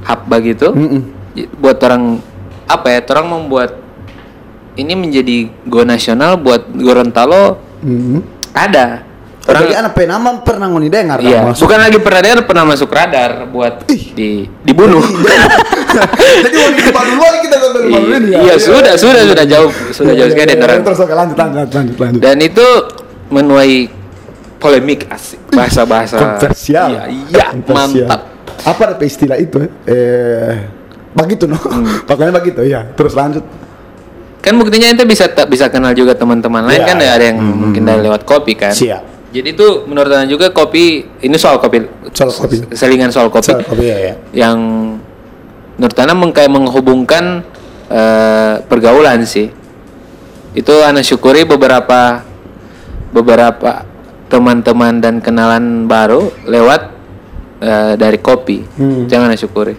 hub 0.00 0.20
begitu. 0.26 0.70
Mm-mm. 0.70 1.02
J- 1.34 1.50
Buat 1.52 1.82
orang 1.82 2.24
apa 2.64 2.88
ya? 2.88 3.04
Orang 3.04 3.26
membuat 3.28 3.76
ini 4.74 4.94
menjadi 4.94 5.36
go 5.66 5.82
nasional 5.82 6.38
buat 6.38 6.68
Gorontalo 6.70 7.58
Hmm. 7.80 8.22
ada. 8.50 9.04
Orang 9.48 9.64
jadi 9.64 9.80
anak 9.80 9.96
nama 10.04 10.44
pernah 10.44 10.68
ngoni 10.68 10.92
dengar 10.92 11.24
Iya, 11.24 11.40
masuk. 11.40 11.64
bukan 11.64 11.78
lagi 11.80 11.98
pernah 12.04 12.20
dia 12.20 12.32
pernah 12.44 12.64
masuk 12.68 12.88
radar 12.92 13.48
buat 13.48 13.88
Ih. 13.88 14.04
di 14.12 14.28
dibunuh. 14.60 15.00
jadi 16.44 16.52
mau 16.52 16.70
di 16.76 16.82
depan 16.84 17.04
dulu 17.08 17.22
lagi 17.24 17.38
kita 17.48 17.56
sampai 17.56 17.80
depan 17.88 18.22
ya. 18.28 18.38
Iya, 18.44 18.54
sudah, 18.60 18.94
sudah, 19.00 19.22
sudah 19.24 19.44
jauh, 19.48 19.70
sudah 19.88 20.12
Iya, 20.12 20.20
jauh 20.20 20.28
iya, 20.28 20.34
sekali 20.36 20.52
iya, 20.52 20.64
orang. 20.68 20.80
Terus 20.84 20.98
lanjut 21.00 21.36
lanjut 21.40 21.70
lanjut 21.72 21.96
lanjut. 21.96 22.20
Dan 22.20 22.36
itu 22.44 22.66
menuai 23.32 23.74
polemik 24.60 25.08
asik, 25.08 25.40
bahasa-bahasa 25.48 26.16
Kontroversial. 26.20 26.88
Iya, 26.92 27.02
iya, 27.32 27.46
mantap. 27.72 28.20
Apa 28.68 28.82
ada 28.92 29.00
istilah 29.00 29.40
itu? 29.40 29.64
eh? 29.64 29.72
Begitu 31.16 31.48
no. 31.48 31.56
Hmm. 31.56 32.04
Pokoknya 32.08 32.32
begitu 32.36 32.60
ya. 32.68 32.84
Terus 32.92 33.16
lanjut. 33.16 33.44
Kan 34.44 34.54
buktinya 34.60 34.92
ente 34.92 35.02
bisa 35.08 35.24
tak 35.32 35.48
bisa 35.50 35.66
kenal 35.72 35.96
juga 35.96 36.14
teman-teman 36.14 36.68
lain 36.68 36.78
Iya, 36.78 36.86
kan 36.86 36.96
iya. 37.00 37.10
ada 37.16 37.24
yang 37.32 37.38
mungkin 37.40 37.82
dari 37.88 38.00
lewat 38.04 38.28
kopi 38.28 38.54
kan. 38.54 38.76
Siap. 38.76 39.17
Jadi 39.28 39.48
itu 39.52 39.66
menurut 39.84 40.08
anda 40.08 40.24
juga 40.24 40.48
kopi 40.48 41.04
ini 41.20 41.36
soal 41.36 41.58
kopi 41.58 41.84
Soal 42.10 42.32
kopi. 42.32 42.64
selingan 42.72 43.12
soal 43.12 43.28
kopi 43.28 43.52
Soal 43.52 43.60
kopi 43.60 43.84
ya, 43.84 43.98
ya. 44.02 44.14
yang 44.32 44.56
menurut 45.76 45.94
anda 45.94 46.12
meng- 46.12 46.32
kayak 46.32 46.48
menghubungkan 46.48 47.44
eh, 47.86 48.54
pergaulan 48.64 49.22
sih. 49.22 49.52
Itu 50.52 50.80
anda 50.80 51.00
syukuri 51.00 51.44
beberapa 51.44 52.24
beberapa 53.10 53.84
teman-teman 54.28 54.98
dan 54.98 55.14
kenalan 55.18 55.84
baru 55.84 56.32
lewat 56.44 56.80
eh, 57.60 57.92
dari 57.94 58.18
kopi. 58.18 58.64
Hmm. 58.76 59.04
Jangan 59.06 59.32
syukuri. 59.34 59.76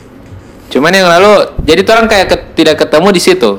Cuman 0.70 0.94
yang 0.94 1.10
lalu 1.10 1.58
jadi 1.60 1.82
orang 1.88 2.06
kayak 2.06 2.28
ke- 2.30 2.46
tidak 2.56 2.76
ketemu 2.80 3.08
di 3.10 3.22
situ. 3.22 3.52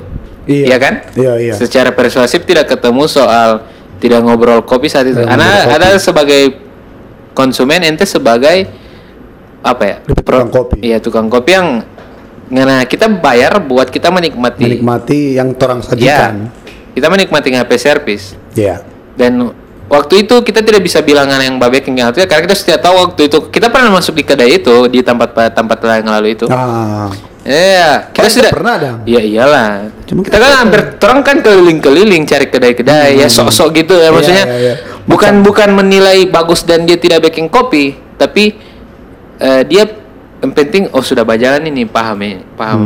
Iya. 0.46 0.78
kan? 0.78 0.94
Iya, 1.14 1.32
iya. 1.36 1.54
Secara 1.54 1.90
persuasif 1.90 2.42
tidak 2.42 2.66
ketemu 2.68 3.06
soal 3.06 3.66
tidak 4.00 4.20
ngobrol 4.24 4.64
kopi 4.64 4.88
saat 4.88 5.06
itu. 5.06 5.20
Tidak 5.20 5.28
Karena 5.28 5.68
kopi. 5.68 5.76
ada 5.76 5.88
sebagai 6.00 6.42
konsumen 7.36 7.84
ente 7.84 8.08
sebagai 8.08 8.66
apa 9.60 9.82
ya? 9.84 9.96
Tukang 10.02 10.48
kopi. 10.48 10.76
Iya, 10.80 10.98
tukang 10.98 11.28
kopi 11.28 11.52
yang 11.52 11.68
karena 12.50 12.82
kita 12.82 13.06
bayar 13.06 13.62
buat 13.62 13.92
kita 13.92 14.10
menikmati. 14.10 14.64
Menikmati 14.66 15.38
yang 15.38 15.54
orang 15.54 15.84
sajikan. 15.84 16.50
Kita 16.90 17.06
menikmati 17.06 17.54
HP 17.54 17.70
service 17.78 18.34
Iya. 18.58 18.82
dan 19.14 19.54
waktu 19.86 20.26
itu 20.26 20.34
kita 20.42 20.58
tidak 20.58 20.82
bisa 20.82 20.98
bilangan 21.02 21.38
yang 21.38 21.54
babek 21.54 21.86
yang 21.86 22.10
ya 22.18 22.26
karena 22.26 22.50
kita 22.50 22.56
sudah 22.58 22.78
tahu 22.82 22.94
waktu 23.06 23.30
itu 23.30 23.38
kita 23.46 23.70
pernah 23.70 23.94
masuk 23.94 24.18
di 24.18 24.24
kedai 24.26 24.58
itu 24.58 24.90
di 24.90 24.98
tempat 24.98 25.30
tempat 25.54 25.78
yang 26.02 26.10
lalu 26.18 26.34
itu. 26.34 26.50
Ah. 26.50 27.10
Iya, 27.40 28.12
kita 28.12 28.26
Oh, 28.26 28.32
sudah 28.32 28.50
pernah 28.50 28.74
dong. 28.76 28.98
Iya 29.02 29.20
iyalah. 29.22 29.68
Cuma 30.04 30.20
kita 30.20 30.36
kita 30.36 30.44
kan 30.44 30.52
hampir 30.60 30.80
terang 30.96 31.20
kan 31.20 31.36
keliling-keliling 31.40 32.22
cari 32.24 32.46
kedai-kedai 32.46 33.16
ya 33.16 33.26
sok-sok 33.26 33.68
gitu 33.74 33.96
ya 33.96 34.06
Iya, 34.06 34.08
maksudnya. 34.12 34.44
iya, 34.46 34.58
iya. 34.60 34.74
Bukan 35.04 35.40
bukan 35.40 35.72
menilai 35.72 36.28
bagus 36.28 36.62
dan 36.62 36.84
dia 36.84 36.94
tidak 36.94 37.24
baking 37.24 37.48
kopi, 37.48 37.96
tapi 38.14 38.60
eh, 39.36 39.62
dia 39.64 39.88
yang 40.38 40.52
penting 40.52 40.88
oh 40.90 41.00
sudah 41.00 41.20
berjalan 41.22 41.64
ini 41.64 41.84
paham 41.84 42.16
ya 42.18 42.40
paham 42.54 42.80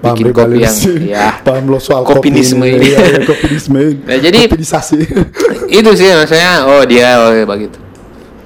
Paham 0.00 0.16
bikin 0.16 0.26
kopi 0.32 0.58
yang 0.58 0.76
ya 1.04 1.28
paham 1.46 1.66
lo 1.66 1.76
soal 1.76 2.02
kopinisme 2.02 2.62
kopi 2.62 2.72
ini. 2.72 2.86
Iya, 2.88 2.98
kopinisme 3.22 3.76
ini. 3.76 3.94
Nah, 4.06 4.18
jadi- 4.18 4.46
Kopinisasi. 4.46 4.98
itu 5.78 5.90
sih 5.92 6.08
maksudnya 6.08 6.62
oh 6.64 6.82
dia 6.82 7.18
oh 7.20 7.30
ya, 7.32 7.42
begitu 7.44 7.78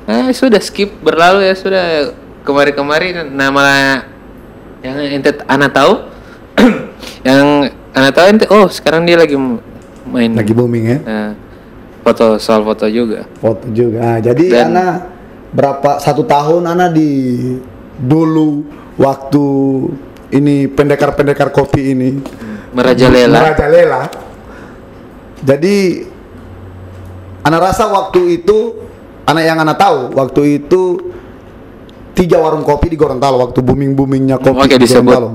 eh 0.05 0.29
sudah 0.31 0.59
skip 0.59 1.01
berlalu 1.01 1.45
ya 1.45 1.55
sudah 1.55 1.85
kemarin-kemarin 2.43 3.29
nama 3.29 3.65
yang 4.85 4.97
ente 5.01 5.31
anak 5.49 5.73
tahu? 5.73 5.93
Yang 7.27 7.73
anak 7.97 8.13
tahu 8.13 8.27
ente 8.29 8.45
oh 8.53 8.69
sekarang 8.69 9.09
dia 9.09 9.17
lagi 9.17 9.33
main. 10.05 10.37
Lagi 10.37 10.53
booming 10.53 10.85
ya? 10.85 10.99
Eh, 11.01 11.31
foto 12.05 12.37
soal 12.37 12.61
foto 12.63 12.85
juga. 12.87 13.25
Foto 13.41 13.65
juga. 13.73 13.99
Ah, 14.05 14.19
jadi 14.21 14.45
Dan- 14.45 14.77
Ana 14.77 14.87
berapa 15.51 15.97
satu 15.99 16.29
tahun 16.29 16.69
Ana 16.69 16.93
di 16.93 17.41
dulu 17.97 18.61
waktu 19.01 19.47
ini 20.37 20.69
pendekar-pendekar 20.69 21.49
kopi 21.49 21.97
ini. 21.97 22.21
Merajalela. 22.77 23.41
Merajalela. 23.41 24.03
Jadi 25.41 26.05
Ana 27.41 27.57
rasa 27.57 27.89
waktu 27.89 28.45
itu 28.45 28.85
anak 29.25 29.45
yang 29.49 29.59
Ana 29.59 29.73
tahu 29.73 30.13
waktu 30.13 30.61
itu 30.61 31.13
tiga 32.15 32.39
warung 32.39 32.63
kopi 32.63 32.89
di 32.89 32.97
Gorontalo 32.97 33.37
waktu 33.41 33.59
booming 33.59 33.93
boomingnya 33.93 34.39
kopi 34.39 34.65
Oke, 34.65 34.75
di 34.75 34.83
disebut. 34.83 35.11
Gorontalo 35.11 35.31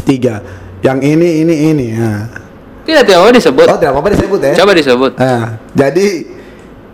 tiga 0.00 0.34
yang 0.80 0.98
ini 0.98 1.42
ini 1.42 1.54
ini 1.68 1.86
nah. 1.92 2.30
tidak 2.82 3.02
tidak 3.04 3.18
mau 3.20 3.32
disebut 3.32 3.66
oh 3.66 3.76
tidak 3.76 3.92
apa-apa 3.92 4.08
disebut 4.12 4.40
ya 4.40 4.52
coba 4.54 4.72
disebut 4.72 5.12
Nah, 5.16 5.42
jadi 5.72 6.06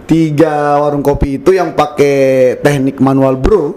tiga 0.03 0.55
warung 0.79 1.01
kopi 1.01 1.37
itu 1.37 1.53
yang 1.53 1.73
pakai 1.73 2.17
teknik 2.59 2.97
manual 2.99 3.37
brew 3.37 3.77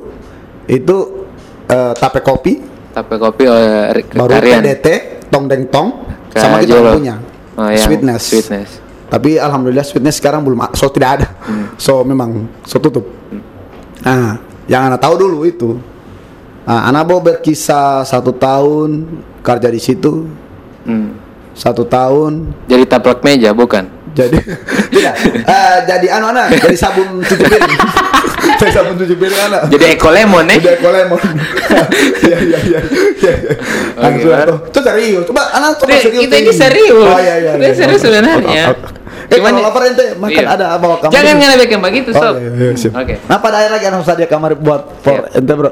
itu 0.66 1.28
eh, 1.66 1.94
tape 1.94 2.20
kopi, 2.20 2.58
tapi 2.90 3.16
kopi 3.16 3.44
re- 3.46 4.08
baru 4.08 4.32
karian 4.32 4.62
PDT, 4.62 4.88
tong 5.28 5.46
deng 5.46 5.68
tong, 5.68 5.88
Kayak 6.28 6.42
sama 6.42 6.56
kita 6.60 6.72
Jolo. 6.72 6.92
punya 6.94 7.16
Oh, 7.54 7.70
yang 7.70 7.80
sweetness. 7.82 8.24
sweetness. 8.26 8.70
Tapi 9.06 9.38
alhamdulillah 9.38 9.82
sweetness 9.82 10.18
sekarang 10.18 10.42
belum, 10.42 10.66
so 10.74 10.90
tidak 10.90 11.10
ada, 11.16 11.28
Hmm. 11.42 11.72
so 11.76 12.02
memang 12.02 12.50
so 12.62 12.78
tutup. 12.78 13.06
Nah, 14.02 14.42
yang 14.65 14.89
anak 14.89 14.99
tahu 14.99 15.15
dulu 15.17 15.45
itu, 15.45 15.78
nah, 16.63 16.89
anak 16.89 17.04
mau 17.06 17.19
berkisah 17.19 18.01
satu 18.01 18.34
tahun 18.34 19.06
kerja 19.41 19.69
di 19.69 19.78
situ, 19.78 20.25
Hmm. 20.86 21.17
satu 21.51 21.82
tahun. 21.82 22.54
Jadi 22.65 22.84
taplak 22.86 23.25
meja 23.25 23.49
bukan? 23.51 23.89
Jadi 24.13 24.38
tidak. 24.93 25.15
Eh, 25.43 25.78
jadi 25.86 26.08
anu 26.15 26.30
anak 26.30 26.54
jadi 26.56 26.78
sabun 26.78 27.19
cuci 27.19 27.41
piring 27.41 27.73
jadi 28.58 28.91
cuci 28.96 29.15
piring 29.15 29.41
anak. 29.44 29.62
Jadi 29.68 29.86
eko 29.91 30.10
lemon 30.10 30.46
eh? 30.48 30.58
Udah 30.60 30.74
eko 30.74 30.89
lemon. 30.89 31.22
Iya 32.26 32.38
iya 32.41 32.60
iya 32.62 32.80
iya 33.15 33.34
langsung 33.96 34.32
baru. 34.32 34.54
tuh. 34.56 34.60
Itu 34.72 34.80
serius. 34.82 35.24
Coba 35.28 35.41
anak 35.52 35.72
coba 35.78 35.91
serius 35.94 36.24
kita 36.26 36.36
ini 36.38 36.52
serius. 36.52 37.06
oh 37.06 37.20
iya 37.20 37.36
iya 37.38 37.52
Kita 37.56 37.65
iya. 37.65 37.76
serius 37.76 38.02
sebenarnya. 38.02 38.63
eh 39.26 39.38
Cuman- 39.38 39.54
kalau 39.54 39.65
lapar 39.65 39.82
ente 39.86 40.06
makan 40.15 40.38
Iya. 40.38 40.54
ada 40.54 40.65
bawa 40.78 40.96
kamar 41.00 41.13
jangan 41.13 41.36
ngelebekin 41.36 41.80
begitu 41.80 42.10
oh, 42.12 42.22
sob. 42.22 42.34
iya, 42.38 42.50
iya, 42.52 42.72
siap. 42.76 42.94
oke. 42.94 43.13
Nah 43.26 43.38
pada 43.38 43.56
akhirnya 43.58 43.74
lagi 43.76 43.86
harus 43.89 44.08
ada 44.08 44.26
kamar 44.26 44.52
buat 44.56 44.82
for 45.02 45.13
Iya. 45.13 45.38
ente 45.38 45.54
bro. 45.54 45.72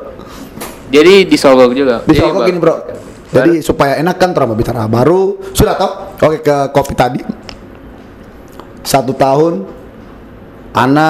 Jadi 0.89 1.13
disogok 1.25 1.71
juga? 1.73 1.95
Di 2.01 2.13
Jadi, 2.13 2.19
Solo 2.19 2.33
Bang, 2.35 2.45
gini 2.45 2.59
bro. 2.59 2.75
Jadi 3.29 3.51
supaya 3.59 3.93
enak 3.97 4.15
kan 4.15 4.29
terama 4.29 4.53
bicara 4.53 4.85
baru. 4.85 5.41
Sudah 5.51 5.73
toh 5.73 5.91
oke 6.19 6.37
ke 6.39 6.57
kopi 6.69 6.93
tadi. 6.93 7.21
Satu 8.81 9.13
tahun 9.13 9.65
Ana 10.73 11.09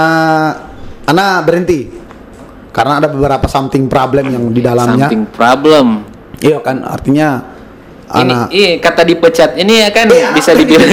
Ana 1.06 1.42
berhenti. 1.42 1.90
Karena 2.74 2.98
ada 2.98 3.08
beberapa 3.08 3.46
something 3.46 3.86
problem 3.86 4.28
yang 4.28 4.44
di 4.50 4.60
dalamnya. 4.60 5.06
Something 5.06 5.24
problem. 5.30 6.08
Iya 6.40 6.58
kan 6.60 6.82
artinya 6.82 7.54
Ana 8.06 8.50
ini 8.50 8.56
iya 8.56 8.70
kata 8.78 9.02
dipecat. 9.02 9.56
Ini 9.56 9.74
ya 9.80 9.90
kan 9.90 10.06
Iya, 10.06 10.34
bisa 10.34 10.52
dibilang. 10.54 10.92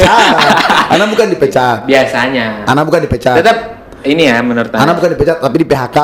Ana 0.88 1.04
bukan 1.06 1.26
dipecat. 1.28 1.84
Biasanya. 1.84 2.64
Ana 2.64 2.80
bukan 2.82 3.00
dipecat. 3.02 3.36
Tetap 3.36 3.56
ini 4.02 4.24
ya 4.24 4.40
menurut 4.40 4.72
Ana 4.72 4.82
Ana. 4.82 4.92
bukan 4.94 5.12
dipecat 5.12 5.36
tapi 5.38 5.56
di 5.56 5.66
PHK 5.66 5.96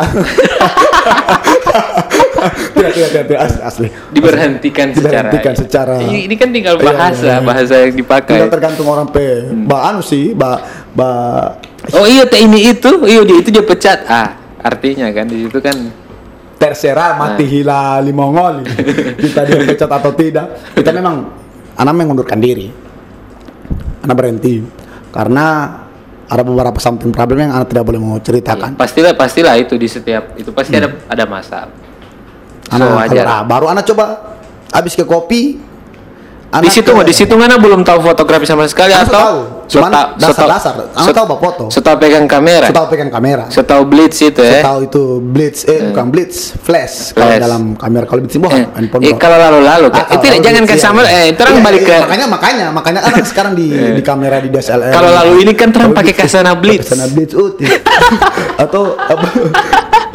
tidak 2.77 2.90
tidak 2.92 3.09
tidak, 3.11 3.25
tidak 3.27 3.40
asli, 3.40 3.61
asli. 3.62 3.88
diberhentikan 4.12 4.87
secara 4.92 5.09
Diberhentikan 5.09 5.55
secara- 5.57 6.01
ini, 6.01 6.29
ini 6.29 6.35
kan 6.37 6.49
tinggal 6.51 6.75
Iya, 6.77 6.85
bahasa 6.87 7.25
iya, 7.25 7.33
iya. 7.33 7.42
bahasa 7.42 7.75
yang 7.81 7.95
dipakai. 7.97 8.33
Tinggal 8.37 8.53
tergantung 8.53 8.87
orang 8.87 9.07
pe. 9.09 9.27
Ba 9.64 9.90
anu 9.90 10.01
sih, 10.01 10.33
ba 10.33 10.61
ba 10.92 11.09
oh 11.94 12.07
iya 12.09 12.25
teh 12.27 12.42
ini 12.42 12.75
itu 12.75 12.90
iya 13.07 13.22
dia 13.22 13.37
itu 13.38 13.49
dia 13.55 13.62
pecat 13.62 14.03
ah 14.11 14.29
artinya 14.64 15.07
kan 15.14 15.31
di 15.31 15.46
situ 15.46 15.59
kan 15.62 15.77
terserah 16.57 17.20
mati 17.20 17.44
Nah. 17.44 17.53
hila 17.53 17.81
limongoli. 18.01 18.64
kita 19.20 19.44
dipecat 19.44 19.90
atau 19.92 20.11
tidak. 20.16 20.72
Kita 20.72 20.88
memang 20.88 21.29
anak 21.77 21.92
mengundurkan 21.92 22.40
diri. 22.40 22.72
Anak 24.03 24.16
berhenti 24.16 24.64
karena 25.12 25.46
ada 26.27 26.42
beberapa 26.42 26.81
something 26.83 27.14
problem 27.14 27.46
yang 27.46 27.53
anak 27.55 27.70
tidak 27.70 27.85
boleh 27.87 28.01
mau 28.03 28.18
ceritakan. 28.18 28.75
pastilah 28.75 29.14
pastilah 29.14 29.55
itu 29.61 29.79
di 29.79 29.87
setiap 29.87 30.35
itu 30.35 30.51
pasti 30.51 30.75
ada 30.75 30.90
ada 31.07 31.25
masalah 31.27 31.70
so 32.66 32.75
Anak 32.75 32.88
wajar 32.99 33.25
ah, 33.31 33.42
baru 33.46 33.70
anak 33.70 33.87
coba 33.87 34.35
habis 34.75 34.99
ke 34.99 35.07
kopi. 35.07 35.62
Di 36.49 36.69
situ 36.69 36.89
ke- 36.89 37.03
di 37.03 37.13
situ 37.13 37.35
mana 37.35 37.55
belum 37.55 37.81
tahu 37.81 38.01
fotografi 38.03 38.45
sama 38.45 38.65
sekali 38.65 38.91
Anak 38.91 39.07
atau 39.07 39.19
tahu. 39.19 39.39
Cuman 39.67 39.91
seta- 39.91 40.11
dasar-dasar. 40.17 40.75
Anak 40.95 41.11
tahu 41.13 41.25
apa 41.27 41.37
foto. 41.37 41.65
setahu 41.69 41.97
pegang 41.99 42.25
kamera 42.25 42.65
Saya 42.65 42.77
tahu 42.77 42.87
pegang 42.89 43.11
kamera. 43.11 43.45
setahu 43.47 43.83
blitz 43.85 44.19
itu 44.21 44.39
ya 44.39 44.53
Saya 44.53 44.63
tahu 44.65 44.79
itu 44.85 45.03
blitz 45.21 45.59
eh 45.65 45.81
bukan 45.87 46.07
blitz, 46.07 46.55
flash, 46.57 47.11
kalau 47.13 47.29
Flash. 47.29 47.43
dalam 47.43 47.63
kamera 47.75 48.05
kalau 48.05 48.21
blitz 48.21 48.35
itu 48.35 48.47
Eh, 48.47 48.63
handphone. 48.65 49.03
eh, 49.03 49.15
kalau 49.17 49.37
lalu-lalu 49.37 49.87
kan 49.89 49.99
Ah, 49.99 50.07
kalau 50.07 50.17
itu 50.17 50.27
lalu 50.31 50.45
jangan 50.45 50.63
kan 50.65 50.79
sama 50.79 51.01
iya. 51.03 51.19
eh 51.21 51.29
terang 51.33 51.55
Iya, 51.55 51.63
balik 51.63 51.81
iya, 51.81 51.89
ke 51.89 51.97
makanya 52.01 52.27
makanya 52.29 52.67
makanya 52.71 53.01
kan 53.03 53.25
sekarang 53.29 53.53
di 53.53 53.67
di 53.93 54.03
kamera 54.03 54.37
di 54.39 54.49
DSLR. 54.49 54.93
Kalau 54.93 55.11
lalu 55.13 55.35
ini 55.41 55.53
kan 55.53 55.69
terang 55.69 55.91
Kalau 55.91 55.99
pakai 55.99 56.15
kasana 56.17 56.55
blitz. 56.55 56.87
Kasana 56.87 57.07
blitz 57.09 57.35
uti. 57.35 57.67
Atau 58.65 58.95
apa 58.95 59.27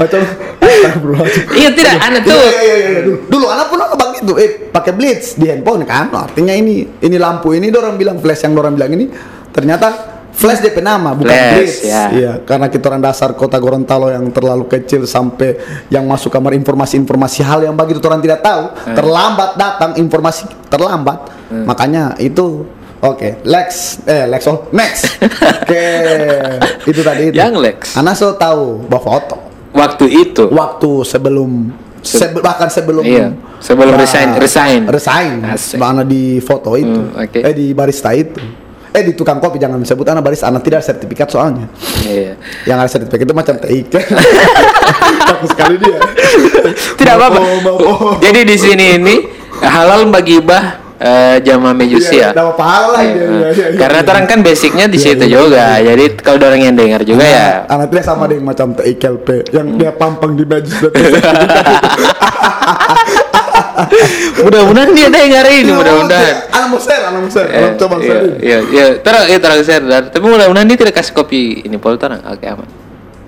macam. 0.01 0.21
Iya, 1.51 1.69
tidak, 1.77 1.95
anak 2.01 2.21
tuh. 2.25 2.33
Iya, 2.33 2.61
iya, 2.63 2.75
iya, 2.75 2.89
iya. 2.89 3.01
Dulu, 3.05 3.17
dulu 3.29 3.45
anak 3.51 3.67
pun 3.69 3.79
apa 3.81 4.03
gitu, 4.17 4.33
eh 4.39 4.49
pakai 4.71 4.91
blitz 4.95 5.37
di 5.37 5.45
handphone 5.45 5.85
kan. 5.85 6.09
Artinya 6.09 6.53
ini 6.55 6.87
ini 6.97 7.17
lampu 7.21 7.53
ini 7.53 7.69
dorang 7.69 7.97
bilang 7.97 8.17
flash 8.17 8.41
yang 8.41 8.53
dorang 8.55 8.73
bilang 8.73 8.89
ini 8.91 9.05
ternyata 9.51 9.87
flash 10.31 10.63
DP 10.63 10.79
nama 10.79 11.11
bukan 11.13 11.27
Flash, 11.29 11.53
blitz. 11.53 11.75
ya. 11.85 12.03
Iya, 12.09 12.33
karena 12.41 12.71
kita 12.71 12.87
orang 12.87 13.03
dasar 13.03 13.35
kota 13.35 13.59
Gorontalo 13.59 14.09
yang 14.09 14.25
terlalu 14.31 14.65
kecil 14.65 15.05
sampai 15.05 15.59
yang 15.91 16.07
masuk 16.07 16.31
kamar 16.31 16.55
informasi-informasi 16.55 17.39
hal 17.45 17.61
yang 17.61 17.75
begitu 17.77 18.01
orang 18.01 18.23
tidak 18.23 18.41
tahu, 18.41 18.71
Eh. 18.89 18.95
terlambat 18.95 19.49
datang 19.59 19.91
informasi 19.99 20.49
terlambat. 20.65 21.17
Makanya 21.51 22.15
itu 22.17 22.65
Oke, 23.01 23.41
Lex, 23.41 23.97
eh 24.05 24.29
Lex, 24.29 24.45
oh 24.45 24.69
next. 24.69 25.17
Oke, 25.65 25.85
itu 26.85 27.01
tadi 27.01 27.33
itu. 27.33 27.35
Yang 27.35 27.53
Lex. 27.57 27.79
Anak 27.97 28.13
so 28.13 28.37
tahu 28.37 28.85
bahwa 28.85 29.01
foto 29.17 29.37
waktu 29.81 30.05
itu. 30.07 30.43
Waktu 30.47 30.89
sebelum 31.03 31.73
Se- 32.01 32.17
sebe- 32.17 32.41
bahkan 32.41 32.65
sebelum 32.65 33.01
Iya, 33.01 33.29
sebelum 33.57 33.93
Bah- 33.93 34.01
resign- 34.01 34.33
resign. 34.35 34.81
resign. 34.85 35.33
Asik. 35.47 35.77
mana 35.77 36.01
di 36.01 36.37
foto 36.37 36.73
itu. 36.73 36.89
Hmm, 36.89 37.13
oke. 37.19 37.39
eh 37.39 37.53
di 37.53 37.73
barista 37.73 38.09
itu. 38.11 38.41
Eh 38.89 39.01
di 39.01 39.13
tukang 39.13 39.37
kopi 39.37 39.55
jangan 39.55 39.77
sebut 39.81 40.03
anak 40.05 40.19
barista. 40.21 40.49
Anak 40.49 40.61
tidak 40.61 40.81
ada 40.81 40.87
sertifikat 40.87 41.29
soalnya. 41.29 41.69
Iya. 42.01 42.41
yang 42.65 42.75
ada 42.75 42.89
sertifikat 42.89 43.23
itu 43.23 43.31
macam 43.31 43.55
TIK 43.55 43.93
takut 45.29 45.47
sekali 45.47 45.77
dia. 45.77 45.97
Tidak 46.95 47.13
apa-apa. 47.13 47.39
Jadi 48.17 48.39
di 48.43 48.57
sini 48.57 48.85
ini 48.97 49.15
halal 49.61 50.09
bagi 50.09 50.41
bah 50.41 50.80
eh, 51.01 51.41
jamaah 51.41 51.73
mejusi 51.73 52.15
Iya, 52.15 52.29
ya 52.29 52.37
dapat 52.37 52.55
pahala 52.55 52.97
Iya, 52.97 53.09
iya, 53.09 53.17
eh. 53.17 53.27
iya, 53.27 53.47
iya, 53.67 53.79
karena 53.79 53.99
iya. 53.99 54.07
orang 54.07 54.25
kan 54.27 54.39
basicnya 54.39 54.85
di 54.85 54.95
Iya, 54.95 55.05
situ 55.07 55.25
iya, 55.25 55.33
juga 55.33 55.65
jadi 55.79 56.03
kalau 56.17 56.37
orang 56.39 56.61
yang 56.61 56.75
dengar 56.75 57.01
juga 57.01 57.23
ya 57.23 57.65
Anak- 57.65 57.65
anak 57.67 57.87
tidak 57.89 58.05
sama 58.05 58.23
dengan 58.25 58.45
macam 58.47 58.67
TIKLP 58.71 59.27
yang 59.49 59.67
Hmm. 59.67 59.77
dia 59.77 59.91
pampang 59.91 60.31
di 60.33 60.43
baju 60.43 60.69
mudah-mudahan 64.41 64.91
dia 64.91 65.07
dengar 65.09 65.45
ini 65.47 65.71
mudah-mudahan 65.71 66.35
anak 66.49 66.67
mau 66.67 66.79
share 66.79 67.03
anak 67.03 67.19
mau 67.19 67.31
share 67.31 67.49
anak 67.49 67.73
coba 67.77 67.95
share 67.99 68.23
iya, 68.39 68.57
iya, 68.63 68.85
terang, 68.99 69.25
iya, 69.27 69.37
terang 69.37 69.61
share. 69.61 69.83
Dan- 69.83 70.09
Tapi 70.09 70.23
mudah-mudahan 70.23 70.67
dia 70.67 70.77
tidak 70.79 70.95
kasih 70.95 71.13
kopi 71.13 71.41
ini 71.63 71.77
pol 71.77 71.95
terang. 71.95 72.21
Oke 72.25 72.45
aman. 72.45 72.67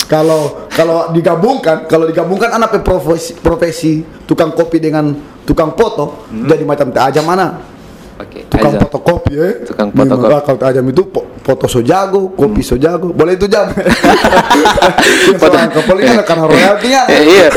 Kalau 0.03 0.67
kalau 0.69 1.09
digabungkan, 1.09 1.87
kalau 1.87 2.05
digabungkan 2.05 2.51
anak 2.51 2.75
profesi, 2.83 3.33
profesi 3.33 3.93
tukang 4.23 4.51
kopi 4.51 4.77
dengan 4.77 5.15
tukang 5.43 5.71
foto 5.73 6.25
jadi 6.29 6.63
macam 6.63 6.87
teh 6.89 6.99
aja 6.99 7.21
mana? 7.21 7.71
Oke. 8.13 8.45
Tukang 8.45 8.77
Aizan. 8.77 8.81
fotokopi 8.85 9.33
ya. 9.33 9.47
Tukang 9.65 9.89
Memang, 9.89 10.21
fotokopi. 10.21 10.31
ah, 10.31 10.41
Kalau 10.45 10.57
teh 10.61 10.67
ajam 10.69 10.85
itu 10.85 11.01
po- 11.09 11.25
foto 11.41 11.65
so 11.65 11.81
jago, 11.81 12.29
kopi 12.31 12.61
so 12.61 12.77
jago. 12.77 13.09
Boleh 13.09 13.35
itu 13.35 13.49
jam. 13.49 13.73
Foto- 13.73 15.57
Foto 15.57 15.57
kapal 15.73 15.97
ini 15.97 16.13
karena 16.21 16.43
royaltinya. 16.45 17.01
Eh, 17.09 17.21
iya, 17.25 17.47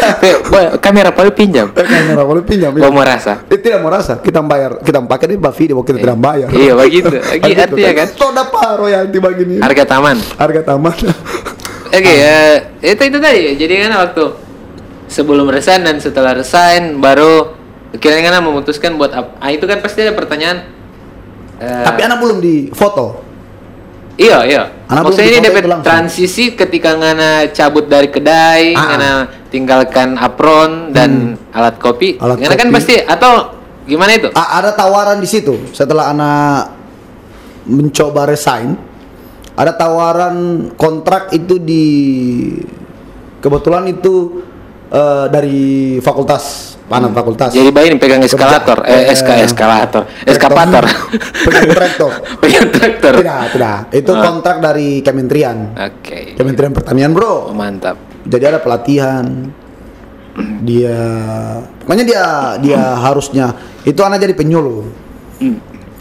boy, 0.48 0.64
kamera 0.80 1.12
paling 1.12 1.34
pinjam. 1.36 1.68
Eh, 1.70 1.84
Kamera 1.84 2.24
boleh 2.24 2.42
pinjam. 2.42 2.72
Gua 2.72 2.88
mau 2.88 3.04
rasa. 3.04 3.44
Eh, 3.46 3.60
tidak 3.60 3.84
mau 3.84 3.92
rasa. 3.92 4.18
Kita 4.18 4.40
bayar, 4.40 4.80
kita 4.80 5.04
pakai 5.04 5.26
di 5.28 5.36
video, 5.36 5.84
kita 5.84 5.98
tidak 6.00 6.18
bayar. 6.18 6.48
Iya, 6.48 6.72
begitu. 6.72 7.12
Begitu 7.36 7.60
artinya 7.60 7.92
kan. 7.94 8.08
Itu 8.10 8.26
dapat 8.32 8.70
royalti 8.76 9.18
begini. 9.20 9.54
Harga 9.60 9.84
taman. 9.84 10.16
Harga 10.40 10.60
taman. 10.64 10.96
Oke, 11.96 12.12
eh, 12.16 12.56
itu 12.82 13.02
itu 13.04 13.18
tadi. 13.20 13.54
Jadi 13.54 13.74
kan 13.78 13.92
waktu 13.94 14.24
sebelum 15.06 15.46
resign 15.46 15.84
dan 15.84 16.00
setelah 16.00 16.34
resign 16.34 16.98
baru 16.98 17.54
akhirnya 17.98 18.20
ngana 18.22 18.40
memutuskan 18.40 18.94
buat 18.94 19.10
apa? 19.10 19.30
Ah, 19.38 19.50
itu 19.50 19.64
kan 19.64 19.80
pasti 19.80 20.00
ada 20.00 20.12
pertanyaan. 20.12 20.68
eh, 21.56 21.82
Tapi 21.82 22.00
anak 22.02 22.18
belum 22.18 22.38
di 22.38 22.68
foto. 22.70 23.24
Iya, 24.16 24.44
iya. 24.44 24.62
Anak 24.86 25.08
Maksudnya 25.08 25.28
ini 25.30 25.40
dapat 25.42 25.62
transisi 25.82 26.52
ketika 26.52 26.92
ngana 26.92 27.48
cabut 27.50 27.84
dari 27.84 28.08
kedai, 28.08 28.72
Ah. 28.72 28.84
ngana 28.86 29.10
tinggalkan 29.48 30.16
apron 30.16 30.90
dan 30.90 31.36
alat 31.50 31.76
kopi. 31.76 32.16
Alat 32.16 32.36
ngana 32.38 32.54
kan 32.54 32.68
kopi. 32.68 32.76
pasti 32.76 32.94
atau 32.98 33.32
gimana 33.84 34.12
itu? 34.12 34.28
A- 34.32 34.56
ada 34.56 34.72
tawaran 34.72 35.16
di 35.16 35.28
situ 35.28 35.68
setelah 35.70 36.10
anak 36.10 36.72
mencoba 37.64 38.24
resign. 38.26 38.76
Ada 39.52 39.72
tawaran 39.72 40.36
kontrak 40.76 41.32
itu 41.32 41.56
di 41.56 41.84
kebetulan 43.38 43.88
itu 43.88 44.44
eh, 44.86 45.26
dari 45.28 45.58
fakultas 45.98 46.75
mana 46.86 47.10
fakultas. 47.10 47.50
Jadi 47.50 47.68
bayi 47.68 47.90
ini 47.90 47.98
pegang 47.98 48.22
eskalator, 48.22 48.78
eh, 48.82 49.04
Eh, 49.04 49.12
eska 49.12 49.34
eskalator, 49.38 50.06
eskapator. 50.22 50.84
Pegang 51.42 51.68
traktor. 51.68 52.10
pegang 52.42 52.68
traktor. 52.70 53.14
Tidak, 53.18 53.42
tidak. 53.52 53.78
Itu 53.90 54.12
Ah. 54.12 54.22
kontrak 54.24 54.56
dari 54.60 55.00
kementerian. 55.00 55.74
Oke. 55.74 56.34
Kementerian 56.34 56.70
Pertanian, 56.70 57.10
Bro. 57.10 57.50
Oh, 57.50 57.54
mantap. 57.54 57.98
Jadi 58.22 58.44
ada 58.44 58.58
pelatihan. 58.58 59.50
Dia 60.36 60.96
pokoknya 61.80 62.04
dia 62.04 62.22
dia 62.60 62.80
harusnya 62.98 63.56
itu 63.82 63.96
anak 63.98 64.20
jadi 64.20 64.36
penyuluh. 64.36 64.84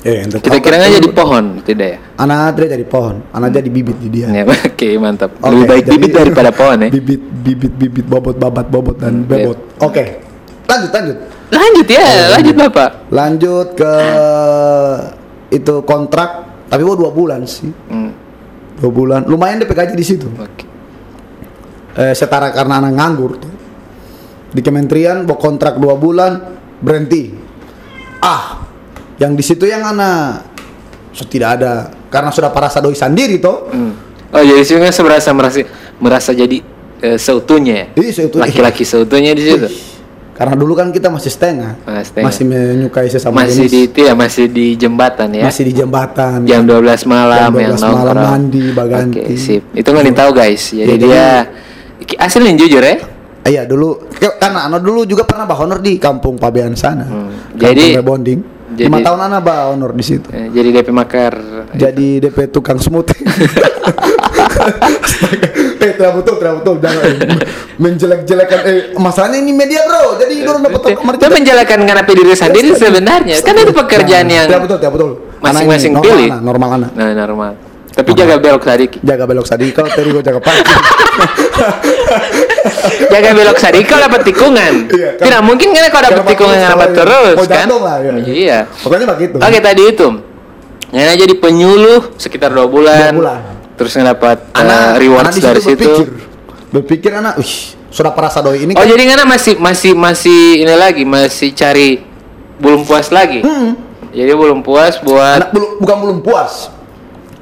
Eh, 0.05 0.21
ente 0.21 0.37
Kita 0.37 0.59
aja 0.59 0.85
di 0.91 1.01
penyuluh? 1.01 1.15
pohon, 1.15 1.43
tidak 1.63 1.87
ya? 1.87 1.97
Anak 2.19 2.59
dia 2.59 2.77
jadi 2.77 2.85
pohon, 2.85 3.25
anak 3.31 3.49
jadi 3.53 3.69
bibit 3.71 3.97
di 3.97 4.09
dia. 4.11 4.27
Ya, 4.29 4.43
Oke, 4.69 4.99
mantap. 4.99 5.39
Oke, 5.39 5.49
Lebih 5.49 5.65
baik 5.65 5.81
jadi- 5.81 5.93
bibit 5.95 6.11
daripada 6.13 6.51
pohon 6.51 6.77
ya. 6.77 6.89
Bibit, 6.91 7.21
bibit, 7.41 7.73
bibit, 7.73 8.05
bobot, 8.05 8.35
babat, 8.35 8.67
bobot 8.67 8.99
dan 8.99 9.23
Hmm, 9.23 9.25
bebot. 9.25 9.57
Oke, 9.79 10.24
lanjut, 10.65 10.91
lanjut, 10.91 11.17
Lanjut 11.45 11.87
ya, 11.87 12.09
lanjut 12.33 12.55
Bapak. 12.57 12.89
lanjut 13.13 13.67
ke 13.77 13.93
itu 15.53 15.75
kontrak, 15.85 16.29
tapi 16.67 16.81
gua 16.81 16.97
dua 16.97 17.11
bulan 17.13 17.45
sih, 17.45 17.69
Hmm, 17.87 18.11
dua 18.81 18.91
bulan, 18.91 19.21
lumayan 19.29 19.61
DP 19.61 19.71
gaji 19.71 19.93
di 19.93 20.05
situ. 20.05 20.25
Oke. 20.35 20.65
Eh, 21.95 22.11
setara 22.11 22.51
karena 22.51 22.83
anak 22.83 22.91
nganggur 22.97 23.31
tuh. 23.39 23.53
Di 24.51 24.59
kementerian 24.59 25.23
bawa 25.23 25.39
kontrak 25.39 25.79
dua 25.79 25.95
bulan 25.95 26.59
berhenti. 26.81 27.31
Ah, 28.19 28.67
yang 29.15 29.31
di 29.37 29.43
situ 29.45 29.63
yang 29.63 29.85
anak 29.85 30.43
so, 31.15 31.23
tidak 31.23 31.61
ada 31.61 31.87
karena 32.11 32.33
sudah 32.33 32.51
parasa 32.51 32.83
doi 32.83 32.97
sendiri 32.97 33.39
toh. 33.39 33.71
Hmm. 33.71 33.93
Oh, 34.33 34.43
jadi 34.43 34.59
sih 34.67 34.75
merasa 34.75 35.31
merasa 35.31 35.63
merasa 36.01 36.31
jadi 36.35 36.59
eh, 36.99 37.15
seutuhnya 37.15 37.73
ya. 37.73 37.85
Iya, 37.95 38.11
seutuhnya. 38.11 38.43
Laki-laki 38.49 38.83
seutuhnya 38.83 39.31
di 39.31 39.43
situ. 39.45 39.67
Karena 40.35 40.51
dulu 40.53 40.75
kan 40.75 40.91
kita 40.91 41.07
masih 41.07 41.31
setengah, 41.31 41.79
Ah, 41.81 42.03
setengah. 42.03 42.27
masih 42.27 42.43
menyukai 42.43 43.07
sesama 43.07 43.39
Masih 43.39 43.65
jenis. 43.65 43.71
di 43.71 43.79
itu 43.85 43.99
ya, 44.03 44.13
masih 44.13 44.45
di 44.45 44.75
jembatan 44.75 45.31
ya. 45.31 45.47
masih 45.47 45.63
di 45.63 45.73
jembatan. 45.73 46.43
Jam 46.43 46.61
12 46.61 47.07
malam 47.07 47.39
Jam 47.39 47.55
yang 47.55 47.71
12 47.71 47.79
malam 47.81 47.95
nongkrong. 47.95 48.27
mandi, 48.27 48.63
baganti. 48.69 49.19
Oke, 49.21 49.35
sip. 49.35 49.63
Itu 49.71 49.87
nggak 49.89 50.11
tahu 50.11 50.31
guys. 50.31 50.63
Jadi 50.69 50.91
Iya, 50.91 50.99
dia 50.99 51.25
asli 52.19 52.43
yang 52.45 52.59
jujur 52.59 52.83
ya. 52.83 52.99
Iya 53.45 53.61
dulu, 53.63 54.11
karena 54.35 54.65
Ano 54.65 54.77
dulu 54.77 55.05
juga 55.05 55.23
pernah 55.23 55.45
bah 55.45 55.55
honor 55.55 55.79
di 55.79 55.95
kampung 55.95 56.35
Pabean 56.35 56.75
sana. 56.75 57.05
Hmm, 57.05 57.55
jadi- 57.55 57.95
Rebonding. 57.95 58.39
jadi- 58.73 58.89
Lima 58.89 58.99
tahun 58.99 59.19
Ana 59.21 59.39
bah 59.39 59.69
honor 59.69 59.93
di 59.93 60.03
situ. 60.03 60.27
Eh, 60.29 60.49
Jadi 60.49 60.69
DP 60.73 60.89
makar. 60.89 61.33
Jadi 61.71 62.19
DP 62.19 62.49
tukang 62.49 62.75
smooth. 62.75 63.07
eh 65.85 65.93
tidak 65.93 66.13
betul, 66.17 66.35
tidak 66.41 66.53
betul. 66.61 66.75
Jangan 66.81 67.03
eh, 67.05 67.15
menjelek-jelekan. 67.83 68.59
Eh 68.65 68.79
masalahnya 68.97 69.37
ini 69.37 69.53
media 69.53 69.85
bro. 69.85 70.17
Jadi 70.17 70.33
dulu 70.41 70.57
dapat 70.65 70.81
Itu 70.81 70.89
kemarin 70.97 71.17
itu 71.21 71.27
menjalankan 71.29 71.79
kenapa 71.85 72.11
diri 72.11 72.33
sendiri 72.33 72.69
sebenarnya. 72.73 73.35
Kan 73.45 73.55
itu 73.61 73.73
pekerjaan 73.73 74.25
yang 74.25 74.47
Tidak 74.49 74.61
betul, 74.65 74.77
tidak 74.81 74.93
betul. 74.97 75.11
masing-masing 75.39 75.93
Anak 75.93 76.03
pilih. 76.03 76.29
Normal, 76.41 76.41
Ana, 76.41 76.47
normal 76.49 76.69
Ana. 76.73 76.87
Nah, 76.97 77.13
normal. 77.13 77.51
Tapi 77.95 78.11
jaga 78.11 78.35
belok 78.43 78.63
sadiki. 78.67 78.97
Jaga 78.99 79.23
belok 79.23 79.45
tadi 79.47 79.67
kalau 79.71 79.87
tadi 79.87 80.09
gua 80.11 80.23
jaga 80.25 80.39
parkir. 80.43 80.67
Jaga 83.07 83.29
belok 83.31 83.55
sadiki 83.55 83.87
kalau 83.87 84.11
dapat 84.11 84.21
tikungan. 84.27 84.73
Iya, 84.95 85.09
kan. 85.15 85.23
Tidak 85.27 85.41
mungkin 85.47 85.67
kan 85.71 85.83
kalau 85.87 86.03
dapat 86.11 86.25
tikungan 86.35 86.57
dapat 86.59 86.89
terus 86.91 87.35
kan. 87.47 87.67
jatuh 87.67 87.79
lah, 87.79 87.95
ya. 88.03 88.11
Iya. 88.19 88.59
Pokoknya 88.83 89.05
begitu. 89.15 89.35
Oke 89.39 89.59
tadi 89.63 89.83
itu. 89.87 90.07
Ngana 90.91 91.13
jadi 91.15 91.33
penyuluh 91.39 92.01
sekitar 92.19 92.51
dua 92.51 92.67
bulan. 92.67 93.15
Dua 93.15 93.19
bulan. 93.19 93.39
Terus 93.75 93.91
ngedapat 93.95 94.37
uh, 94.55 94.59
Anak 94.59 95.03
rewards 95.03 95.35
anak 95.35 95.43
dari 95.43 95.61
situ. 95.61 95.83
Berpikir, 95.83 96.07
berpikir 96.71 97.11
anak, 97.11 97.39
wih, 97.39 97.75
sudah 97.95 98.11
perasa 98.11 98.43
doi 98.43 98.67
ini 98.67 98.75
Oh 98.75 98.83
kan 98.83 98.91
jadi 98.91 99.03
Ngana 99.07 99.23
masih 99.23 99.55
masih 99.55 99.91
masih 99.95 100.67
ini 100.67 100.75
lagi 100.75 101.03
masih 101.07 101.55
cari 101.55 102.03
belum 102.59 102.83
puas 102.83 103.07
lagi. 103.11 103.39
Hmm. 103.39 103.79
Jadi 104.15 104.31
belum 104.31 104.63
puas 104.63 104.99
buat 104.99 105.43
anak 105.43 105.49
belum 105.55 105.69
bukan 105.79 105.97
belum 106.03 106.17
puas. 106.23 106.71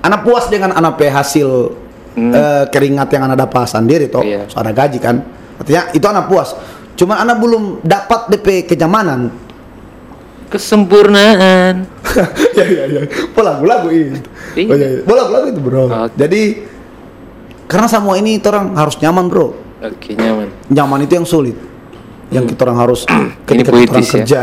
Anak 0.05 0.25
puas 0.25 0.49
dengan 0.49 0.73
anak 0.73 0.99
pe 0.99 1.09
hasil 1.09 1.73
eh, 2.17 2.65
keringat 2.69 3.09
yang 3.13 3.29
anak 3.29 3.49
dapat 3.49 3.65
sendiri 3.69 4.09
toh. 4.09 4.21
Hmm. 4.21 4.29
Iya. 4.29 4.41
So, 4.49 4.61
ada 4.61 4.73
gaji 4.73 4.97
kan. 5.01 5.21
Artinya 5.57 5.89
itu 5.93 6.05
anak 6.05 6.25
puas. 6.29 6.57
Cuman 6.93 7.17
anak 7.25 7.37
belum 7.41 7.63
dapat 7.81 8.29
DP 8.29 8.69
kenyamanan. 8.69 9.29
Kesempurnaan. 10.53 11.89
ya 12.57 12.65
ya 12.69 12.83
ya. 12.85 13.01
Bola 13.33 13.57
lagu 13.65 13.89
itu. 13.89 14.21
Iya. 14.53 14.69
Oh, 14.69 14.75
iya, 14.77 14.87
iya. 14.93 15.01
Bola 15.01 15.23
lagu 15.33 15.49
itu 15.49 15.61
bro. 15.65 15.89
Oke. 15.89 16.13
Jadi 16.13 16.41
karena 17.65 17.87
semua 17.89 18.13
ini 18.21 18.37
kita 18.37 18.53
orang 18.53 18.77
harus 18.77 18.95
nyaman 19.01 19.25
bro. 19.25 19.57
Oke 19.81 20.13
nyaman. 20.13 20.47
Nyaman 20.69 20.99
itu 21.09 21.13
yang 21.17 21.25
sulit. 21.25 21.57
Yang 22.29 22.53
kita 22.53 22.61
orang 22.69 22.79
harus 22.85 23.01
ketika 23.49 23.73
kita 23.73 23.89
orang 23.97 24.05
ya. 24.05 24.13
kerja 24.21 24.41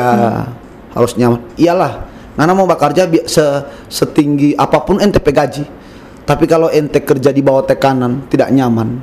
harus 0.99 1.13
nyaman. 1.15 1.41
Iyalah. 1.55 1.93
Nana 2.35 2.53
mau 2.57 2.67
bekerja 2.67 3.07
se 3.31 3.45
setinggi 3.87 4.59
apa 4.59 4.83
pun 4.83 4.99
ente 4.99 5.23
gaji. 5.23 5.63
Tapi 6.27 6.45
kalau 6.51 6.71
ente 6.71 7.03
kerja 7.03 7.31
di 7.31 7.43
bawah 7.43 7.63
tekanan 7.63 8.27
tidak 8.27 8.51
nyaman. 8.51 8.99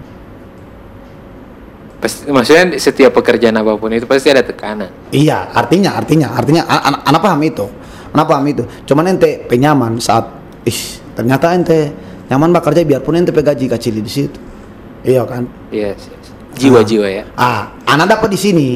Pasti, 1.97 2.29
maksudnya 2.29 2.77
setiap 2.77 3.09
pekerjaan 3.15 3.57
apa 3.57 3.73
pun 3.73 3.89
itu 3.89 4.05
pasti 4.05 4.29
ada 4.29 4.45
tekanan. 4.45 5.09
Iya, 5.09 5.49
artinya 5.49 5.97
artinya 5.97 6.29
artinya 6.29 6.61
anak 6.63 7.01
anak 7.03 7.21
paham 7.21 7.41
itu. 7.41 7.65
Anak 8.13 8.25
paham 8.25 8.45
itu. 8.45 8.63
Cuman 8.85 9.09
ente 9.09 9.41
penyaman 9.43 9.97
saat 9.97 10.29
ih 10.61 10.79
ternyata 11.17 11.57
ente 11.57 11.89
nyaman 12.29 12.53
bekerja 12.53 12.85
biarpun 12.85 13.17
ente 13.17 13.33
pe 13.33 13.41
gaji 13.41 13.65
kecil 13.65 13.97
di 13.97 14.11
situ. 14.11 14.37
Iya 15.01 15.25
kan? 15.25 15.49
Iya. 15.69 15.97
sih. 15.97 16.13
Jiwa-jiwa 16.57 17.07
ya. 17.07 17.23
Ah, 17.33 17.73
anak 17.85 18.13
dapat 18.13 18.29
di 18.29 18.39
sini. 18.39 18.67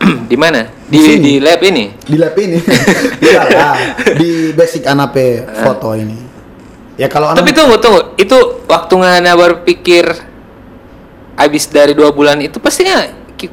di 0.32 0.36
mana? 0.40 0.64
Di 0.88 0.96
Di 0.96 1.00
sini. 1.04 1.20
di 1.20 1.34
lab 1.36 1.60
ini. 1.60 1.84
di 2.00 2.16
lab 2.16 2.32
ini 2.34 2.56
iya 3.28 3.40
lah 3.44 3.76
di 4.16 4.48
basic 4.50 4.88
anape 4.88 5.44
foto 5.60 5.92
ini 5.92 6.16
ya 6.96 7.04
kalau 7.06 7.28
anak 7.30 7.44
Tapi 7.44 7.52
tunggu 7.52 7.76
tunggu, 7.76 8.00
itu 8.16 8.36
waktu 8.64 8.94
ngana 8.96 9.32
berpikir 9.36 10.08
habis 11.40 11.64
dari 11.66 11.90
dua 11.90 12.10
bulan 12.10 12.36
itu 12.38 12.56
pastinya 12.56 13.00
ki- 13.34 13.48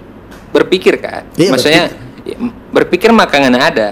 berpikir 0.50 1.00
kan? 1.00 1.24
Iya, 1.34 1.50
Maksudnya 1.50 1.84
ya, 2.22 2.36
m- 2.36 2.52
berpikir 2.70 3.10
maka 3.10 3.40
ngana 3.40 3.60
ada. 3.64 3.90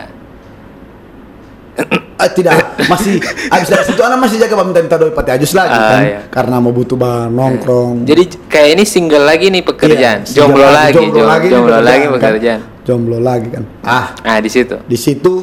eh, 1.75 2.31
tidak 2.31 2.55
masih 2.87 3.19
habis 3.51 3.67
dari 3.67 3.83
situ 3.83 3.99
anak 3.99 4.15
masih 4.17 4.39
jaga 4.39 4.55
minta 4.57 4.79
minta 4.79 4.95
doi 4.95 5.11
pati 5.11 5.35
ajus 5.35 5.51
lagi 5.51 5.67
Ah, 5.69 5.91
kan 5.91 6.01
iya. 6.01 6.19
karena 6.25 6.55
mau 6.57 6.71
butuh 6.71 6.95
bahan 6.95 7.27
nongkrong 7.29 8.07
Jadi 8.07 8.47
kayak 8.47 8.69
ini 8.71 8.83
single 8.85 9.27
lagi 9.27 9.51
nih 9.51 9.59
pekerjaan, 9.59 10.23
Iya, 10.23 10.31
jomblo 10.33 10.63
jomblo 10.63 10.71
lagi, 10.71 10.93
jomblo 10.93 11.11
jomblo, 11.11 11.27
lagi 11.27 11.45
nih 11.45 11.51
jomblo 11.51 11.75
lagi 11.77 11.99
kan. 12.01 12.13
pekerjaan. 12.13 12.61
jomblo 12.81 13.17
lagi 13.19 13.47
kan 13.51 13.63
ah 13.81 14.05
Nah 14.17 14.37
di 14.39 14.47
situ. 14.47 14.75
di 14.81 14.95
situ 14.95 15.33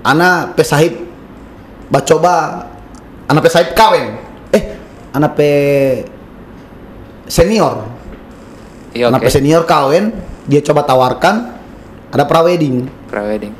anak 0.00 0.54
pesahib 0.54 0.94
coba 2.00 2.34
anak 3.26 3.42
pesahib 3.42 3.74
kawin 3.74 4.14
eh 4.48 4.62
anak 5.10 5.34
pe 5.34 5.50
senior 7.26 7.82
Iya 8.90 9.08
oke. 9.10 9.22
pe 9.22 9.30
senior 9.30 9.62
kawin 9.64 10.10
dia 10.50 10.60
coba 10.60 10.82
tawarkan 10.82 11.34
ada 12.10 12.24
prawedding 12.26 12.90
Prewedding. 13.06 13.54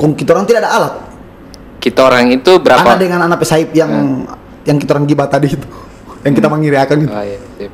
kong 0.00 0.16
kita 0.16 0.32
orang 0.32 0.48
tidak 0.48 0.64
ada 0.64 0.72
alat 0.72 0.94
Kita 1.80 2.00
orang 2.04 2.28
itu 2.28 2.60
berapa? 2.60 2.84
Anak 2.84 3.00
dengan 3.00 3.24
anak 3.24 3.40
pesaip 3.40 3.72
yang 3.72 4.24
yang 4.68 4.76
kita 4.76 4.92
orang 4.92 5.08
gibat 5.08 5.32
tadi 5.32 5.48
itu, 5.48 5.64
yang 6.28 6.36
kita 6.36 6.52
mengiriakan 6.52 7.08
itu. 7.08 7.08
Oh 7.08 7.24
iya, 7.24 7.40
sip. 7.56 7.72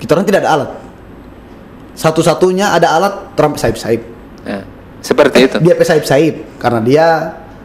Kita 0.00 0.16
orang 0.16 0.24
tidak 0.24 0.40
ada 0.48 0.50
alat. 0.56 0.70
Satu-satunya 1.92 2.72
ada 2.72 2.88
alat 2.96 3.36
orang 3.36 3.52
pesaip-saip. 3.60 4.00
Nah, 4.48 4.64
seperti 5.04 5.38
itu. 5.44 5.56
Dia 5.60 5.76
pesaip-saip 5.76 6.56
karena 6.56 6.80
dia 6.80 7.06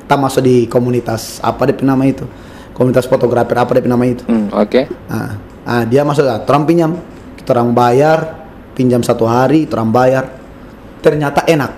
tak 0.04 0.20
masuk 0.20 0.44
di 0.44 0.68
komunitas 0.68 1.40
apa 1.40 1.64
dia 1.72 1.80
nama 1.80 2.04
itu. 2.04 2.28
Komunitas 2.76 3.08
fotografer 3.08 3.56
apa 3.56 3.72
dia 3.80 3.88
nama 3.88 4.04
itu. 4.04 4.28
Hmm, 4.28 4.52
oke. 4.52 4.82
Nah, 5.08 5.40
ah, 5.64 5.84
dia 5.88 6.04
masuk 6.04 6.28
lah, 6.28 6.44
orang 6.44 6.68
pinjam. 6.68 6.92
Kita 7.46 7.54
orang 7.54 7.78
bayar, 7.78 8.18
pinjam 8.74 9.06
satu 9.06 9.30
hari, 9.30 9.70
kita 9.70 9.78
orang 9.78 9.94
bayar. 9.94 10.24
Ternyata 11.06 11.46
enak. 11.46 11.72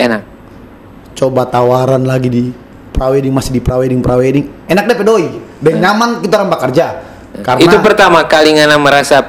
Enak. 0.00 0.22
Coba 1.12 1.44
tawaran 1.44 2.08
lagi 2.08 2.32
di 2.32 2.44
prawedding 2.92 3.34
masih 3.34 3.52
di 3.56 3.60
prawedding 3.60 3.98
prawedding 3.98 4.46
enak 4.70 4.84
deh 4.86 4.96
pedoi 4.96 5.26
dan 5.58 5.82
nyaman 5.82 6.22
kita 6.22 6.38
orang 6.38 6.54
bekerja 6.54 6.86
karena 7.42 7.60
Itu 7.66 7.76
pertama 7.82 8.22
kali 8.30 8.54
ngana 8.54 8.78
merasa 8.78 9.26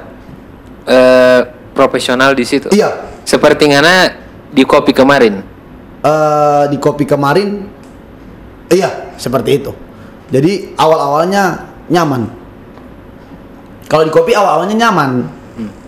eh, 0.85 1.41
profesional 1.73 2.37
di 2.37 2.45
situ. 2.45 2.69
iya 2.69 3.09
Seperti 3.25 3.73
ngana 3.73 4.13
di 4.53 4.61
kopi 4.61 4.93
kemarin. 4.93 5.41
eh 6.03 6.63
di 6.69 6.77
kopi 6.77 7.07
kemarin 7.07 7.63
iya 8.69 9.15
seperti 9.15 9.63
itu 9.63 9.71
jadi 10.29 10.75
awal 10.75 10.99
awalnya 10.99 11.71
nyaman 11.87 12.27
kalau 13.87 14.03
di 14.03 14.11
kopi 14.11 14.35
awal 14.35 14.61
awalnya 14.61 14.75
nyaman. 14.87 15.11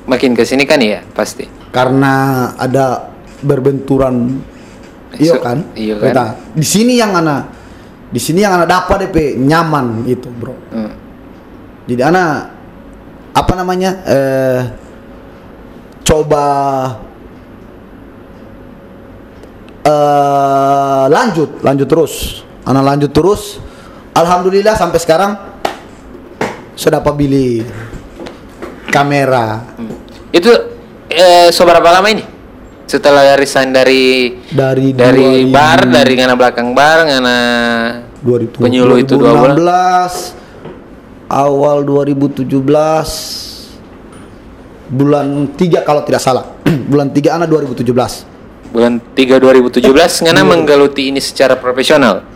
Makin 0.06 0.32
ke 0.32 0.44
sini 0.44 0.64
kan 0.64 0.78
ya 0.78 1.02
pasti. 1.10 1.50
karena 1.70 2.14
ada 2.56 3.12
berbenturan 3.42 4.40
iya 5.16 5.34
So- 5.36 5.42
kan 5.42 5.60
iya 5.74 5.98
kan. 5.98 6.08
Kita- 6.08 6.34
di 6.54 6.64
sini 6.64 6.96
yang 6.96 7.12
ana 7.12 7.52
di 8.08 8.18
sini 8.18 8.40
yang 8.40 8.56
ana 8.56 8.64
dapat 8.64 9.10
DP 9.10 9.36
nyaman 9.36 10.06
itu 10.06 10.30
bro 10.30 10.56
Hmm. 10.72 10.94
jadi 11.84 12.08
ana 12.08 12.48
apa 13.30 13.54
namanya 13.54 13.92
eh 14.06 14.62
coba 16.02 16.46
eh 19.84 21.06
lanjut 21.08 21.60
lanjut 21.60 21.86
terus 21.86 22.14
ana 22.64 22.80
lanjut 22.80 23.12
terus 23.12 23.60
alhamdulillah 24.12 24.74
sampai 24.74 24.98
sekarang 24.98 25.32
sudah 26.74 27.00
dapat 27.00 27.14
beli 27.14 27.62
kamera 28.88 29.75
Itu 30.36 30.52
eh, 31.08 31.48
seberapa 31.56 31.88
lama 31.88 32.12
ini? 32.12 32.24
Setelah 32.86 33.40
resign 33.40 33.72
dari 33.72 34.36
dari 34.52 34.92
dari 34.94 35.48
2000 35.48 35.56
bar, 35.56 35.88
dari 35.88 36.14
ngana 36.20 36.36
belakang 36.36 36.76
bar, 36.76 37.08
ngana 37.08 37.38
2000 38.20 38.62
penyuluh 38.62 39.00
itu 39.00 39.16
dua 39.16 39.32
bulan. 39.32 39.58
2016 39.58 41.32
awal 41.32 41.82
2017 41.82 42.52
bulan 44.86 45.50
3 45.58 45.82
kalau 45.82 46.06
tidak 46.06 46.22
salah 46.22 46.46
bulan 46.92 47.10
3 47.10 47.42
anak 47.42 47.48
2017 47.50 48.36
Bulan 48.76 49.00
3 49.00 49.40
2017 49.40 49.88
ngana 50.28 50.44
menggeluti 50.44 51.08
ini 51.08 51.24
secara 51.24 51.56
profesional. 51.56 52.28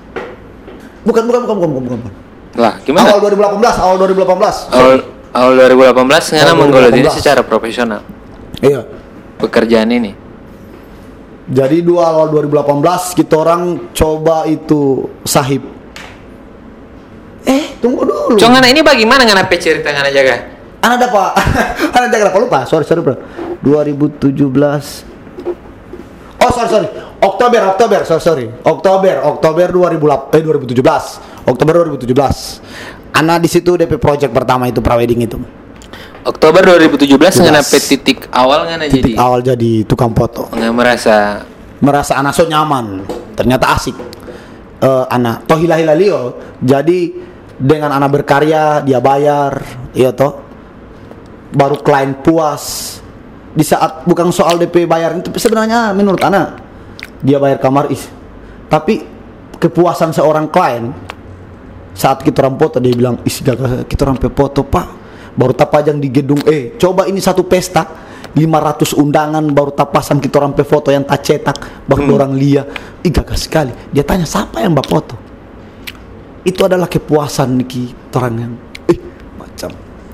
bukan 1.04 1.28
bukan 1.28 1.42
bukan 1.44 1.56
bukan 1.60 1.70
bukan, 1.84 1.98
bukan. 2.00 2.14
Lah, 2.56 2.80
gimana? 2.80 3.12
awal 3.12 3.28
2018 3.28 3.60
awal 3.84 3.96
2018 4.00 4.72
Awal 4.72 5.19
awal 5.34 5.54
2018 5.58 6.36
ngana 6.36 6.54
menggeluti 6.58 7.00
ini 7.00 7.10
2018. 7.10 7.18
secara 7.22 7.42
profesional. 7.46 8.02
iya. 8.62 8.82
Pekerjaan 9.40 9.88
ini. 9.94 10.12
jadi 11.50 11.82
dua 11.82 12.12
awal 12.14 12.30
2018 12.36 13.18
kita 13.18 13.36
orang 13.40 13.90
coba 13.96 14.46
itu 14.46 15.08
sahib. 15.26 15.66
Eh 17.48 17.80
tunggu 17.82 18.06
dulu. 18.06 18.38
Cong 18.38 18.52
ngana 18.54 18.68
ini 18.70 18.84
bagaimana 18.84 19.26
ngana 19.26 19.48
pe 19.50 19.58
cerita 19.58 19.90
ngana 19.90 20.12
jaga? 20.12 20.36
anak 20.80 20.98
dapat 21.12 21.32
anak 21.98 22.08
jaga 22.14 22.24
apa? 22.32 22.38
Lupa. 22.40 22.60
Sorry 22.68 22.86
sorry 22.88 23.02
bro. 23.04 23.16
2017 23.64 24.40
Oh 26.40 26.52
sorry 26.56 26.70
sorry. 26.72 26.88
Oktober 27.20 27.62
Oktober. 27.76 28.00
Sorry 28.08 28.24
sorry. 28.24 28.46
Oktober 28.64 29.20
Oktober 29.28 29.68
2008 29.76 30.40
eh 30.40 30.42
2017 30.44 31.50
Oktober 31.52 31.74
2017 31.92 32.99
Ana 33.20 33.36
di 33.36 33.52
situ 33.52 33.76
DP 33.76 34.00
project 34.00 34.32
pertama 34.32 34.72
itu 34.72 34.80
prawedding 34.80 35.28
itu. 35.28 35.36
Oktober 36.24 36.64
2017 36.80 37.44
ngana 37.44 37.60
17. 37.60 37.68
pe 37.68 37.78
titik 37.84 38.18
awal 38.32 38.64
ngana 38.64 38.88
titik 38.88 39.12
jadi? 39.12 39.20
awal 39.20 39.44
jadi 39.44 39.72
tukang 39.84 40.16
foto. 40.16 40.48
Nggak 40.56 40.72
merasa 40.72 41.44
merasa 41.84 42.16
anak 42.16 42.32
so 42.32 42.48
nyaman. 42.48 43.04
Ternyata 43.36 43.76
asik. 43.76 43.96
Eh 44.80 45.06
anak 45.12 45.44
toh 45.52 45.60
hilah 45.60 45.76
hilah 45.84 45.96
Leo. 46.00 46.22
Jadi 46.64 47.12
dengan 47.60 47.92
anak 47.92 48.24
berkarya 48.24 48.88
dia 48.88 49.04
bayar 49.04 49.68
iya 49.92 50.16
toh. 50.16 50.40
Baru 51.52 51.84
klien 51.84 52.16
puas. 52.24 52.96
Di 53.52 53.68
saat 53.68 54.08
bukan 54.08 54.32
soal 54.32 54.56
DP 54.64 54.88
bayar 54.88 55.20
itu 55.20 55.28
sebenarnya 55.36 55.92
menurut 55.92 56.24
anak 56.24 56.56
dia 57.20 57.36
bayar 57.36 57.60
kamar 57.60 57.92
is. 57.92 58.08
Tapi 58.72 59.04
kepuasan 59.60 60.16
seorang 60.16 60.48
klien 60.48 60.96
saat 62.00 62.24
kita 62.24 62.48
orang 62.48 62.56
foto 62.56 62.80
dia 62.80 62.96
bilang 62.96 63.20
isi 63.28 63.44
gak 63.44 63.84
kita 63.92 64.08
orang 64.08 64.16
foto 64.24 64.64
pak. 64.64 64.88
Baru 65.36 65.52
tapajang 65.52 66.00
di 66.00 66.08
gedung. 66.08 66.40
Eh 66.48 66.80
coba 66.80 67.12
ini 67.12 67.20
satu 67.20 67.44
pesta 67.44 68.08
500 68.32 68.96
undangan 68.96 69.44
baru 69.52 69.76
tapasang 69.76 70.24
kita 70.24 70.40
orang 70.40 70.56
foto 70.56 70.96
yang 70.96 71.04
tak 71.04 71.28
cetak. 71.28 71.58
Baru 71.84 72.16
orang 72.16 72.40
lia 72.40 72.64
ih 73.04 73.12
gagah 73.12 73.36
sekali. 73.36 73.76
Dia 73.92 74.08
tanya 74.08 74.24
siapa 74.24 74.64
yang 74.64 74.72
mbak 74.72 74.88
foto? 74.88 75.16
Itu 76.48 76.64
adalah 76.64 76.88
kepuasan 76.88 77.68
kita 77.68 78.16
orang 78.16 78.36
yang 78.40 78.54
eh 78.88 79.00
macam. 79.36 79.70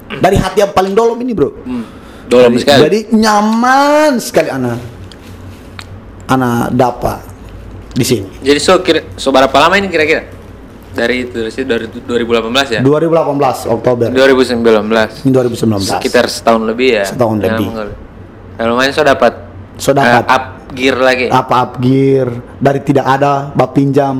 Dari 0.10 0.38
hati 0.42 0.66
yang 0.66 0.74
paling 0.74 0.98
dolom 0.98 1.22
ini 1.22 1.38
bro. 1.38 1.54
Hmm, 1.54 1.86
dolom 2.26 2.58
jadi, 2.58 2.62
sekali. 2.66 2.82
jadi 2.90 3.00
nyaman 3.14 4.12
sekali 4.18 4.50
anak 4.50 4.82
anak 6.26 6.74
dapat 6.74 7.22
di 7.94 8.06
sini. 8.06 8.30
Jadi 8.42 8.60
so 8.60 8.82
kira 8.82 9.06
so 9.16 9.30
berapa 9.30 9.54
lama 9.54 9.78
ini 9.78 9.88
kira-kira? 9.88 10.35
Dari 10.96 11.16
itu 11.22 11.38
dari 11.62 11.86
2018 11.92 12.72
ya? 12.72 12.82
2018 12.82 13.68
Oktober 13.68 14.08
2019. 14.10 15.28
ini 15.28 15.32
2019 15.32 15.84
Sekitar 15.84 16.26
setahun 16.26 16.64
lebih 16.64 16.90
ya. 16.94 17.04
Setahun 17.04 17.38
Ya, 17.38 17.52
lebih. 17.52 17.68
Ya, 18.56 18.64
lumayan 18.66 18.96
so 18.96 19.04
dapat 19.04 19.34
So 19.76 19.92
dapat. 19.92 20.24
eh, 20.24 20.32
up 20.32 20.44
gear 20.72 20.96
lagi. 20.98 21.28
apa 21.28 21.56
up 21.62 21.72
gear 21.78 22.28
dari 22.56 22.80
tidak 22.80 23.06
ada 23.06 23.52
bab 23.52 23.72
pinjam 23.72 24.16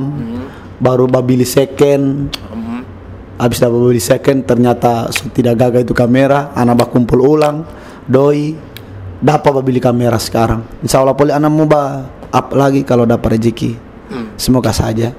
baru 0.76 1.04
bab 1.06 1.24
beli 1.24 1.44
second 1.44 2.28
Hmm. 2.46 2.80
habis 3.36 3.56
dapat 3.58 3.76
beli 3.78 3.96
second 3.98 4.44
ternyata 4.44 5.08
so 5.10 5.28
tidak 5.28 5.56
gagal 5.58 5.80
itu 5.82 5.92
kamera 5.92 6.52
anak 6.52 6.76
bak 6.78 6.88
kumpul 6.90 7.20
ulang 7.26 7.64
doi 8.04 8.52
dapat 9.18 9.48
bab 9.50 9.64
beli 9.64 9.76
kamera 9.78 10.16
sekarang 10.16 10.64
insya 10.80 11.00
Allah 11.00 11.12
boleh 11.12 11.32
anak 11.32 11.48
mau 11.48 11.64
up 12.30 12.46
lagi 12.52 12.84
kalau 12.84 13.04
dapat 13.04 13.34
rezeki 13.34 13.72
Hmm. 14.06 14.36
semoga 14.36 14.70
saja 14.70 15.10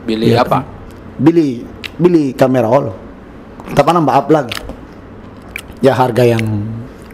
Beli 0.00 0.30
Iya 0.30 0.44
apa? 0.44 0.79
Beli 1.20 1.60
beli 2.00 2.32
kamera 2.32 2.66
all 2.72 2.96
tapi 3.76 3.88
anak 3.92 4.08
up 4.08 4.26
lagi 4.32 4.56
ya 5.84 5.92
harga 5.92 6.24
yang 6.24 6.42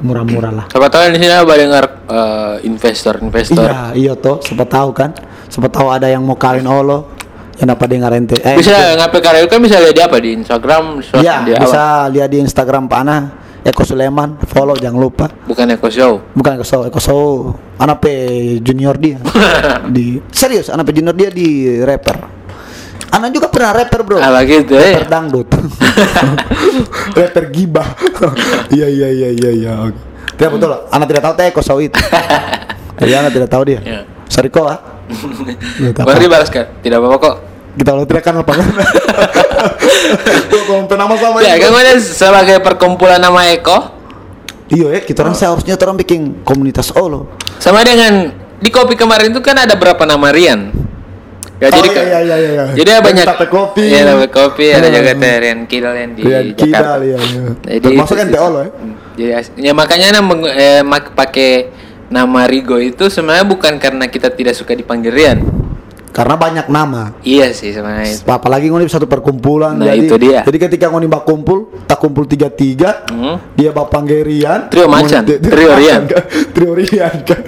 murah-murah 0.00 0.52
lah 0.52 0.66
Siapa 0.70 0.86
tahu 0.86 1.11
di 1.11 1.18
sini 1.18 1.26
ada 1.32 1.42
dengar 1.57 1.84
eh, 2.07 2.54
investor-investor. 2.68 3.64
Iya, 3.64 3.80
iya 3.96 4.12
toh, 4.12 4.38
siapa 4.44 4.68
tahu 4.68 4.92
kan? 4.92 5.11
Siapa 5.48 5.72
tahu 5.72 5.88
ada 5.88 6.04
yang 6.07 6.20
mau 6.20 6.36
kawin 6.36 6.68
olo 6.68 7.16
yang 7.57 7.72
dapat 7.72 7.86
dengar 7.96 8.12
ente. 8.12 8.36
Eh, 8.44 8.61
Bisa 8.61 8.76
ngapain 9.00 9.24
karya 9.24 9.48
kan 9.48 9.61
bisa 9.64 9.80
lihat 9.80 9.96
di 9.96 10.02
apa 10.04 10.16
di 10.20 10.36
Instagram, 10.36 11.00
Iya, 11.16 11.57
bisa 11.57 11.80
apa? 12.04 12.12
lihat 12.12 12.28
di 12.28 12.38
Instagram 12.44 12.84
Pak 12.92 13.00
Ana 13.00 13.18
Eko 13.66 13.82
Suleman, 13.82 14.38
follow 14.46 14.76
jangan 14.78 15.00
lupa. 15.00 15.26
Bukan 15.48 15.66
Eko 15.74 15.88
Show. 15.90 16.12
Bukan 16.36 16.61
Eko 16.61 16.66
Show, 16.68 16.80
Eko 16.86 17.00
Show 17.02 17.22
anak 17.80 17.98
pe 18.04 18.12
junior 18.62 18.94
dia. 18.94 19.18
di 19.96 20.20
serius, 20.30 20.68
anak 20.70 20.86
pe 20.86 20.92
junior 20.94 21.16
dia 21.16 21.32
di 21.32 21.80
rapper. 21.82 22.36
Anak 23.12 23.30
juga 23.32 23.47
pernah 23.49 23.70
rapper, 23.72 24.01
Bro. 24.03 24.18
Apa 24.18 24.42
gitu 24.44 24.74
eh? 24.76 25.01
Rapper 25.01 25.09
dangdut. 25.09 25.49
rapper 27.18 27.44
gibah. 27.51 27.88
Iya, 28.74 28.86
iya, 28.90 29.09
iya, 29.09 29.28
iya, 29.30 29.51
iya. 29.55 29.72
Tidak 30.36 30.51
betul. 30.53 30.70
Anak 30.90 31.07
tidak 31.09 31.22
tahu 31.22 31.34
teh 31.38 31.47
itu. 31.86 31.99
Jadi 32.99 33.12
anak 33.14 33.30
tidak 33.32 33.49
tahu 33.49 33.62
dia. 33.64 33.80
Iya. 33.80 34.01
Sorry 34.26 34.51
kok, 34.51 34.66
ah. 34.66 34.80
Baru 36.03 36.18
dibalas 36.18 36.51
kan? 36.51 36.66
Tidak 36.82 36.99
apa-apa 36.99 37.18
kok. 37.22 37.36
kita 37.76 37.92
lo 37.92 38.09
tidak 38.09 38.24
kenal 38.24 38.40
apa 38.40 38.57
Kalau 40.49 40.88
nama 40.88 41.14
sama 41.20 41.44
Ya, 41.44 41.61
kan 41.61 41.68
gue 41.76 42.01
sebagai 42.01 42.57
perkumpulan 42.64 43.20
nama 43.20 43.53
Eko 43.53 43.92
Iya 44.72 44.97
ya, 44.97 45.01
kita 45.05 45.22
orang 45.22 45.36
seharusnya 45.36 45.76
orang 45.78 46.01
bikin 46.01 46.42
komunitas 46.42 46.90
Olo. 46.97 47.30
sama 47.62 47.86
dengan 47.86 48.34
di 48.59 48.72
kopi 48.72 48.99
kemarin 48.99 49.30
itu 49.30 49.38
kan 49.38 49.55
ada 49.62 49.78
berapa 49.78 50.03
nama 50.09 50.32
Rian? 50.34 50.86
Ya, 51.57 51.72
Oh, 51.72 51.80
jadi 51.80 51.88
iya, 51.88 52.04
iya, 52.04 52.20
iya, 52.20 52.36
iya. 52.36 52.64
Jadi 52.76 52.88
ada 52.92 53.00
Dari 53.00 53.07
banyak 53.09 53.24
Tape 53.24 53.46
Kopi. 53.48 53.84
Iya, 53.88 54.00
Tape 54.04 54.28
kopi 54.28 54.66
ada 54.68 54.86
Iya. 54.86 54.92
juga 54.92 55.12
teh 55.16 55.34
Kidal 55.64 55.94
yang 55.96 56.11
di 56.12 56.22
Rian. 56.22 56.44
Kidal, 56.52 56.98
iya, 57.00 57.16
iya. 57.16 57.42
Jadi 57.80 57.86
kan 57.96 58.26
teh 58.28 58.40
Olo, 58.40 58.59
ya? 58.61 58.70
Hmm, 58.70 58.94
Jadi 59.16 59.30
ya 59.57 59.72
makanya 59.72 60.20
nama 60.20 60.32
eh, 60.52 60.82
pakai 61.16 61.50
nama 62.12 62.44
Rigo 62.44 62.76
itu 62.76 63.09
sebenarnya 63.09 63.48
bukan 63.48 63.80
karena 63.80 64.04
kita 64.04 64.28
tidak 64.30 64.52
suka 64.52 64.76
dipanggil 64.76 65.09
Rian. 65.09 65.40
Karena 66.16 66.32
banyak 66.32 66.72
nama. 66.72 67.12
Iya 67.20 67.52
sih 67.52 67.76
sebenarnya. 67.76 68.24
Apalagi 68.24 68.72
ngoni 68.72 68.88
satu 68.88 69.04
perkumpulan. 69.04 69.76
Nah, 69.76 69.92
jadi, 69.92 70.00
itu 70.00 70.16
dia. 70.16 70.40
Jadi 70.48 70.56
ketika 70.56 70.88
ngoni 70.88 71.12
bak 71.12 71.28
kumpul, 71.28 71.68
tak 71.84 72.00
kumpul 72.00 72.24
tiga 72.24 72.48
tiga, 72.48 73.04
Hmm. 73.12 73.36
dia 73.52 73.68
bak 73.68 73.92
panggil 73.92 74.24
Rian. 74.24 74.72
Trio 74.72 74.88
macan, 74.88 75.28
trio 75.44 75.76
Rian. 75.76 76.08
trio 76.56 76.72
Rian 76.72 77.20
kan. 77.20 77.40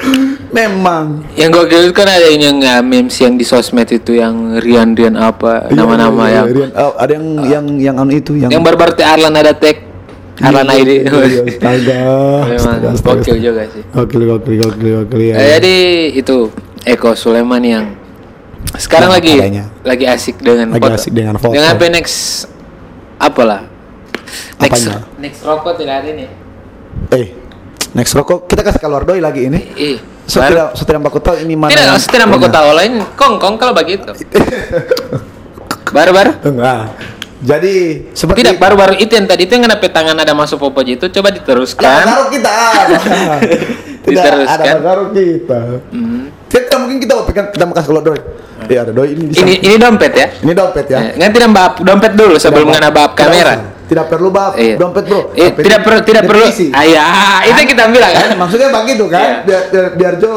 Memang. 0.53 1.25
Yang 1.33 1.51
gokil 1.57 1.81
itu 1.89 1.95
kan 1.97 2.13
ada 2.13 2.29
yang 2.29 2.61
nggak 2.61 2.81
memes 2.85 3.17
yang 3.17 3.41
di 3.41 3.45
sosmed 3.49 3.89
itu 3.89 4.21
yang 4.21 4.61
Rian 4.61 4.93
Rian 4.93 5.17
apa 5.17 5.73
Iya, 5.73 5.73
nama-nama 5.73 6.23
iya, 6.25 6.29
iya, 6.29 6.37
yang 6.37 6.47
Rian. 6.53 6.71
Oh, 6.77 6.93
ada 7.01 7.13
yang 7.17 7.27
yang 7.49 7.65
yang 7.81 7.97
anu 7.97 8.13
itu 8.13 8.37
yang. 8.37 8.53
yang 8.53 8.61
barbar 8.61 8.93
Arlan 9.01 9.33
ada 9.33 9.57
tag 9.57 9.81
Arlan 10.45 10.69
Iya, 10.69 10.77
ID. 10.77 10.91
iya, 10.93 11.41
Astaga. 11.49 12.05
Memang 12.53 12.77
gokil 12.85 12.93
astaga. 12.93 13.33
juga 13.41 13.63
sih. 13.73 13.83
Gokil, 13.97 14.23
gokil, 14.29 14.55
gokil, 14.61 14.89
gokil. 15.09 15.21
ya. 15.25 15.35
Eh, 15.41 15.49
jadi 15.57 15.77
itu 16.15 16.37
Eko 16.85 17.17
Sulaiman 17.17 17.65
yang 17.65 17.85
sekarang 18.75 19.11
lagi 19.11 19.33
adanya. 19.35 19.65
lagi 19.81 20.05
asik 20.05 20.39
dengan 20.39 20.71
Lagi 20.71 20.91
asik 20.93 21.13
dengan 21.13 21.35
foto. 21.37 21.53
Dengan 21.53 21.73
apa 21.73 21.85
next 21.89 22.47
apalah? 23.17 23.63
Next 24.59 24.85
Apanya? 24.85 24.97
next 25.17 25.41
rokok 25.41 25.73
tidak 25.75 25.95
ada 26.03 26.09
ini. 26.11 26.27
Eh, 27.11 27.27
next 27.93 28.13
rokok 28.13 28.45
kita 28.45 28.61
kasih 28.61 28.79
keluar 28.79 29.03
doi 29.03 29.19
lagi 29.19 29.47
ini. 29.47 29.61
Ih, 29.75 29.97
So 30.29 30.39
Baru- 30.39 30.53
tidak 30.53 30.69
so 30.77 30.83
tidak 30.85 31.01
baku 31.03 31.19
tahu 31.19 31.41
ini 31.41 31.57
mana. 31.57 31.73
Tidak, 31.73 31.89
saya 31.97 32.05
tidak 32.13 32.29
benar. 32.29 32.53
tahu 32.53 32.69
lain 32.75 32.93
kongkong 33.17 33.57
kalau 33.57 33.73
begitu. 33.73 34.13
Baru-baru? 35.89 36.33
Enggak. 36.45 36.83
Jadi 37.39 37.75
seperti 38.13 38.43
Tidak, 38.43 38.59
baru-baru 38.59 38.99
itu 38.99 39.09
yang 39.09 39.25
tadi 39.25 39.47
itu 39.47 39.55
yang 39.55 39.65
kenapa 39.65 39.87
tangan 39.87 40.19
ada 40.19 40.35
masuk 40.35 40.59
popoji 40.59 40.99
itu 40.99 41.07
coba 41.09 41.31
diteruskan. 41.31 42.03
baru 42.05 42.25
kita. 42.29 42.51
Tidak 44.05 44.05
Diteruskan. 44.05 44.59
ada 44.59 44.73
baru 44.83 45.05
kita. 45.15 45.61
Hmm. 45.89 46.23
Kita 46.45 46.75
mungkin 46.77 46.99
kita 46.99 47.15
kita, 47.25 47.43
kita 47.55 47.65
mau 47.65 47.73
kasih 47.73 47.89
kalau 47.89 48.03
doi. 48.03 48.21
Iya 48.67 48.81
ada 48.83 48.93
doi 48.93 49.15
ini. 49.15 49.31
Ini 49.31 49.55
ini 49.63 49.77
dompet 49.79 50.13
ya? 50.13 50.27
ini 50.43 50.53
dompet 50.53 50.87
ya. 50.91 50.99
Eh, 50.99 51.11
Nggak 51.15 51.31
tidak 51.31 51.51
bab 51.55 51.73
dompet 51.79 52.13
dulu 52.19 52.35
sebelum 52.37 52.67
mengenai 52.69 52.91
bab 52.91 53.15
kamera. 53.15 53.55
Tidak 53.87 54.05
perlu 54.05 54.29
bab 54.29 54.53
Iya. 54.59 54.75
dompet 54.77 55.07
bro. 55.07 55.31
Dompet 55.31 55.63
tidak 55.63 55.81
perlu 55.81 56.01
tidak 56.03 56.25
perlu. 56.27 56.45
Ah, 56.75 56.85
ya, 56.85 57.07
itu 57.47 57.61
kita 57.65 57.89
bilang 57.89 58.13
kan. 58.13 58.27
Kan, 58.29 58.37
maksudnya 58.37 58.69
begitu 58.69 59.05
kan? 59.07 59.21
Iya. 59.23 59.37
Biar, 59.47 59.63
biar 59.71 59.87
biar 59.95 60.15
Jo 60.19 60.33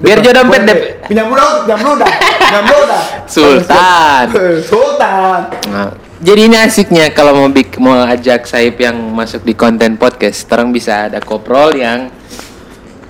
Biar 0.00 0.18
Jo 0.20 0.30
dompet 0.32 0.60
dep- 0.64 0.84
pinjam 1.04 1.26
muda, 1.28 1.44
pinjam 1.60 1.80
muda, 1.82 2.06
pinjam 2.06 2.64
muda. 2.64 2.98
Sultan. 3.26 4.24
Sultan. 4.70 5.40
Nah, 5.66 5.88
jadi 6.20 6.40
ini 6.46 6.56
asiknya 6.56 7.08
kalau 7.10 7.32
mau 7.34 7.48
bik 7.48 7.76
mau 7.76 8.04
ajak 8.04 8.44
Saib 8.44 8.76
yang 8.76 8.96
masuk 9.10 9.40
di 9.40 9.52
konten 9.52 9.96
podcast, 9.96 10.44
sekarang 10.44 10.68
bisa 10.70 11.08
ada 11.08 11.18
koprol 11.18 11.72
yang 11.74 12.12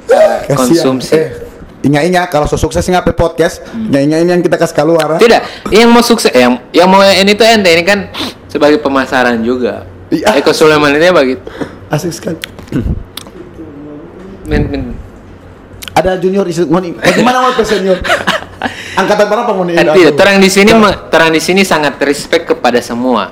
uh, 0.08 0.38
konsumsi. 0.50 1.14
Eh, 1.14 1.28
ingat-ingat 1.80 2.28
kalau 2.28 2.44
so 2.44 2.54
sukses 2.54 2.84
ngapain 2.84 3.12
podcast, 3.12 3.64
Hmm. 3.68 3.88
ingat 3.90 4.20
ini 4.20 4.30
yang 4.30 4.42
kita 4.42 4.56
kasih 4.56 4.76
keluar. 4.76 5.16
Tidak, 5.16 5.70
yang 5.70 5.88
mau 5.88 6.00
sukses, 6.00 6.30
yang 6.30 6.60
yang 6.70 6.86
mau 6.86 7.00
ini 7.00 7.32
tuh 7.32 7.44
ente 7.44 7.68
ini 7.68 7.82
kan 7.82 8.08
sebagai 8.46 8.78
pemasaran 8.78 9.40
juga. 9.40 9.86
Iya. 10.08 10.36
Eko 10.36 10.50
Sulaiman 10.50 10.90
ini 10.90 11.08
begitu. 11.08 11.42
Asik 11.88 12.10
sekali. 12.10 12.38
Men, 14.46 14.62
men, 14.66 14.82
Ada 15.90 16.16
junior 16.18 16.46
isu 16.46 16.66
mau 16.66 16.80
nih. 16.80 16.96
Bagaimana 16.96 17.38
mau 17.38 17.52
ke 17.52 17.62
senior? 17.62 17.98
Angkatan 18.96 19.26
berapa 19.26 19.50
mau 19.52 19.62
nih? 19.62 19.74
Eh, 19.76 19.84
tidak, 19.84 20.14
terang 20.16 20.38
di 20.38 20.50
sini 20.50 20.70
Nah, 20.72 21.06
terang 21.06 21.30
di 21.30 21.38
sini 21.38 21.62
sangat 21.62 21.98
respect 22.00 22.48
kepada 22.48 22.80
semua. 22.80 23.30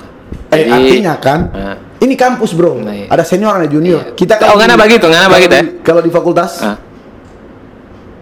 Eh, 0.49 0.65
Jadi- 0.65 0.71
artinya 0.71 1.15
kan, 1.19 1.41
Ah. 1.53 1.77
ini 1.99 2.15
kampus 2.15 2.55
bro, 2.55 2.79
Nah, 2.81 2.93
iya. 2.95 3.07
ada 3.09 3.21
senior 3.21 3.53
ada 3.53 3.67
junior. 3.67 4.01
Iya. 4.01 4.17
Kita 4.17 4.35
Oh, 4.49 4.57
ngana 4.57 4.77
begitu, 4.77 5.05
ngana 5.07 5.27
kalau 5.27 5.37
begitu, 5.37 5.55
di- 5.55 5.61
ya? 5.61 5.65
Kalau 5.83 6.01
di 6.01 6.11
fakultas, 6.11 6.51
Ah. 6.63 6.77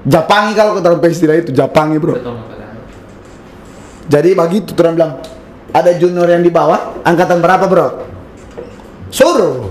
Japangi 0.07 0.55
kalau 0.55 0.79
kita 0.79 0.89
istilah 1.11 1.37
itu 1.37 1.51
Japangi 1.51 1.99
bro. 1.99 2.15
Jadi 4.07 4.39
begitu 4.39 4.71
terang 4.73 4.95
bilang, 4.95 5.19
ada 5.75 5.91
junior 5.99 6.31
yang 6.31 6.47
di 6.47 6.51
bawah, 6.51 7.03
angkatan 7.03 7.43
berapa 7.43 7.67
bro? 7.67 7.89
Suruh, 9.11 9.67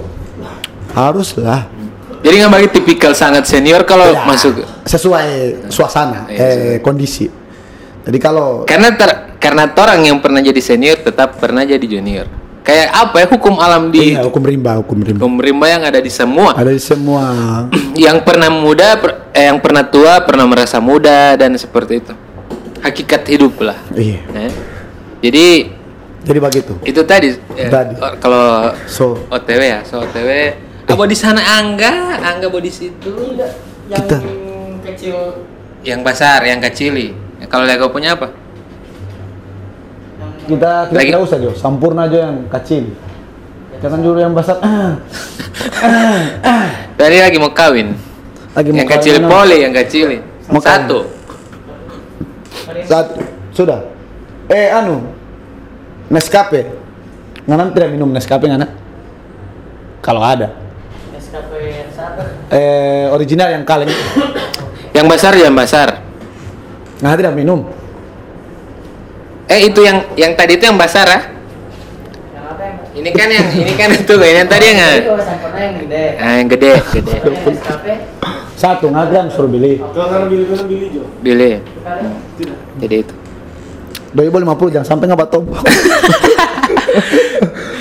haruslah. 0.92 1.72
Jadi 2.20 2.36
nggak 2.42 2.52
bagi 2.52 2.70
tipikal 2.74 3.14
sangat 3.16 3.46
senior 3.48 3.86
kalau 3.86 4.12
Ya, 4.12 4.26
masuk. 4.26 4.60
sesuai 4.84 5.28
suasana, 5.72 6.26
Iya, 6.28 6.36
eh, 6.36 6.52
sesuai. 6.52 6.80
kondisi. 6.82 7.26
Jadi 8.06 8.18
kalau 8.20 8.66
Karena 8.68 8.92
ter, 8.98 9.38
karena 9.40 9.70
orang 9.72 10.04
yang 10.04 10.18
pernah 10.20 10.42
jadi 10.42 10.58
senior 10.58 11.00
tetap 11.00 11.38
pernah 11.40 11.64
jadi 11.64 11.82
junior. 11.82 12.26
Kayak 12.66 12.90
apa 12.98 13.16
ya 13.22 13.28
hukum 13.30 13.56
alam 13.62 13.94
di 13.94 14.18
iya, 14.18 14.26
hukum 14.26 14.42
rimba, 14.42 14.82
hukum 14.82 14.98
rimba. 14.98 15.22
hukum 15.22 15.38
rimba 15.38 15.70
yang 15.70 15.86
ada 15.86 16.02
di 16.02 16.10
semua. 16.10 16.58
Ada 16.58 16.74
di 16.74 16.82
semua. 16.82 17.24
yang 18.10 18.26
pernah 18.26 18.50
muda, 18.50 18.98
per- 18.98 19.30
eh, 19.38 19.54
yang 19.54 19.62
pernah 19.62 19.86
tua 19.86 20.26
pernah 20.26 20.50
merasa 20.50 20.82
muda 20.82 21.38
dan 21.38 21.54
seperti 21.54 22.02
itu. 22.02 22.14
Hakikat 22.82 23.22
hidup 23.30 23.54
lah. 23.62 23.78
Iya. 23.94 24.18
Eh. 24.34 24.54
Jadi 25.22 25.46
Jadi 26.26 26.40
begitu. 26.42 26.74
itu 26.82 27.02
tadi, 27.06 27.38
eh, 27.54 27.70
Tadi. 27.70 28.02
kalau 28.18 28.74
So, 28.90 29.14
OTW 29.30 29.62
ya, 29.62 29.80
so 29.86 30.02
OTW. 30.02 30.30
Abo 30.90 31.06
di 31.06 31.14
sana 31.14 31.42
Angga, 31.62 32.18
Angga 32.18 32.50
bo 32.50 32.58
di 32.58 32.74
situ. 32.74 33.14
yang 33.86 34.02
Kita. 34.02 34.18
kecil 34.84 35.18
Yang 35.86 36.02
besar, 36.02 36.42
yang 36.42 36.58
kecili. 36.58 37.14
Kalau 37.46 37.62
Lego 37.62 37.94
punya 37.94 38.18
apa? 38.18 38.34
Yang 40.46 40.50
kita 40.54 40.72
kita 40.90 40.94
Lagi- 40.94 41.10
tidak 41.10 41.24
usah 41.26 41.38
Jo, 41.42 41.52
sampurna 41.58 42.06
aja 42.06 42.30
yang 42.30 42.46
kecil. 42.54 42.94
Jangan 43.82 44.00
juru 44.02 44.18
yang 44.22 44.34
besar. 44.38 44.58
Ah, 44.62 44.94
Tadi 46.96 47.18
lagi 47.20 47.38
mau 47.42 47.52
kawin. 47.52 47.98
lagi 48.56 48.70
mau 48.72 48.78
yang 48.80 48.88
kecil 48.88 49.14
kawin, 49.20 49.28
poli, 49.28 49.58
yang 49.66 49.74
kecil. 49.74 50.08
Mau. 50.48 50.62
Satu. 50.62 51.10
Satu. 52.86 53.14
Sudah. 53.52 53.84
Eh 54.48 54.70
anu. 54.72 55.10
Nescafe. 56.08 56.70
Ngana 57.50 57.74
tidak 57.74 57.90
minum 57.94 58.10
Nescafe 58.14 58.46
ngana? 58.48 58.70
Kalau 60.00 60.22
ada. 60.22 60.54
Nescafe 61.12 61.84
satu 61.92 62.22
Eh 62.54 63.10
original 63.12 63.50
yang 63.52 63.66
kaleng. 63.66 63.90
Yang 64.96 65.06
besar, 65.12 65.34
yang 65.36 65.52
besar. 65.52 66.00
Ngana 67.04 67.16
tidak 67.20 67.36
minum. 67.36 67.68
Eh 69.46 69.70
itu 69.70 69.80
yang 69.86 69.98
yang 70.18 70.34
tadi 70.34 70.58
itu 70.58 70.66
yang 70.66 70.78
besar 70.78 71.06
ah. 71.06 71.22
yang 72.34 72.46
apa 72.50 72.64
yang 72.66 72.78
Ini 72.96 73.10
kan 73.14 73.30
yang 73.30 73.48
ini 73.54 73.74
kan 73.78 73.90
itu 73.94 74.14
ini 74.18 74.38
yang 74.42 74.50
tadi 74.50 74.66
yang 74.74 74.80
yang 74.82 75.76
gede 75.86 76.04
ah, 76.18 76.34
yang 76.42 76.48
gede, 76.50 76.72
gede. 76.90 77.14
Nescafe 77.46 77.94
Satu 78.56 78.88
ngagam 78.88 79.28
suruh 79.30 79.52
beli. 79.52 79.84
Beli. 81.20 81.60
kali 81.84 82.10
Jadi 82.80 82.96
itu. 83.04 83.14
Doi 84.16 84.32
boleh 84.32 84.48
50 84.48 84.80
jangan 84.80 84.88
sampai 84.96 85.12
nggak 85.12 85.28
tombol. 85.28 85.60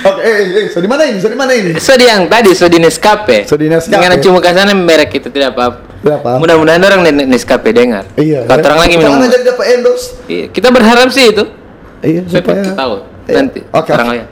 Oke, 0.05 0.21
eh, 0.21 0.35
eh, 0.53 0.65
so 0.69 0.83
di 0.83 0.89
mana 0.91 1.07
ini? 1.07 1.17
So 1.17 1.31
di 1.31 1.37
mana 1.39 1.55
ini? 1.55 1.71
So 1.81 1.95
di 1.97 2.05
yang 2.05 2.27
tadi 2.27 2.51
so 2.53 2.67
di 2.69 2.77
Nescafe. 2.77 3.47
So 3.49 3.57
di 3.57 3.71
Nescafe. 3.71 4.03
Jangan 4.03 4.19
cuma 4.21 4.37
ke 4.43 4.51
sana 4.53 4.75
merek 4.75 5.15
itu 5.17 5.31
tidak 5.31 5.55
apa-apa. 5.57 5.84
Apa-apa. 6.05 6.37
Mudah-mudahan 6.37 6.77
orang 6.79 7.01
Nes- 7.01 7.25
Nescafe 7.27 7.73
dengar. 7.73 8.05
Iya. 8.13 8.45
Kalau 8.45 8.61
terang 8.61 8.77
lagi 8.77 8.93
minum. 8.93 9.17
Jangan 9.17 9.29
jadi 9.31 9.43
dapat 9.49 9.65
endorse. 9.73 10.05
Iya, 10.25 10.45
kita 10.49 10.67
berharap 10.69 11.09
sih 11.09 11.25
itu. 11.33 11.43
Iya, 11.99 12.21
Supaya 12.29 12.61
tahu 12.71 12.93
Iya. 13.25 13.33
nanti. 13.33 13.59
Oke. 13.65 13.89
Terang 13.89 14.07
lagi. 14.13 14.23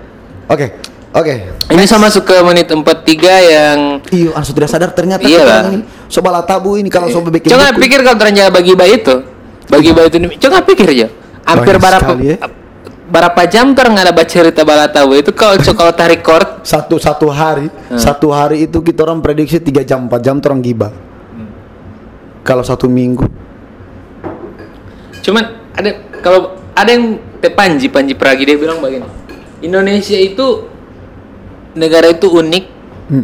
Oke. 0.45 0.65
Oke. 1.13 1.33
Ini 1.69 1.83
sama 1.85 2.09
masuk 2.09 2.25
ke 2.25 2.35
menit 2.41 2.65
43 2.65 3.33
yang 3.41 3.77
Iya, 4.09 4.29
ansu 4.33 4.53
tidak 4.53 4.69
sadar 4.69 4.89
ternyata 4.91 5.21
Iya 5.21 5.41
kita 5.41 5.49
lah. 5.49 5.63
ini 5.69 5.79
sobat 6.05 6.45
tabu 6.45 6.77
ini 6.77 6.89
kalau 6.89 7.09
sobat 7.09 7.33
bikin 7.33 7.53
Coba 7.53 7.73
pikir 7.73 8.01
kalau 8.01 8.17
ternyata 8.17 8.49
bagi 8.49 8.73
bayi 8.73 8.97
itu, 8.97 9.21
bagi 9.65 9.93
bayi 9.93 10.09
itu, 10.09 10.17
coba 10.41 10.61
pikir 10.61 10.87
aja. 10.89 11.07
Hampir 11.43 11.77
berapa 11.77 12.11
ya. 12.17 12.37
berapa 13.03 13.41
jam 13.45 13.77
tuh 13.77 13.85
nggak 13.85 14.05
ada 14.09 14.13
baca 14.15 14.25
cerita 14.25 14.65
balatabu 14.65 15.13
itu 15.13 15.29
kalau 15.37 15.53
kalau 15.77 15.93
tarik 15.93 16.25
record 16.25 16.65
satu 16.65 16.97
satu 16.97 17.29
hari 17.29 17.69
Hmm. 17.69 17.99
satu 17.99 18.33
hari 18.33 18.65
itu 18.65 18.81
kita 18.81 19.05
orang 19.05 19.21
prediksi 19.21 19.61
3 19.61 19.85
jam 19.85 20.09
4 20.09 20.17
jam 20.17 20.41
orang 20.41 20.63
gibah 20.63 20.89
Hmm. 20.89 21.12
Kalau 22.43 22.61
satu 22.61 22.85
minggu 22.91 23.25
Cuman 25.23 25.43
ada 25.73 25.89
kalau 26.19 26.59
ada 26.75 26.89
yang 26.91 27.17
Panji 27.55 27.87
Panji 27.87 28.13
Pragi 28.13 28.43
dia 28.43 28.59
bilang 28.59 28.83
begini. 28.83 29.07
Indonesia 29.63 30.19
itu 30.19 30.67
negara 31.79 32.11
itu 32.11 32.27
unik 32.27 32.63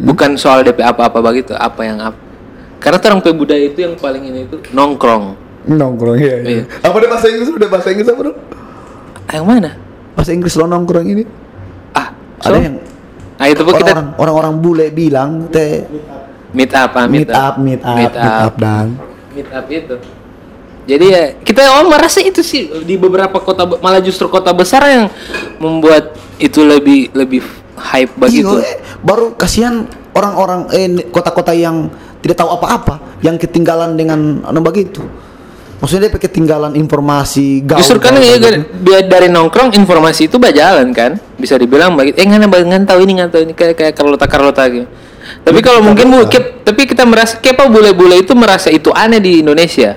bukan 0.08 0.40
soal 0.40 0.64
DP 0.64 0.80
apa-apa 0.80 1.20
begitu, 1.20 1.52
apa 1.52 1.84
yang 1.84 2.00
apa. 2.00 2.16
Karena 2.80 2.96
orang 2.96 3.20
budaya 3.36 3.60
itu 3.60 3.84
yang 3.84 3.94
paling 4.00 4.24
ini 4.24 4.48
itu 4.48 4.56
nongkrong. 4.72 5.52
nongkrong 5.60 6.16
iya, 6.16 6.40
iya. 6.40 6.48
Iya. 6.56 6.64
apa 6.80 6.96
deh 6.96 7.08
bahasa 7.12 7.28
Inggris 7.28 7.52
udah 7.52 7.68
bahasa 7.68 7.92
Inggris 7.92 8.08
apa 8.08 8.32
dong 8.32 8.36
Yang 9.28 9.44
mana? 9.44 9.70
bahasa 10.16 10.30
Inggris 10.32 10.56
lo 10.56 10.64
nongkrong 10.64 11.04
ini 11.04 11.22
Ah, 11.92 12.16
so, 12.40 12.48
ada 12.48 12.58
yang 12.64 12.76
Nah, 13.36 13.46
itu 13.48 13.60
pun 13.60 13.72
kita 13.76 13.92
orang 14.16 14.34
orang 14.40 14.54
bule 14.60 14.88
bilang 14.88 15.52
teh 15.52 15.84
meet 16.56 16.72
up, 16.72 16.96
ah, 16.96 17.04
meet 17.04 17.28
up 17.28 17.60
meet 17.60 17.80
up 17.84 17.96
meet 17.96 18.16
up 18.16 18.52
dan 18.56 18.96
meet 19.34 19.48
up 19.50 19.66
itu. 19.70 19.96
Jadi 20.88 21.06
ya 21.06 21.22
kita 21.38 21.60
oh 21.78 21.86
merasa 21.86 22.18
itu 22.24 22.40
sih 22.42 22.66
di 22.82 22.96
beberapa 22.96 23.38
kota 23.38 23.68
malah 23.78 24.02
justru 24.02 24.26
kota 24.26 24.50
besar 24.50 24.82
yang 24.88 25.06
membuat 25.60 26.16
itu 26.40 26.64
lebih 26.64 27.12
lebih 27.14 27.44
hype 27.78 28.16
begitu. 28.16 28.58
Iya, 28.58 28.64
eh, 28.64 28.76
baru 29.04 29.36
kasihan 29.36 29.86
orang-orang 30.16 30.60
eh 30.74 30.88
kota-kota 31.12 31.54
yang 31.54 31.92
tidak 32.20 32.42
tahu 32.42 32.50
apa-apa 32.52 33.20
yang 33.22 33.38
ketinggalan 33.38 33.94
dengan 33.96 34.44
anu 34.44 34.60
begitu 34.60 35.00
maksudnya 35.80 36.12
dia 36.12 36.20
ketinggalan 36.20 36.76
informasi 36.76 37.64
gaul 37.64 37.80
Justru 37.80 37.98
kan 37.98 38.20
ya, 38.20 38.36
biar 38.60 39.08
dari 39.08 39.32
nongkrong 39.32 39.72
informasi 39.72 40.28
itu 40.28 40.36
berjalan 40.36 40.92
kan 40.92 41.16
bisa 41.40 41.56
dibilang 41.56 41.96
begitu. 41.96 42.20
Eh 42.20 42.28
nggak 42.28 42.52
nggak 42.52 42.84
tahu 42.84 43.00
ini 43.08 43.12
nggak 43.16 43.30
tahu 43.32 43.42
ini 43.48 43.52
kayak 43.56 43.74
kayak 43.80 43.92
Carlota 43.96 44.26
Carlota 44.28 44.62
gitu. 44.68 44.86
Tapi 45.40 45.58
kalau 45.60 45.80
mungkin 45.80 46.12
bu, 46.12 46.28
kip- 46.28 46.62
tapi 46.62 46.84
kita 46.84 47.08
merasa 47.08 47.40
kepa 47.40 47.66
bule-bule 47.66 48.20
itu 48.20 48.36
merasa 48.36 48.68
itu 48.68 48.92
aneh 48.92 49.18
di 49.18 49.40
Indonesia. 49.40 49.96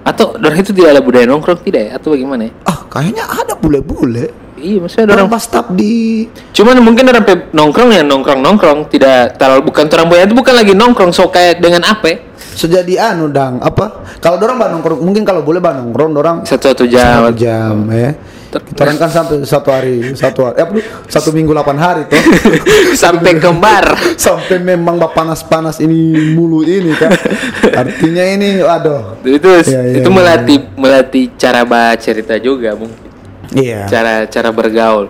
Atau 0.00 0.34
dari 0.40 0.64
itu 0.64 0.72
tidak 0.72 0.96
ada 0.98 1.02
budaya 1.04 1.24
nongkrong 1.28 1.60
tidak 1.60 1.82
ya? 1.86 1.90
Atau 2.00 2.16
bagaimana 2.16 2.48
ya? 2.48 2.52
ah 2.66 2.78
kayaknya 2.88 3.24
ada 3.28 3.54
bule-bule. 3.54 4.32
Iya 4.60 4.76
maksudnya 4.76 5.08
orang 5.08 5.24
orang 5.24 5.28
pas 5.32 5.40
staf 5.40 5.72
di 5.72 6.28
Cuman 6.52 6.76
mungkin 6.84 7.08
orang 7.08 7.24
pe- 7.24 7.48
nongkrong 7.52 7.96
ya 7.96 8.02
nongkrong 8.04 8.40
nongkrong 8.44 8.78
tidak 8.92 9.40
terlalu 9.40 9.72
bukan 9.72 9.88
orang 9.88 10.06
boya 10.08 10.22
itu 10.28 10.36
bukan 10.36 10.54
lagi 10.56 10.72
nongkrong. 10.76 11.12
So 11.12 11.28
kayak 11.28 11.60
dengan 11.62 11.84
apa? 11.86 12.28
sejadi 12.50 12.98
anu 13.00 13.32
dang 13.32 13.56
apa? 13.62 14.04
Kalau 14.20 14.36
dorang 14.36 14.60
bah 14.60 14.68
nongkrong 14.68 15.00
mungkin 15.00 15.24
kalau 15.24 15.40
boleh 15.40 15.62
nongkrong 15.64 16.12
dorang 16.12 16.36
Satu 16.44 16.74
satu 16.74 16.84
jam. 16.84 17.24
satu 17.24 17.32
jam 17.32 17.88
ya 17.88 18.10
Kita 18.50 18.82
orang 18.82 18.98
kan 18.98 19.10
sampai 19.14 19.46
satu 19.46 19.70
hari, 19.70 20.10
satu 20.18 20.50
hari, 20.50 20.58
eh, 20.58 20.68
satu 21.06 21.30
minggu 21.30 21.54
8 21.54 21.78
hari 21.78 22.02
tuh. 22.10 22.18
sampai 23.06 23.38
kembar. 23.38 23.94
sampai 24.18 24.58
memang 24.58 24.98
panas-panas 25.14 25.78
ini 25.78 26.34
mulu 26.34 26.66
ini 26.66 26.90
kan. 26.98 27.14
Artinya 27.70 28.26
ini 28.26 28.58
aduh. 28.58 29.22
Itu 29.22 29.54
iya, 29.62 30.02
itu 30.02 30.10
iya, 30.10 30.10
melatih 30.10 30.58
melatih 30.74 31.30
cara 31.38 31.62
baca 31.62 31.94
cerita 31.94 32.34
juga 32.42 32.74
mungkin. 32.74 33.10
Iya. 33.54 33.86
Cara 33.86 34.26
cara 34.26 34.50
bergaul. 34.50 35.06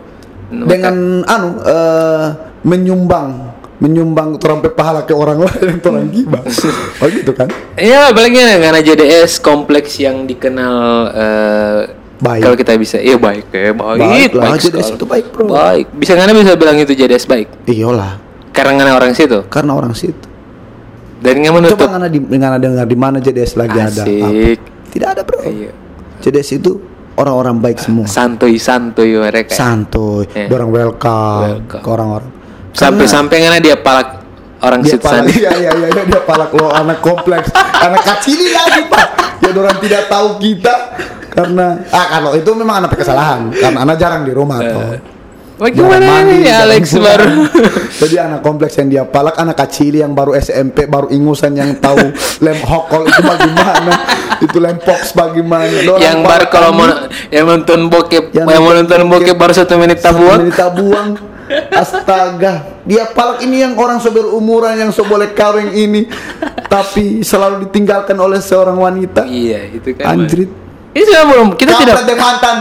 Dengan 0.51 1.25
anu 1.25 1.49
eh, 1.65 2.27
menyumbang 2.61 3.57
menyumbang 3.81 4.37
trompet 4.37 4.77
pahala 4.77 5.09
ke 5.09 5.17
orang 5.17 5.41
lain 5.49 5.81
orang 5.81 6.13
gibah. 6.13 6.45
Oh 7.01 7.09
gitu 7.09 7.33
kan? 7.33 7.49
Iya, 7.81 8.13
apalagi 8.13 8.37
karena 8.37 8.81
JDS 8.85 9.41
kompleks 9.41 9.97
yang 9.97 10.29
dikenal 10.29 10.77
eh, 11.17 11.81
Baik. 12.21 12.41
Kalau 12.45 12.57
kita 12.57 12.73
bisa, 12.77 12.97
iya 13.01 13.17
baik 13.17 13.49
ya, 13.49 13.73
baik, 13.73 13.99
Baik 13.99 14.31
lah, 14.37 14.53
sekali. 14.61 14.77
JDS 14.77 14.89
itu 14.93 15.05
baik, 15.09 15.27
bro. 15.33 15.45
Baik. 15.49 15.87
Bisa 15.97 16.13
nggak 16.13 16.37
bisa 16.37 16.53
bilang 16.61 16.77
itu 16.77 16.93
JDS 16.93 17.25
baik? 17.25 17.49
Iyalah, 17.65 18.21
Karena 18.53 18.71
nggak 18.77 18.97
orang 19.01 19.13
situ. 19.17 19.39
karena 19.49 19.73
orang 19.73 19.97
situ. 19.97 20.29
Dan 21.21 21.41
nggak 21.41 21.55
menutup. 21.57 21.81
Coba 21.81 21.97
ngana 21.97 22.09
di 22.09 22.21
ngana 22.21 22.57
dengar 22.61 22.85
di 22.85 22.97
mana 22.97 23.17
JDS 23.21 23.57
lagi 23.57 23.77
ada. 23.77 24.05
Apa. 24.05 24.53
Tidak 24.91 25.09
ada, 25.09 25.23
Bro. 25.25 25.41
Iya. 25.49 25.73
JDS 26.21 26.61
itu 26.61 26.77
orang-orang 27.17 27.57
baik 27.61 27.79
semua. 27.81 28.05
Santuy 28.05 28.57
santuy 28.61 29.17
mereka. 29.17 29.53
Santuy, 29.53 30.29
Iya. 30.33 30.49
orang 30.53 30.71
welcome, 30.73 31.41
Welcome. 31.45 31.83
ke 31.85 31.89
orang-orang. 31.89 32.31
sampai 32.71 33.05
Karena 33.05 33.11
sampai 33.11 33.37
nggak 33.43 33.63
dia 33.67 33.77
palak 33.83 34.09
orang 34.63 34.81
dia 34.87 34.93
situ 34.95 35.03
palak, 35.03 35.27
sana. 35.27 35.31
iya, 35.35 35.51
iya, 35.59 35.71
iya, 35.75 35.89
iya, 35.91 36.03
dia 36.07 36.23
palak 36.23 36.51
lo 36.55 36.71
anak 36.71 37.03
kompleks, 37.03 37.49
anak 37.57 38.03
kacili 38.07 38.47
lagi 38.53 38.87
pak. 38.87 39.09
Ya 39.43 39.51
orang 39.51 39.77
tidak 39.83 40.07
tahu 40.07 40.29
kita 40.39 40.75
karena 41.31 41.67
ah 41.97 42.07
kalau 42.19 42.31
itu 42.35 42.51
memang 42.53 42.85
anak 42.85 42.95
kesalahan 42.95 43.49
karena 43.51 43.79
anak 43.83 43.97
jarang 43.97 44.23
di 44.23 44.33
rumah 44.35 44.59
toh. 44.61 45.19
Bagaimana 45.61 46.25
mandi, 46.25 46.41
ini 46.41 46.49
Alex 46.49 46.97
pulang. 46.97 47.05
baru? 47.05 47.29
Jadi 48.01 48.17
anak 48.17 48.41
kompleks 48.41 48.81
yang 48.81 48.89
dia 48.89 49.05
palak 49.05 49.37
anak 49.37 49.61
kacili 49.61 50.01
yang 50.01 50.17
baru 50.17 50.33
SMP 50.33 50.89
baru 50.89 51.13
ingusan 51.13 51.53
yang 51.53 51.77
tahu 51.77 52.01
lem 52.45 52.57
hokol 52.65 53.05
itu 53.05 53.21
bagaimana 53.21 53.93
itu 54.41 54.57
lem 54.57 54.81
pox 54.81 55.13
bagaimana 55.13 55.69
Dorang 55.85 56.01
yang 56.01 56.25
baru 56.25 56.49
kalau 56.49 56.73
mau 56.73 56.89
yang 57.29 57.45
nonton 57.45 57.93
bokep, 57.93 58.33
Yang 58.33 58.47
yang, 58.49 58.63
mau 58.65 58.73
nonton 58.73 59.01
bokep 59.05 59.21
bokep 59.21 59.37
baru 59.37 59.53
satu 59.53 59.77
menit 59.77 60.01
satu 60.01 60.17
tabuan. 60.17 60.39
menit 60.41 60.57
tabuang 60.57 61.09
astaga 61.77 62.55
dia 62.89 63.05
palak 63.13 63.45
ini 63.45 63.61
yang 63.61 63.77
orang 63.77 64.01
so 64.01 64.09
berumuran 64.09 64.81
yang 64.81 64.91
so 64.91 65.05
boleh 65.05 65.37
kawin 65.37 65.77
ini 65.77 66.09
tapi 66.73 67.21
selalu 67.21 67.69
ditinggalkan 67.69 68.17
oleh 68.17 68.41
seorang 68.41 68.81
wanita 68.81 69.29
Iya, 69.29 69.77
itu 69.77 69.93
kan. 69.93 70.17
anjrit 70.17 70.49
Ini 70.91 71.03
sudah 71.07 71.23
belum 71.23 71.49
kita 71.55 71.71
tidak 71.79 72.03
Kampret 72.03 72.19
mantan 72.19 72.57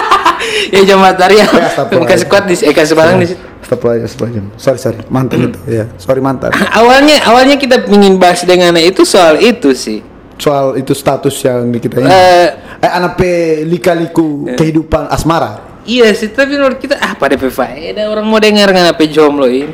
ya 0.74 0.80
jam 0.88 1.04
Tariah. 1.04 1.44
Ya. 1.44 2.00
Kasih 2.08 2.26
kuat 2.26 2.48
di 2.48 2.56
eh 2.56 2.72
kasih 2.72 2.96
barang 2.96 3.16
di 3.20 3.26
situ. 3.28 3.42
Astagfirullah, 3.60 4.08
astagfirullah. 4.08 4.56
sorry 4.56 4.78
sorry 4.80 4.98
mantan 5.12 5.52
itu 5.52 5.60
ya 5.68 5.84
sorry 6.00 6.18
mantan 6.18 6.50
awalnya 6.80 7.22
awalnya 7.28 7.54
kita 7.60 7.86
ingin 7.86 8.16
bahas 8.18 8.42
dengan 8.42 8.74
itu 8.80 9.04
soal 9.04 9.38
itu 9.38 9.76
sih. 9.76 10.02
soal 10.40 10.80
itu 10.80 10.96
status 10.96 11.36
yang 11.44 11.68
di 11.68 11.78
kita 11.78 12.00
ini 12.00 12.08
Eh, 12.08 12.48
eh 12.80 12.90
anak 12.90 13.20
pe 13.20 13.60
lika-liku 13.68 14.48
kehidupan 14.56 15.12
asmara 15.12 15.84
iya 15.84 16.08
sih, 16.16 16.32
tapi 16.32 16.56
menurut 16.56 16.80
kita 16.80 16.96
ah 16.96 17.12
pada 17.12 17.36
faedah 17.36 18.08
orang 18.08 18.24
mau 18.24 18.40
dengar 18.40 18.72
dengan 18.72 18.88
apa 18.88 19.04
jomblo 19.04 19.44
ini. 19.44 19.68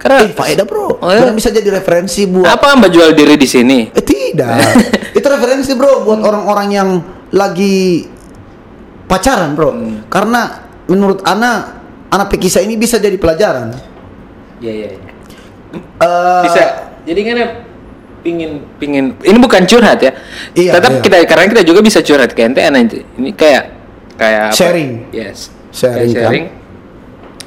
Karena 0.00 0.24
eh 0.24 0.32
faedah 0.32 0.64
bro 0.64 0.98
Oh, 1.00 1.08
iya. 1.12 1.22
Karena 1.22 1.32
bisa 1.36 1.48
jadi 1.52 1.68
referensi 1.70 2.26
buat 2.26 2.48
apa 2.48 2.76
Mbak 2.76 2.90
jual 2.90 3.10
diri 3.14 3.36
di 3.36 3.48
sini? 3.48 3.88
Eh 3.92 4.04
tidak. 4.04 4.56
itu 5.18 5.26
referensi 5.30 5.70
bro 5.78 6.02
buat 6.04 6.20
orang-orang 6.24 6.68
yang 6.72 6.88
lagi 7.30 8.06
pacaran 9.06 9.54
bro. 9.54 9.70
Karena 10.06 10.62
menurut 10.86 11.22
Ana 11.22 11.80
anak 12.10 12.28
pikisa 12.30 12.58
ini 12.60 12.74
bisa 12.74 12.98
jadi 12.98 13.14
pelajaran. 13.16 13.74
Iya 14.60 14.72
iya. 14.72 14.88
iya. 14.94 15.00
Eh, 16.02 16.42
Bisa. 16.44 16.62
Jadi 17.00 17.20
kan 17.24 17.34
ya, 17.38 17.48
pingin 18.20 18.50
pingin 18.76 19.04
ini 19.22 19.38
bukan 19.40 19.64
curhat 19.64 20.02
ya. 20.02 20.12
Iya, 20.52 20.76
Tetap 20.76 20.92
iya. 20.98 21.02
kita 21.02 21.16
karena 21.24 21.44
kita 21.48 21.62
juga 21.64 21.80
bisa 21.80 22.02
curhat 22.02 22.34
ke 22.34 22.42
ente. 22.44 22.60
Ini 23.16 23.30
kayak 23.32 23.64
kayak 24.18 24.40
apa? 24.50 24.54
Sharing. 24.54 24.90
Yes. 25.14 25.48
Sharing, 25.70 26.10
Kayak 26.12 26.26
kan? 26.26 26.44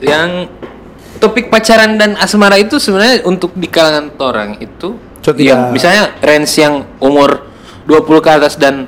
Yang 0.03 0.29
topik 1.19 1.47
pacaran 1.47 1.99
dan 1.99 2.15
asmara 2.17 2.55
itu 2.59 2.79
sebenarnya 2.79 3.23
untuk 3.23 3.51
di 3.55 3.67
kalangan 3.67 4.11
orang 4.19 4.59
itu 4.59 4.95
So, 5.23 5.31
yang 5.39 5.71
tidak- 5.71 5.71
misalnya 5.71 6.03
range 6.19 6.51
yang 6.59 6.83
umur 6.99 7.47
20 7.87 8.19
ke 8.19 8.29
atas 8.31 8.59
dan 8.59 8.87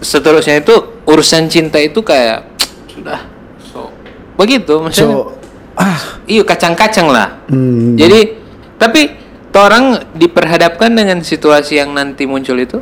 seterusnya 0.00 0.64
itu 0.64 0.74
urusan 1.04 1.48
cinta 1.52 1.76
itu 1.76 2.00
kayak 2.00 2.48
sudah 2.88 3.20
so 3.60 3.92
begitu 4.36 4.80
maksudnya. 4.80 5.16
So 5.16 5.40
ah. 5.80 6.00
Iya 6.30 6.42
kacang-kacang 6.46 7.08
lah. 7.10 7.42
Hmm, 7.50 7.98
jadi 7.98 8.38
tapi 8.78 9.10
orang 9.50 10.14
diperhadapkan 10.14 10.94
dengan 10.94 11.20
situasi 11.26 11.82
yang 11.82 11.90
nanti 11.90 12.24
muncul 12.28 12.54
itu? 12.54 12.78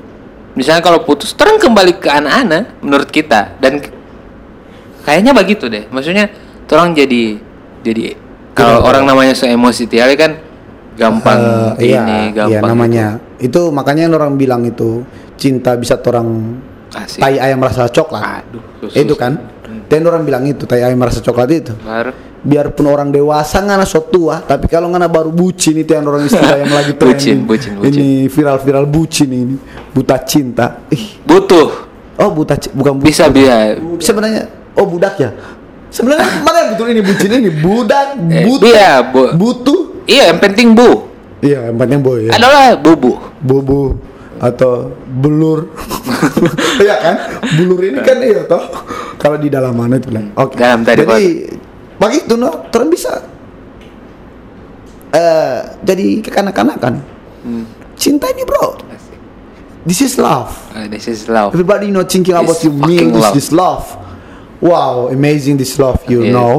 Misalnya 0.53 0.83
kalau 0.85 1.07
putus 1.07 1.33
terang 1.33 1.57
kembali 1.57 1.97
ke 1.97 2.11
anak-anak 2.11 2.83
menurut 2.85 3.09
kita. 3.09 3.57
Dan 3.63 3.81
kayaknya 5.07 5.33
begitu 5.33 5.71
deh. 5.71 5.89
Maksudnya 5.89 6.29
orang 6.69 6.93
jadi 6.93 7.41
jadi 7.81 8.19
kalau 8.53 8.85
orang 8.85 9.07
namanya 9.07 9.33
so 9.33 9.47
emosi 9.47 9.87
tiap 9.87 10.11
hari 10.11 10.19
kan 10.19 10.33
gampang 10.99 11.41
eh, 11.79 11.95
ini 11.95 12.19
iya, 12.29 12.35
gampang 12.35 12.51
iya, 12.51 12.61
namanya. 12.75 13.07
itu. 13.41 13.71
Makanya 13.71 14.11
orang 14.13 14.37
bilang 14.37 14.67
itu 14.69 15.07
cinta 15.41 15.73
bisa 15.79 15.97
orang. 16.05 16.59
Asik. 16.91 17.19
tai 17.19 17.37
ayam 17.37 17.59
rasa 17.59 17.87
coklat. 17.87 18.23
aduh 18.45 18.63
itu 18.89 19.15
kan. 19.15 19.37
Dan 19.89 20.01
orang 20.03 20.25
bilang 20.25 20.45
itu 20.45 20.65
tai 20.65 20.81
ayam 20.81 20.99
rasa 20.99 21.21
coklat 21.21 21.49
itu. 21.51 21.73
baru 21.79 22.13
biarpun 22.39 22.87
orang 22.87 23.11
dewasa 23.11 23.59
ngana 23.59 23.83
so 23.83 23.99
tua 24.01 24.39
tapi 24.39 24.71
kalau 24.71 24.87
ngana 24.89 25.05
baru 25.05 25.29
bucin 25.29 25.75
itu 25.75 25.91
yang 25.91 26.07
orang 26.07 26.23
istilah 26.23 26.55
yang 26.57 26.71
lagi 26.71 26.95
Bucin, 26.97 27.03
trending. 27.03 27.39
Bucin, 27.45 27.73
bucin. 27.77 27.93
ini 27.93 28.09
viral-viral 28.27 28.87
bucin 28.87 29.29
ini. 29.29 29.57
Buta 29.91 30.17
cinta. 30.23 30.87
Ih. 30.89 31.19
Butuh. 31.21 31.69
Oh 32.17 32.31
buta 32.31 32.55
bukan 32.73 32.95
buta. 32.97 33.05
bisa 33.05 33.25
bisa. 33.27 33.75
Sebenarnya 33.99 34.47
oh 34.73 34.87
budak 34.87 35.19
ya? 35.19 35.31
Sebenarnya 35.89 36.25
mana 36.47 36.57
yang 36.63 36.71
betul 36.73 36.87
ini 36.89 37.03
bucin 37.03 37.31
ini? 37.33 37.51
Budak 37.51 38.07
Eh, 38.23 38.45
butuh. 38.47 38.67
iya, 38.67 38.93
bu- 39.03 39.33
butuh? 39.35 39.81
Iya 40.07 40.23
yang 40.31 40.39
penting 40.39 40.69
bu. 40.73 40.91
Iya 41.39 41.59
yang 41.69 41.77
penting 41.77 41.99
boy 42.01 42.27
ya 42.27 42.33
adalah 42.35 42.75
bubu. 42.75 43.19
Bubu 43.39 43.99
atau 44.41 44.95
belur. 45.07 45.69
Iya 46.79 46.97
kan? 46.99 47.17
Belur 47.59 47.79
ini 47.83 47.99
kan 48.03 48.19
iya 48.23 48.43
toh. 48.47 48.63
Kalau 49.19 49.39
di 49.39 49.51
dalam 49.51 49.75
mana 49.75 49.99
itu 49.99 50.11
bilang. 50.11 50.31
Oke. 50.35 50.59
Dalam 50.59 50.83
tadi 50.83 51.03
jadi 51.03 51.27
begitu 51.99 52.35
no 52.35 52.71
terus 52.71 52.87
bisa. 52.87 53.13
Eh 55.11 55.59
jadi 55.83 56.07
kekanak-kanakan. 56.23 56.95
Hmm. 57.39 57.65
cinta 57.95 58.31
ini 58.31 58.43
bro. 58.43 58.79
This 59.83 60.05
is 60.05 60.21
love. 60.21 60.53
Ah, 60.71 60.85
this 60.87 61.09
is 61.09 61.27
love. 61.27 61.51
Everybody 61.51 61.89
know 61.89 62.05
thinking 62.05 62.37
about 62.37 62.61
This 62.61 62.67
you 62.69 62.73
mean 62.75 63.11
this 63.11 63.25
love. 63.25 63.35
this 63.35 63.49
love. 63.51 63.85
Wow 64.61 65.09
amazing 65.09 65.57
this 65.57 65.79
love 65.79 65.99
you 66.07 66.27
Yes. 66.27 66.35
know. 66.35 66.53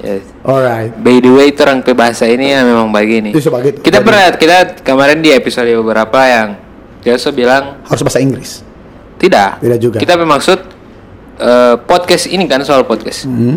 Yes. 0.00 0.22
alright. 0.42 0.90
By 0.96 1.22
the 1.22 1.30
way, 1.30 1.54
itu 1.54 1.62
orang 1.62 1.86
bahasa 1.94 2.26
ini 2.26 2.50
ya 2.50 2.66
memang 2.66 2.90
begini. 2.90 3.30
itu 3.30 3.38
sebagai 3.38 3.78
Kita 3.78 4.02
pernah 4.02 4.34
kita 4.34 4.82
kemarin 4.82 5.22
di 5.22 5.30
episode 5.30 5.70
beberapa 5.78 6.18
yang 6.26 6.48
Joso 7.02 7.34
bilang 7.34 7.82
harus 7.86 8.02
bahasa 8.02 8.22
Inggris 8.22 8.72
tidak. 9.22 9.62
Tidak 9.62 9.78
juga. 9.78 9.96
Kita 10.02 10.18
bermaksud 10.18 10.58
eh, 11.38 11.74
podcast 11.86 12.26
ini 12.26 12.50
kan 12.50 12.66
soal 12.66 12.82
podcast. 12.82 13.30
Hmm. 13.30 13.54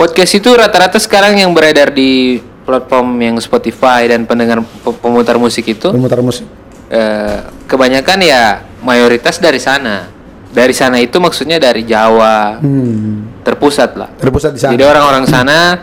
Podcast 0.00 0.32
itu 0.40 0.48
rata-rata 0.48 0.96
sekarang 0.96 1.36
yang 1.36 1.52
beredar 1.52 1.92
di 1.92 2.40
platform 2.64 3.20
yang 3.20 3.36
Spotify 3.36 4.08
dan 4.08 4.24
pendengar 4.24 4.64
pe- 4.64 4.98
pemutar 5.02 5.36
musik 5.36 5.66
itu 5.68 5.92
pemutar 5.92 6.24
musik 6.24 6.48
eh, 6.88 7.44
kebanyakan 7.68 8.18
ya 8.24 8.64
mayoritas 8.80 9.36
dari 9.36 9.60
sana. 9.60 10.08
Dari 10.52 10.76
sana 10.76 11.00
itu 11.00 11.16
maksudnya 11.16 11.56
dari 11.56 11.84
Jawa 11.84 12.60
hmm. 12.60 13.44
terpusat 13.44 13.90
lah. 13.96 14.08
terpusat 14.20 14.52
di 14.52 14.60
sana 14.60 14.72
Jadi 14.76 14.84
orang-orang 14.84 15.24
sana 15.24 15.80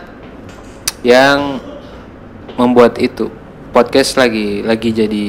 yang 1.02 1.58
membuat 2.54 2.98
itu 3.02 3.26
podcast 3.74 4.14
lagi 4.14 4.62
lagi 4.62 4.94
jadi 4.94 5.26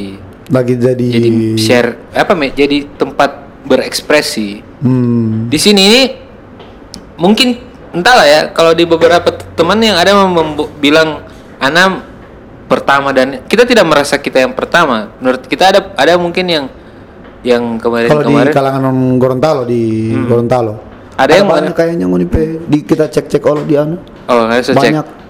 lagi 0.52 0.76
jadi 0.76 1.08
jadi 1.16 1.30
share 1.56 1.90
apa 2.12 2.36
jadi 2.52 2.86
tempat 3.00 3.32
berekspresi. 3.66 4.60
hmm. 4.84 5.48
Di 5.48 5.58
sini 5.58 5.82
ini 5.88 6.02
mungkin 7.16 7.56
entahlah 7.96 8.28
ya 8.28 8.42
kalau 8.52 8.76
di 8.76 8.84
beberapa 8.84 9.32
teman 9.56 9.80
yang 9.80 9.96
ada 9.96 10.12
bilang 10.84 11.24
Ana 11.62 12.02
pertama 12.66 13.14
dan 13.14 13.46
kita 13.46 13.64
tidak 13.64 13.86
merasa 13.86 14.18
kita 14.18 14.42
yang 14.42 14.52
pertama. 14.52 15.14
Menurut 15.22 15.46
kita 15.46 15.72
ada 15.72 15.80
ada 15.96 16.18
mungkin 16.18 16.46
yang 16.50 16.66
yang 17.46 17.78
kemarin 17.78 18.10
Kalau 18.10 18.24
di 18.26 18.28
kemarin 18.34 18.54
kalangan 18.54 18.82
orang 18.90 19.02
Gorontalo 19.22 19.62
di 19.66 20.14
Gorontalo. 20.26 20.74
Ada 21.16 21.38
yang 21.38 21.48
banyak 21.54 21.74
kayaknya 21.78 22.06
ngoni 22.10 22.26
pe. 22.26 22.58
Di 22.66 22.82
kita 22.82 23.06
cek-cek 23.06 23.44
all 23.46 23.62
di 23.62 23.76
anu. 23.78 24.02
oh 24.32 24.48
harus 24.48 24.74
cek 24.74 25.22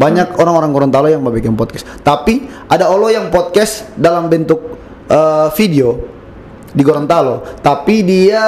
Banyak 0.00 0.40
orang-orang 0.40 0.72
Gorontalo 0.72 1.12
yang 1.12 1.20
mau 1.20 1.28
bikin 1.28 1.52
podcast. 1.52 1.84
Tapi 2.00 2.48
ada 2.72 2.88
olo 2.88 3.12
yang 3.12 3.28
podcast 3.28 3.92
dalam 4.00 4.32
bentuk 4.32 4.80
eh, 5.12 5.48
video 5.60 6.00
di 6.72 6.80
Gorontalo, 6.80 7.60
tapi 7.60 8.00
dia 8.00 8.40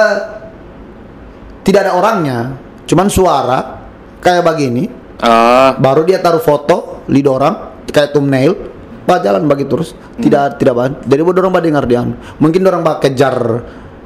tidak 1.61 1.85
ada 1.85 1.93
orangnya. 1.93 2.57
Cuman 2.89 3.07
suara 3.13 3.85
kayak 4.17 4.41
begini. 4.41 5.05
Oh, 5.23 5.71
baru 5.79 6.03
dia 6.03 6.19
taruh 6.19 6.41
foto 6.41 7.05
lid 7.07 7.29
orang 7.29 7.85
kayak 7.85 8.17
thumbnail. 8.17 8.73
Pak 9.03 9.19
jalan 9.21 9.45
bagi 9.45 9.67
terus. 9.69 9.93
Hmm. 9.93 10.23
tidak 10.23 10.43
tidak 10.61 10.73
ban 10.77 10.91
jadi 11.03 11.21
buat 11.25 11.35
orang 11.41 11.57
dengar 11.59 11.83
dia 11.89 12.01
mungkin 12.39 12.61
orang 12.65 12.81
pak 12.81 12.97
kejar. 13.05 13.35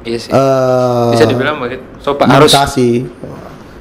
Iya 0.04 0.18
sih. 0.20 0.30
eh 0.32 1.10
Bisa 1.16 1.24
dibilang 1.24 1.56
begitu. 1.62 1.84
So, 2.02 2.18
harus 2.18 2.52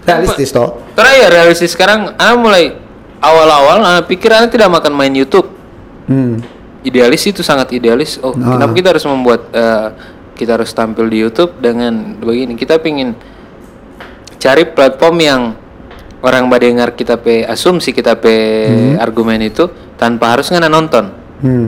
realistis 0.08 0.50
toh. 0.56 0.80
Terus 0.96 1.12
ya 1.20 1.28
realistis. 1.28 1.72
Sekarang 1.76 2.16
anak 2.16 2.38
mulai 2.40 2.87
awal-awal 3.20 3.80
anak 3.80 4.06
pikir 4.06 4.30
anak 4.30 4.50
tidak 4.50 4.70
makan 4.70 4.94
main 4.94 5.12
YouTube. 5.12 5.48
hmm. 6.06 6.56
Idealis 6.80 7.24
itu 7.28 7.42
sangat 7.42 7.74
idealis. 7.74 8.16
Oh, 8.18 8.32
Ah. 8.34 8.56
kenapa 8.56 8.72
kita 8.72 8.88
harus 8.90 9.04
membuat 9.04 9.52
eh, 9.52 9.88
kita 10.34 10.56
harus 10.56 10.72
tampil 10.72 11.06
di 11.06 11.20
YouTube 11.20 11.58
dengan 11.58 12.16
begini? 12.16 12.54
Kita 12.54 12.78
pingin 12.78 13.12
cari 14.38 14.64
platform 14.64 15.16
yang 15.18 15.42
orang 16.20 16.46
mendengar 16.46 16.94
kita 16.94 17.18
pe 17.18 17.44
asumsi 17.44 17.92
kita 17.92 18.16
pe 18.16 18.34
argumen 18.98 19.42
itu 19.42 19.68
tanpa 19.96 20.32
harus 20.32 20.48
ngana 20.48 20.66
nonton. 20.66 21.12
Hmm. 21.42 21.68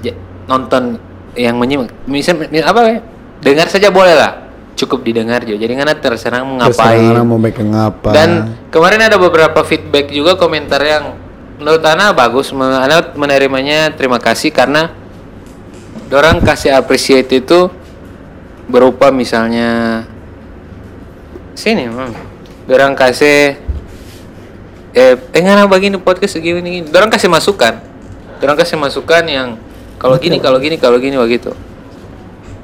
Ja- 0.00 0.18
nonton 0.44 0.98
yang 1.32 1.56
menyimak. 1.56 1.88
Misal 2.04 2.36
mi- 2.42 2.60
apa 2.60 2.80
ya? 2.84 3.00
Dengar 3.40 3.66
saja 3.66 3.88
boleh 3.88 4.12
lah. 4.12 4.51
Cukup 4.72 5.04
didengar 5.04 5.44
juga. 5.44 5.62
Jadi 5.62 5.72
mau 5.76 5.84
Terus 5.94 6.24
ngapain. 6.24 7.04
orang 7.12 7.26
mau 7.28 7.38
bikin 7.38 7.68
apa 7.76 8.10
Dan 8.10 8.30
kemarin 8.72 9.04
ada 9.04 9.20
beberapa 9.20 9.60
feedback 9.62 10.08
juga 10.10 10.34
komentar 10.34 10.80
yang 10.80 11.14
menurut 11.60 11.82
Ana 11.84 12.10
bagus. 12.10 12.50
Ana 12.50 13.14
menerimanya 13.14 13.92
terima 13.94 14.18
kasih 14.18 14.50
karena 14.50 14.90
orang 16.12 16.40
kasih 16.44 16.76
appreciate 16.76 17.30
itu 17.32 17.70
berupa 18.68 19.12
misalnya 19.12 20.02
sini, 21.52 21.88
hmm. 21.88 22.68
orang 22.68 22.96
kasih 22.96 23.60
eh 24.92 25.14
pengen 25.32 25.68
begini 25.68 25.96
podcast 26.00 26.36
gini 26.40 26.60
gini. 26.60 26.88
Orang 26.92 27.08
kasih 27.08 27.28
masukan. 27.28 27.80
Orang 28.42 28.56
kasih 28.58 28.76
masukan 28.76 29.24
yang 29.28 29.48
kalau 30.02 30.18
gini, 30.18 30.42
kalau 30.42 30.58
gini, 30.58 30.76
kalau 30.76 30.98
gini 30.98 31.14
begitu. 31.14 31.54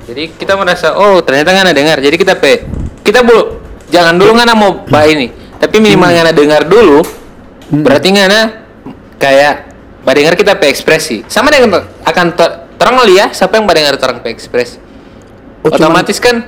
Jadi 0.09 0.33
kita 0.41 0.57
merasa 0.57 0.97
oh 0.97 1.21
ternyata 1.21 1.53
nggak 1.53 1.77
dengar. 1.77 1.99
Jadi 2.01 2.17
kita 2.17 2.41
pe 2.41 2.65
kita 3.05 3.21
bu 3.21 3.61
jangan 3.93 4.17
dulu 4.17 4.33
nggak 4.33 4.57
mau 4.57 4.89
bah 4.89 5.05
ini. 5.05 5.29
Tapi 5.61 5.77
minimal 5.85 6.09
nggak 6.09 6.33
dengar 6.33 6.63
dulu. 6.65 7.05
Berarti 7.69 8.09
nggak 8.17 8.29
kayak 9.21 9.55
bah 10.01 10.17
dengar 10.17 10.33
kita 10.33 10.57
pe 10.57 10.73
ekspresi. 10.73 11.29
Sama 11.29 11.53
dengan 11.53 11.85
akan 12.09 12.27
ter- 12.33 12.57
terang 12.81 13.05
lihat 13.05 13.37
siapa 13.37 13.61
yang 13.61 13.69
bah 13.69 13.77
dengar 13.77 14.01
terang 14.01 14.25
pe 14.25 14.33
ekspresi. 14.33 14.81
Oh, 15.61 15.69
cuman- 15.69 16.01
Otomatis 16.01 16.17
kan 16.17 16.41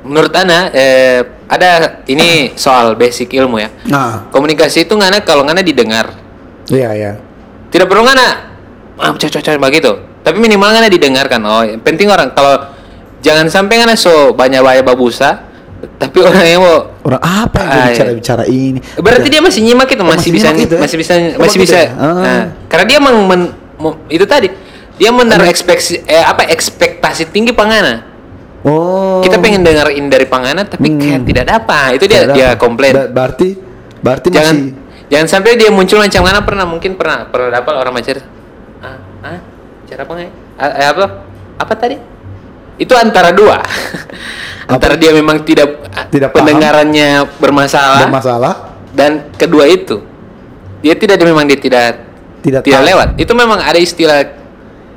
menurut 0.00 0.32
ana 0.32 0.72
eh, 0.72 1.20
ada 1.44 2.00
ini 2.08 2.56
soal 2.56 2.96
basic 2.96 3.36
ilmu 3.36 3.60
ya. 3.60 3.68
nah 3.84 4.32
Komunikasi 4.32 4.88
itu 4.88 4.96
nggak 4.96 5.28
kalau 5.28 5.44
nggak 5.44 5.60
didengar. 5.60 6.08
iya 6.72 6.88
iya 6.96 7.12
Tidak 7.68 7.84
perlu 7.84 8.00
nggak 8.08 8.32
ah, 8.96 9.12
cocok 9.12 9.60
begitu. 9.60 10.09
Tapi 10.20 10.36
minimal 10.36 10.68
nggak 10.70 10.92
didengarkan. 10.92 11.40
Oh, 11.42 11.62
yang 11.62 11.80
penting 11.80 12.06
orang 12.06 12.30
kalau 12.30 12.68
jangan 13.20 13.48
sampai 13.48 13.80
nggak 13.80 13.96
so 13.96 14.32
banyak 14.32 14.60
banyak 14.60 14.84
babusa, 14.84 15.48
tapi 15.96 16.20
orang 16.28 16.44
yang 16.44 16.60
mau 16.60 16.92
orang 17.00 17.22
apa 17.22 17.58
yang 17.58 17.70
Ah, 17.70 17.76
iya. 17.80 17.88
bicara 17.92 18.10
bicara 18.12 18.44
ini 18.44 18.80
berarti 18.96 19.28
dia 19.28 19.40
masih 19.40 19.60
nyimak 19.64 19.88
itu 19.88 20.00
masih, 20.00 20.12
masih 20.12 20.30
bisa 20.30 20.48
nyimak 20.48 20.60
itu 20.60 20.74
ya? 20.74 20.80
masih 20.80 20.96
bisa 20.96 21.12
Oh, 21.16 21.40
masih 21.40 21.58
bisa. 21.58 21.76
ya? 21.76 21.88
Ah. 21.96 22.14
Nah, 22.16 22.42
karena 22.68 22.84
dia 22.86 22.98
meng, 23.00 23.18
men- 23.24 23.52
itu 24.08 24.24
tadi 24.24 24.48
dia 25.00 25.08
menaruh 25.08 25.48
ekspektasi 25.48 26.04
eh, 26.04 26.20
apa 26.20 26.44
ekspektasi 26.46 27.32
tinggi 27.32 27.56
pangana. 27.56 28.04
oh 28.60 29.24
Kita 29.24 29.40
pengen 29.40 29.64
dengerin 29.64 30.12
dari 30.12 30.28
pangana 30.28 30.68
tapi 30.68 30.92
Hmm. 30.92 31.00
kayak 31.00 31.20
tidak 31.24 31.44
dapat. 31.48 31.90
Itu 31.96 32.04
dia 32.04 32.20
Tidak 32.28 32.36
dia 32.36 32.48
komplain. 32.56 32.92
Ba- 32.92 33.08
berarti 33.08 33.48
berarti 34.00 34.28
jangan 34.28 34.56
masih 34.56 34.72
jangan 35.08 35.26
sampai 35.26 35.56
dia 35.56 35.68
muncul 35.68 35.96
macam 35.96 36.22
mana 36.22 36.38
pernah 36.40 36.64
mungkin 36.64 36.94
pernah 36.94 37.24
pernah 37.26 37.48
dapat 37.50 37.72
orang 37.74 37.92
macam 37.96 38.12
ah, 38.80 38.96
ah 39.24 39.38
apa 40.00 40.12
nggak? 40.12 40.32
Ah, 40.56 40.70
eh, 40.74 40.88
apa 40.88 41.04
apa 41.56 41.72
tadi 41.74 41.96
itu 42.76 42.92
antara 42.94 43.30
dua 43.30 43.60
antara 44.66 44.94
dia 44.96 45.12
memang 45.12 45.42
tidak, 45.42 45.84
Tidak 46.08 46.30
paham. 46.30 46.38
pendengarannya 46.40 47.28
bermasalah 47.36 48.06
bermasalah 48.06 48.54
dan 48.92 49.28
kedua 49.34 49.66
itu 49.66 50.00
dia 50.80 50.96
tidak 50.96 51.20
memang 51.20 51.44
dia 51.44 51.58
tidak 51.58 52.06
Tidak 52.40 52.64
tidak 52.64 52.80
tahu. 52.80 52.88
lewat 52.88 53.08
itu 53.20 53.32
memang 53.34 53.58
ada 53.58 53.76
istilah 53.76 54.24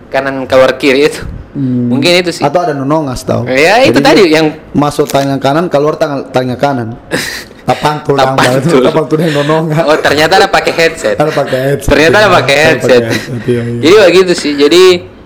kanan 0.08 0.46
keluar 0.46 0.78
kiri 0.78 1.10
itu 1.10 1.20
Hmm. 1.54 1.86
mungkin 1.86 2.18
itu 2.18 2.34
sih. 2.34 2.42
Atau 2.42 2.60
ada 2.60 2.74
nonongas 2.74 3.22
tau 3.22 3.46
Ya, 3.46 3.78
itu 3.80 3.94
Jadi 3.94 4.02
tadi 4.02 4.22
dia 4.26 4.42
yang- 4.42 4.52
masuk 4.74 5.06
tangan 5.06 5.38
kanan 5.38 5.70
keluar 5.70 5.94
tangan 5.96 6.26
tangan 6.28 6.58
kanan. 6.58 6.88
Tapang 7.64 8.04
tulang 8.04 8.34
Tapang 8.34 8.44
banget 8.44 8.64
tulang. 8.68 8.92
tapang 8.92 9.08
tulang 9.08 9.32
nonongas 9.32 9.86
oh 9.86 9.96
ternyata 9.96 10.34
ada 10.36 10.48
pakai 10.50 10.74
headset. 10.74 11.16
Ada 11.16 11.32
pakai 11.32 11.60
headset. 11.64 11.90
Ternyata 11.90 12.16
ada 12.18 12.30
pakai 12.34 12.56
headset. 12.58 13.02
iya, 13.46 13.62
iya. 13.64 13.80
jadi 13.80 13.96
begitu 14.04 14.34
sih. 14.34 14.54
Jadi 14.54 14.84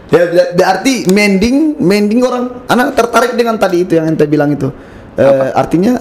Ya, 0.08 0.24
ber- 0.24 0.52
berarti 0.54 1.04
mending 1.10 1.76
mending 1.78 2.22
orang 2.22 2.64
anak 2.66 2.94
tertarik 2.94 3.34
dengan 3.34 3.56
tadi 3.56 3.84
itu 3.84 3.96
yang 3.96 4.08
ente 4.08 4.24
bilang 4.24 4.48
itu. 4.50 4.72
Eh, 5.16 5.50
artinya 5.52 6.00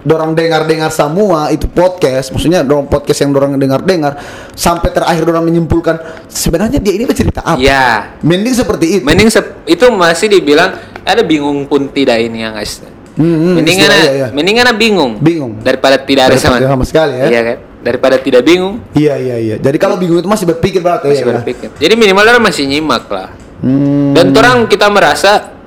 dorang 0.00 0.32
dengar-dengar 0.32 0.88
semua 0.88 1.48
itu 1.48 1.66
podcast, 1.66 2.30
maksudnya 2.30 2.60
dorang 2.60 2.84
podcast 2.84 3.18
yang 3.18 3.30
dorang 3.30 3.54
dengar-dengar 3.54 4.14
sampai 4.52 4.88
terakhir 4.88 5.22
dorang 5.22 5.42
menyimpulkan 5.42 5.98
sebenarnya 6.24 6.78
dia 6.78 6.92
ini 6.92 7.04
bercerita 7.04 7.40
apa. 7.40 7.58
ya 7.58 8.14
Mending 8.20 8.54
seperti 8.54 8.86
itu. 8.98 9.02
mending 9.02 9.28
sep- 9.28 9.64
itu 9.64 9.86
masih 9.88 10.30
dibilang 10.30 10.74
ada 11.00 11.20
bingung 11.20 11.64
pun 11.64 11.88
tidak 11.88 12.18
ini 12.18 12.42
yang 12.42 12.52
guys 12.52 12.82
Hmm, 13.18 13.26
hmm, 13.26 13.54
mending 13.58 13.78
istilah, 13.82 13.90
ana 13.90 14.04
iya, 14.04 14.12
iya. 14.14 14.26
mending 14.30 14.56
ana 14.58 14.72
bingung 14.72 15.12
Bingung. 15.18 15.52
daripada 15.58 15.98
tidak 15.98 16.30
ada 16.30 16.36
sama 16.38 16.62
sama 16.62 16.84
sekali, 16.86 17.18
ya. 17.18 17.26
iya 17.26 17.40
kan 17.42 17.56
daripada 17.78 18.14
tidak 18.14 18.42
bingung 18.42 18.78
Iya 18.90 19.14
iya 19.16 19.36
iya. 19.38 19.56
Jadi 19.58 19.74
kalau 19.74 19.98
bingung 19.98 20.18
itu 20.18 20.26
masih 20.26 20.46
berpikir 20.46 20.78
berarti 20.78 21.10
masih 21.10 21.26
ya. 21.26 21.34
berpikir 21.34 21.68
jadi 21.74 21.94
minimal 21.94 22.22
orang 22.22 22.44
masih 22.44 22.64
nyimak 22.64 23.10
lah 23.10 23.34
Hmm. 23.58 24.14
dan 24.14 24.30
orang 24.30 24.70
kita 24.70 24.86
merasa 24.86 25.57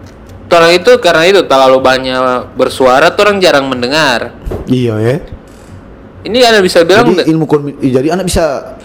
orang 0.52 0.72
itu 0.76 0.92
karena 1.00 1.24
itu 1.26 1.42
terlalu 1.46 1.78
banyak 1.80 2.20
bersuara 2.54 3.08
orang 3.10 3.38
jarang 3.40 3.66
mendengar 3.66 4.36
Iya 4.68 4.96
ya. 5.00 5.16
ini 6.24 6.38
anda 6.42 6.60
bisa 6.60 6.84
bilang 6.84 7.12
jadi 7.12 7.28
ilmu 7.28 7.46
jadi 7.80 8.08
anak 8.14 8.26
bisa 8.26 8.78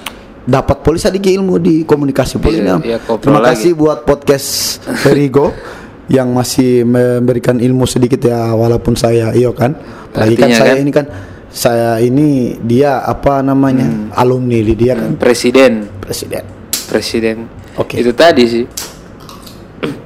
dapat 0.46 0.78
polis 0.80 1.02
sedikit 1.02 1.28
ilmu 1.28 1.58
di 1.58 1.82
komunikasi 1.82 2.38
polis 2.38 2.62
Iya, 2.62 2.78
iya, 2.80 2.98
terima 3.18 3.42
lagi. 3.42 3.66
kasih 3.66 3.70
buat 3.74 4.02
podcast 4.02 4.78
Perigo 5.02 5.50
yang 6.16 6.30
masih 6.30 6.86
memberikan 6.86 7.58
ilmu 7.58 7.82
sedikit 7.82 8.22
ya 8.22 8.54
walaupun 8.54 8.94
saya 8.94 9.34
iyo 9.34 9.50
kan 9.50 9.74
apalagi 10.14 10.38
kan 10.38 10.48
saya 10.54 10.72
kan? 10.72 10.78
ini 10.78 10.90
kan 10.94 11.06
saya 11.50 11.90
ini 11.98 12.28
dia 12.62 13.02
apa 13.02 13.42
namanya 13.42 13.90
Hmm. 13.90 14.14
alumni 14.14 14.62
di 14.62 14.74
dia 14.76 14.94
kan 14.94 15.18
presiden 15.18 15.90
presiden 15.98 16.46
presiden 16.86 17.36
Oke. 17.74 17.98
itu 17.98 18.14
tadi 18.14 18.44
sih 18.46 18.64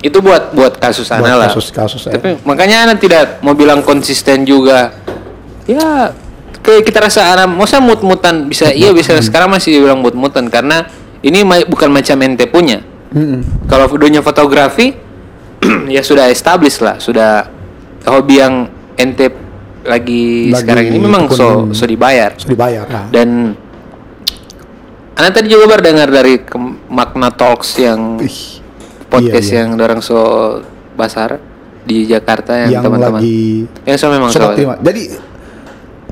itu 0.00 0.18
buat 0.18 0.52
buat 0.52 0.76
kasus 0.80 1.08
Buat 1.08 1.20
ana 1.22 1.36
lah. 1.36 1.48
kasus-kasus, 1.52 2.08
ya. 2.08 2.16
tapi 2.16 2.40
makanya 2.42 2.88
ana 2.88 2.94
tidak 2.96 3.38
mau 3.40 3.52
bilang 3.52 3.84
konsisten 3.84 4.42
juga. 4.44 4.92
Ya 5.68 6.12
kayak 6.60 6.82
kita 6.84 6.98
rasa 7.00 7.36
ana 7.36 7.44
masa 7.46 7.78
mut-mutan 7.78 8.48
bisa? 8.48 8.72
Iya 8.72 8.90
bisa. 8.92 9.16
Sekarang 9.20 9.52
masih 9.52 9.80
dibilang 9.80 10.00
mut-mutan 10.00 10.48
karena 10.48 10.88
ini 11.20 11.44
ma- 11.44 11.66
bukan 11.68 11.88
macam 11.92 12.16
ente 12.24 12.48
punya. 12.48 12.80
Mm-mm. 13.10 13.66
kalau 13.66 13.90
dunia 13.90 14.22
fotografi 14.22 14.94
ya 15.94 16.00
sudah 16.00 16.30
established 16.30 16.78
lah. 16.80 16.96
Sudah 17.02 17.48
hobi 18.06 18.38
yang 18.38 18.70
ente 18.96 19.28
lagi, 19.80 20.52
Lagi 20.52 20.60
sekarang 20.60 20.84
ini 20.92 20.98
memang 21.00 21.24
so 21.32 21.72
so 21.72 21.84
dibayar. 21.88 22.36
Sudah 22.36 22.52
dibayar 22.52 22.84
nah. 22.86 23.06
dan 23.08 23.56
Anda 25.16 25.30
tadi 25.36 25.52
juga 25.52 25.68
baru 25.68 25.82
dengar 25.84 26.08
dari 26.08 26.40
makna 26.88 27.28
talks 27.28 27.76
yang 27.76 28.16
Ih, 28.20 28.59
podcast 29.10 29.46
iya, 29.50 29.54
iya. 29.58 29.60
yang 29.66 29.74
dorang 29.74 30.00
so 30.00 30.16
basar 30.94 31.42
di 31.82 32.06
Jakarta 32.06 32.54
yang, 32.54 32.80
yang 32.80 32.82
teman-teman. 32.86 33.18
lagi 33.18 33.66
yang 33.82 33.98
so 33.98 34.06
memang 34.08 34.30
so- 34.30 34.54
terima 34.54 34.78
jadi 34.78 35.02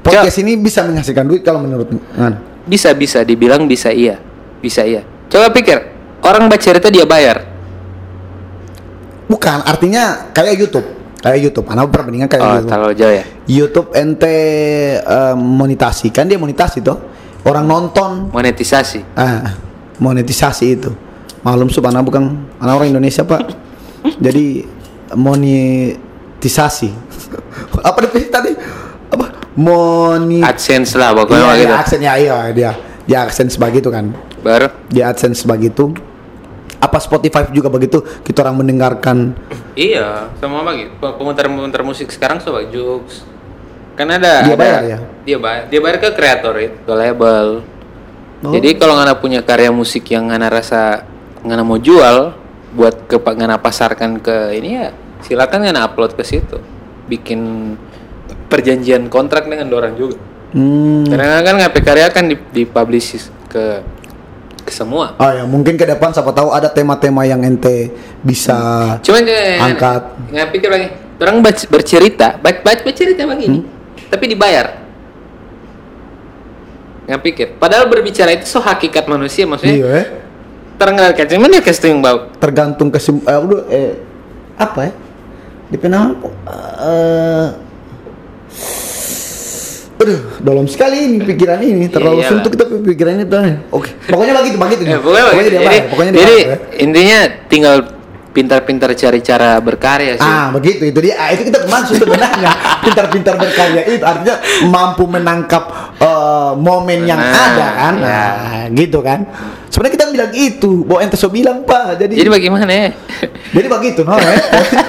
podcast 0.03 0.39
ini 0.41 0.53
bisa 0.57 0.83
menghasilkan 0.83 1.25
duit 1.29 1.43
kalau 1.45 1.61
menurut 1.61 1.89
Ngan. 1.93 2.65
bisa 2.65 2.93
bisa. 2.97 3.21
Dibilang 3.23 3.69
bisa 3.69 3.93
iya. 3.93 4.17
Bisa 4.65 4.83
iya. 4.83 5.05
Coba 5.29 5.53
pikir. 5.53 5.77
Orang 6.25 6.49
baca 6.49 6.61
cerita 6.61 6.89
dia 6.89 7.05
bayar. 7.05 7.45
Bukan. 9.29 9.69
Artinya 9.69 10.33
kayak 10.33 10.57
YouTube. 10.57 10.89
Kayak 11.21 11.39
YouTube. 11.45 11.67
Anak 11.69 11.93
perbandingan 11.93 12.29
kayak 12.33 12.41
oh 12.41 12.49
YouTube? 12.57 12.71
terlalu 12.73 12.95
jauh 12.97 13.15
ya? 13.15 13.25
YouTube 13.45 13.89
ente 13.93 14.37
eh, 14.97 15.35
monetasi. 15.37 16.09
Kan 16.09 16.25
dia 16.25 16.41
monetasi 16.41 16.81
toh. 16.81 16.97
Orang 17.45 17.69
nonton. 17.69 18.33
Monetisasi. 18.33 19.05
Ah 19.13 19.69
monetisasi 19.99 20.67
itu 20.79 20.91
malum 21.43 21.69
sub 21.71 21.85
anak 21.87 22.03
bukan. 22.05 22.25
Anak 22.59 22.75
orang 22.83 22.91
Indonesia 22.95 23.23
pak. 23.23 23.43
Jadi 24.19 24.65
monetisasi. 25.15 26.91
Apa 27.89 27.99
definisi 28.07 28.31
tadi? 28.31 28.53
Apa? 29.09 29.27
Moni 29.59 30.39
AdSense 30.39 30.95
lah 30.95 31.11
iya, 31.11 31.19
pokoknya 31.19 31.45
iya, 31.45 31.55
gitu. 31.59 31.75
Aksen 31.75 32.01
ya 32.01 32.13
iya 32.15 32.37
dia. 32.55 32.73
Dia 33.09 33.25
aksen 33.25 33.49
sebagai 33.49 33.81
itu 33.81 33.91
kan. 33.91 34.13
Baru? 34.45 34.69
Dia 34.93 35.11
adsense 35.11 35.43
sebagai 35.43 35.73
itu 35.73 35.91
Apa 36.79 37.03
Spotify 37.03 37.43
juga 37.51 37.67
begitu? 37.67 37.99
Kita 38.23 38.47
orang 38.47 38.63
mendengarkan. 38.63 39.35
Iya, 39.75 40.31
sama 40.39 40.63
bagi. 40.63 40.87
Pemutar-pemutar 41.03 41.83
musik 41.83 42.07
sekarang 42.15 42.39
coba 42.39 42.63
Jux. 42.71 43.27
Kan 43.99 44.15
ada 44.15 44.47
Dia 44.47 44.55
ada- 44.55 44.61
bayar 44.63 44.83
ya? 44.87 44.99
Dia 45.27 45.39
bayar, 45.43 45.63
dia 45.67 45.81
bayar 45.83 45.99
ke 45.99 46.09
kreator 46.15 46.55
itu, 46.63 46.79
ke 46.87 46.95
label. 46.95 47.67
Oh. 48.47 48.55
Jadi 48.55 48.79
kalau 48.79 48.95
ngana 48.95 49.19
punya 49.19 49.43
karya 49.43 49.75
musik 49.75 50.07
yang 50.15 50.31
ngana 50.31 50.47
rasa 50.47 51.03
ngana 51.49 51.65
mau 51.65 51.81
jual 51.81 52.37
buat 52.77 53.09
ke 53.09 53.17
ngana 53.17 53.57
pasarkan 53.57 54.21
ke 54.21 54.53
ini 54.53 54.77
ya 54.77 54.93
silakan 55.25 55.65
ngana 55.65 55.89
upload 55.89 56.13
ke 56.15 56.23
situ. 56.23 56.61
Bikin 57.09 57.41
perjanjian 58.53 59.09
kontrak 59.09 59.49
dengan 59.49 59.73
orang 59.73 59.97
juga. 59.97 60.21
hmm, 60.53 61.09
Karena 61.09 61.41
kan 61.41 61.55
ngapain 61.57 61.85
karya 61.85 62.09
kan 62.13 62.25
di, 62.29 62.37
dipublish 62.53 63.33
ke 63.49 63.81
ke 64.65 64.73
semua. 64.73 65.17
Oh 65.17 65.31
ya, 65.33 65.49
mungkin 65.49 65.81
ke 65.81 65.89
depan 65.89 66.13
siapa 66.13 66.29
tahu 66.37 66.53
ada 66.53 66.69
tema-tema 66.69 67.25
yang 67.25 67.41
ente 67.41 67.89
bisa 68.21 68.57
Cuman 69.01 69.25
Angkat. 69.65 70.03
nggak 70.29 70.49
pikir 70.53 70.69
lagi. 70.69 70.89
Orang 71.19 71.43
bercerita, 71.43 72.37
bac 72.39 72.63
bac 72.63 72.85
bercerita 72.87 73.27
begini, 73.27 73.65
tapi 74.07 74.25
dibayar. 74.31 74.77
Nggak 77.09 77.21
pikir. 77.25 77.47
Padahal 77.57 77.89
berbicara 77.89 78.37
itu 78.37 78.45
so 78.45 78.61
hakikat 78.61 79.09
manusia, 79.09 79.49
maksudnya 79.49 79.75
Iya, 79.81 79.89
eh. 79.99 80.07
Cuman 80.79 81.49
dia 81.51 81.63
kasih 81.63 81.91
yang 81.91 82.01
bau. 82.01 82.31
tergantung 82.39 82.89
kesim 82.95 83.19
eh, 83.27 83.39
udah, 83.39 83.63
eh 83.69 83.93
apa 84.55 84.81
ya? 84.89 84.93
Di 85.69 85.77
penal 85.77 86.17
eh 86.81 87.49
Aduh, 89.99 90.39
dalam 90.39 90.71
sekali 90.71 91.11
ini 91.11 91.19
pikiran 91.27 91.59
ini 91.59 91.91
terlalu 91.91 92.23
Iya, 92.23 92.31
suntuk 92.31 92.55
kita 92.55 92.71
pikiran 92.71 93.19
itu. 93.19 93.35
Oke, 93.75 93.91
pokoknya 94.07 94.39
begitu, 94.39 94.55
begitu. 94.55 94.83
Eh, 94.87 94.95
pokoknya, 95.03 95.43
jadi, 95.43 95.59
bayar, 95.59 95.85
pokoknya 95.91 96.11
dia 96.15 96.21
jadi 96.23 96.37
bayar, 96.39 96.47
ya. 96.47 96.57
intinya 96.79 97.19
tinggal 97.51 97.77
pintar-pintar 98.39 98.95
cari 98.95 99.19
cara 99.19 99.59
berkarya 99.59 100.15
sih. 100.15 100.23
Ah, 100.23 100.55
begitu 100.55 100.87
itu 100.87 100.99
dia. 101.03 101.19
Ah, 101.19 101.35
itu 101.35 101.51
kita 101.51 101.67
maksud 101.67 101.99
sebenarnya. 101.99 102.55
Pintar-pintar 102.87 103.35
berkarya 103.35 103.83
itu 103.91 104.05
artinya 104.07 104.39
mampu 104.71 105.11
menangkap 105.11 105.67
eh, 105.99 106.53
momen 106.55 107.03
yang 107.03 107.19
Nah, 107.19 107.35
ada 107.51 107.67
kan. 107.75 107.95
ya. 107.99 108.07
Nah, 108.07 108.65
gitu 108.79 109.03
kan. 109.03 109.27
Sebenarnya 109.67 109.95
kita 109.99 110.07
bilang 110.15 110.33
itu, 110.39 110.87
bahwa 110.87 111.01
ente 111.03 111.19
so 111.19 111.27
bilang, 111.29 111.67
Pak. 111.67 111.99
Jadi 111.99 112.15
Jadi 112.15 112.31
bagaimana 112.31 112.71
ya? 112.71 112.95
Jadi 113.59 113.67
begitu, 113.67 114.01
no, 114.07 114.15
eh? 114.15 114.39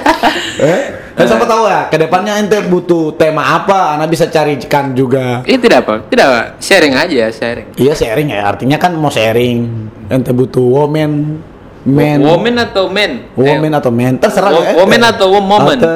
eh? 0.70 0.82
Dan 1.10 1.26
siapa 1.26 1.44
tahu 1.44 1.66
ya, 1.66 1.90
ke 1.90 1.98
depannya 2.00 2.38
ente 2.38 2.58
butuh 2.70 3.18
tema 3.18 3.42
apa, 3.60 3.98
anak 3.98 4.14
bisa 4.14 4.30
carikan 4.30 4.94
juga. 4.94 5.42
Ini 5.42 5.58
tidak 5.58 5.78
apa, 5.84 5.94
tidak 6.06 6.24
apa. 6.30 6.40
Sharing 6.62 6.94
aja, 6.96 7.28
sharing. 7.34 7.66
Iya 7.76 7.92
sharing 7.98 8.30
ya, 8.30 8.46
artinya 8.46 8.78
kan 8.78 8.94
mau 8.94 9.10
sharing. 9.12 9.90
Ente 10.08 10.32
butuh 10.32 10.64
woman, 10.64 11.42
man, 11.84 12.18
Woman 12.20 12.54
atau 12.60 12.84
men? 12.92 13.12
woman 13.36 13.72
atau 13.72 13.90
man, 13.92 14.12
terserah 14.20 14.50
Wo- 14.52 14.64
ya. 14.64 14.72
woman 14.76 15.02
atau 15.04 15.26
woman? 15.32 15.78
Atau 15.80 15.92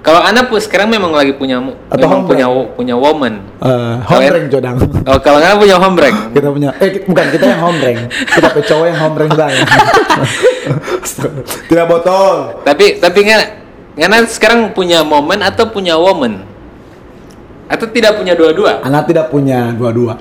Kalau 0.00 0.24
anak 0.24 0.48
pun 0.48 0.56
sekarang 0.56 0.88
memang 0.88 1.12
lagi 1.12 1.36
punya 1.36 1.60
Atau 1.92 2.08
memang 2.08 2.24
punya 2.24 2.48
punya 2.72 2.96
woman. 2.96 3.44
eh, 3.60 3.94
hombreng 4.08 4.48
jodang. 4.48 4.80
Oh, 5.04 5.20
kalau 5.20 5.36
nggak 5.44 5.60
punya 5.60 5.76
hombreng. 5.76 6.16
kita 6.36 6.48
punya, 6.48 6.72
eh 6.80 7.04
bukan 7.04 7.26
kita 7.28 7.44
yang 7.52 7.60
hombreng, 7.60 7.98
kita 8.08 8.48
punya 8.48 8.64
cowok 8.64 8.86
yang 8.88 8.98
hombreng 9.04 9.30
saya. 9.36 9.60
Tidak 11.68 11.84
botol. 11.84 12.64
tapi 12.64 12.96
tapi 12.96 13.18
nggak 13.28 13.42
nggak 14.00 14.24
sekarang 14.32 14.72
punya 14.72 15.04
momen 15.04 15.44
atau 15.44 15.68
punya 15.68 16.00
woman? 16.00 16.48
Atau 17.70 17.86
tidak 17.92 18.18
punya 18.18 18.34
dua-dua? 18.34 18.82
Anak 18.82 19.06
tidak 19.06 19.30
punya 19.30 19.70
dua-dua. 19.76 20.18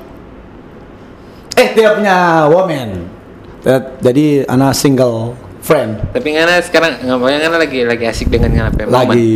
Eh, 1.58 1.68
tidak 1.74 1.98
punya 1.98 2.46
woman. 2.46 3.19
Tidak- 3.62 4.00
Jadi 4.00 4.26
anak 4.44 4.72
single 4.74 5.36
friend. 5.60 6.00
Tapi 6.16 6.28
nggak 6.32 6.66
sekarang 6.66 7.04
ngapain 7.04 7.38
nggak 7.38 7.60
lagi 7.60 7.80
lagi 7.84 8.06
asik 8.08 8.32
dengan 8.32 8.50
ngapain 8.56 8.88
momen? 8.88 8.96
Lagi 8.96 9.32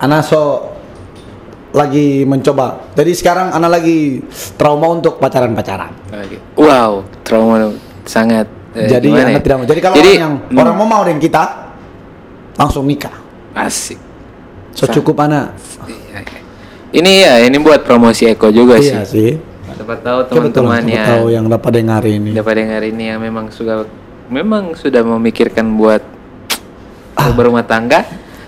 anak 0.00 0.20
so 0.24 0.72
lagi 1.74 2.22
mencoba. 2.22 2.90
Jadi 2.94 3.12
sekarang 3.12 3.50
anak 3.50 3.82
lagi 3.82 4.22
trauma 4.54 4.94
untuk 4.94 5.18
pacaran-pacaran. 5.18 5.90
Lagi. 6.10 6.38
Wow, 6.54 7.02
trauma 7.26 7.74
sangat. 8.06 8.46
eh, 8.74 8.86
Jadi 8.86 9.10
anak 9.10 9.38
ya? 9.38 9.42
tidak 9.42 9.56
mau. 9.58 9.66
Jadi 9.66 9.80
kalau 9.82 9.94
Jadi, 9.98 10.10
orang 10.10 10.22
yang 10.22 10.34
hmm, 10.40 10.58
orang 10.58 10.74
mau 10.74 10.86
mau 10.86 11.02
dengan 11.02 11.20
kita 11.20 11.44
langsung 12.54 12.86
nikah. 12.86 13.14
asik. 13.54 13.98
So 14.74 14.90
cukup 14.90 15.22
anak. 15.22 15.54
Iya, 15.86 16.18
iya. 16.26 16.40
Ini 16.94 17.12
ya, 17.22 17.34
ini 17.42 17.58
buat 17.58 17.86
promosi 17.86 18.26
Eko 18.26 18.50
juga 18.50 18.78
Iya 18.78 19.06
sih. 19.06 19.10
sih. 19.10 19.30
Dapat 19.74 19.98
tahu 20.06 20.18
teman-temannya. 20.30 20.94
siapa 20.94 21.12
tahu 21.18 21.26
yang 21.34 21.44
dapat 21.50 21.70
dengar 21.82 22.02
ini. 22.06 22.30
dapat 22.30 22.54
dengar 22.62 22.82
ini 22.86 23.04
yang 23.10 23.18
memang 23.18 23.50
sudah 23.50 23.84
memang 24.30 24.78
sudah 24.78 25.02
memikirkan 25.02 25.74
buat 25.74 26.02
berumah 27.34 27.64
tangga. 27.66 28.04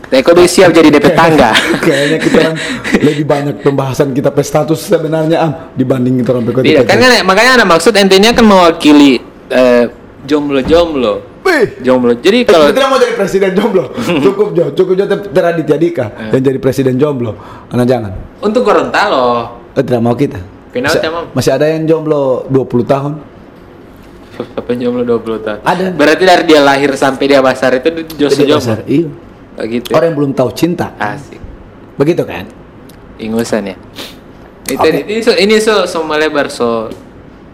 Eko 0.06 0.38
udah 0.38 0.46
siap 0.46 0.70
jadi 0.70 0.86
DP 0.86 1.18
tangga. 1.18 1.50
Kayaknya 1.82 2.18
kita 2.22 2.42
lebih 3.02 3.26
banyak 3.26 3.56
pembahasan 3.58 4.14
kita 4.14 4.30
pe 4.30 4.38
status 4.46 4.86
sebenarnya 4.86 5.36
am 5.42 5.50
dibanding 5.74 6.22
kita 6.22 6.30
sampai 6.30 6.52
Tidak, 6.62 6.84
kan, 6.86 6.96
kan 7.02 7.10
makanya 7.26 7.52
ada 7.62 7.66
maksud 7.66 7.90
intinya 7.98 8.30
kan 8.30 8.46
mewakili 8.46 9.18
eh, 9.50 9.90
jomblo-jomblo. 10.22 11.34
Jomblo. 11.82 12.18
Jadi 12.18 12.42
kalau 12.42 12.68
kalau 12.68 12.74
tidak 12.74 12.88
mau 12.90 12.98
jadi 12.98 13.14
presiden 13.14 13.50
jomblo, 13.54 13.84
cukup 14.26 14.48
jo, 14.50 14.64
cukup 14.74 14.94
jo 14.98 15.04
Teraditya 15.30 15.78
Dika 15.78 16.06
yang 16.34 16.42
jadi 16.42 16.58
presiden 16.58 16.94
jomblo. 16.98 17.38
Anak 17.70 17.86
jangan. 17.86 18.12
untuk 18.42 18.66
Gorontalo, 18.66 19.54
Eh, 19.76 19.82
tidak 19.84 20.00
mau 20.02 20.16
kita. 20.18 20.55
Masih, 20.82 21.00
mau? 21.08 21.24
masih 21.30 21.52
ada 21.52 21.66
yang 21.66 21.84
jomblo 21.84 22.44
20 22.48 22.84
tahun. 22.84 23.12
apa 24.36 24.70
jomblo 24.72 25.02
20 25.02 25.40
tahun? 25.40 25.58
Ada. 25.62 25.84
Berarti 25.92 26.22
dari 26.22 26.44
dia 26.44 26.60
lahir 26.60 26.92
sampai 26.92 27.24
dia 27.26 27.40
besar 27.40 27.72
itu 27.72 27.88
jomblo. 28.14 28.44
dasar, 28.50 28.84
Iya. 28.84 29.08
Oh, 29.56 29.64
gitu. 29.64 29.88
Orang 29.90 30.06
yang 30.06 30.16
belum 30.16 30.32
tahu 30.32 30.50
cinta. 30.52 30.92
Asik. 30.96 31.40
Begitu 31.96 32.22
kan? 32.22 32.44
Ingusan 33.16 33.64
ya. 33.66 33.76
Itu 34.66 34.84
ini 34.84 35.16
so 35.18 35.32
ini 35.32 35.56
so 35.56 35.86
so 35.86 36.02
melebar 36.02 36.50
so 36.50 36.92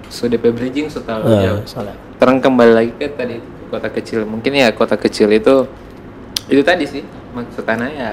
so 0.08 0.26
DP 0.26 0.50
bridging 0.50 0.88
so 0.88 0.98
terlalu 0.98 1.30
Eh, 1.30 1.40
jauh. 1.46 1.62
salah. 1.64 1.94
Terang 2.18 2.42
kembali 2.42 2.72
lagi 2.72 2.90
ke 2.98 3.06
tadi 3.08 3.38
kota 3.68 3.86
kecil. 3.86 4.26
Mungkin 4.26 4.50
ya 4.50 4.72
kota 4.72 4.96
kecil 4.96 5.30
itu 5.30 5.68
itu 6.48 6.60
tadi 6.60 6.82
sih 6.82 7.06
maksud 7.30 7.62
tanah 7.62 7.88
ya 7.88 8.10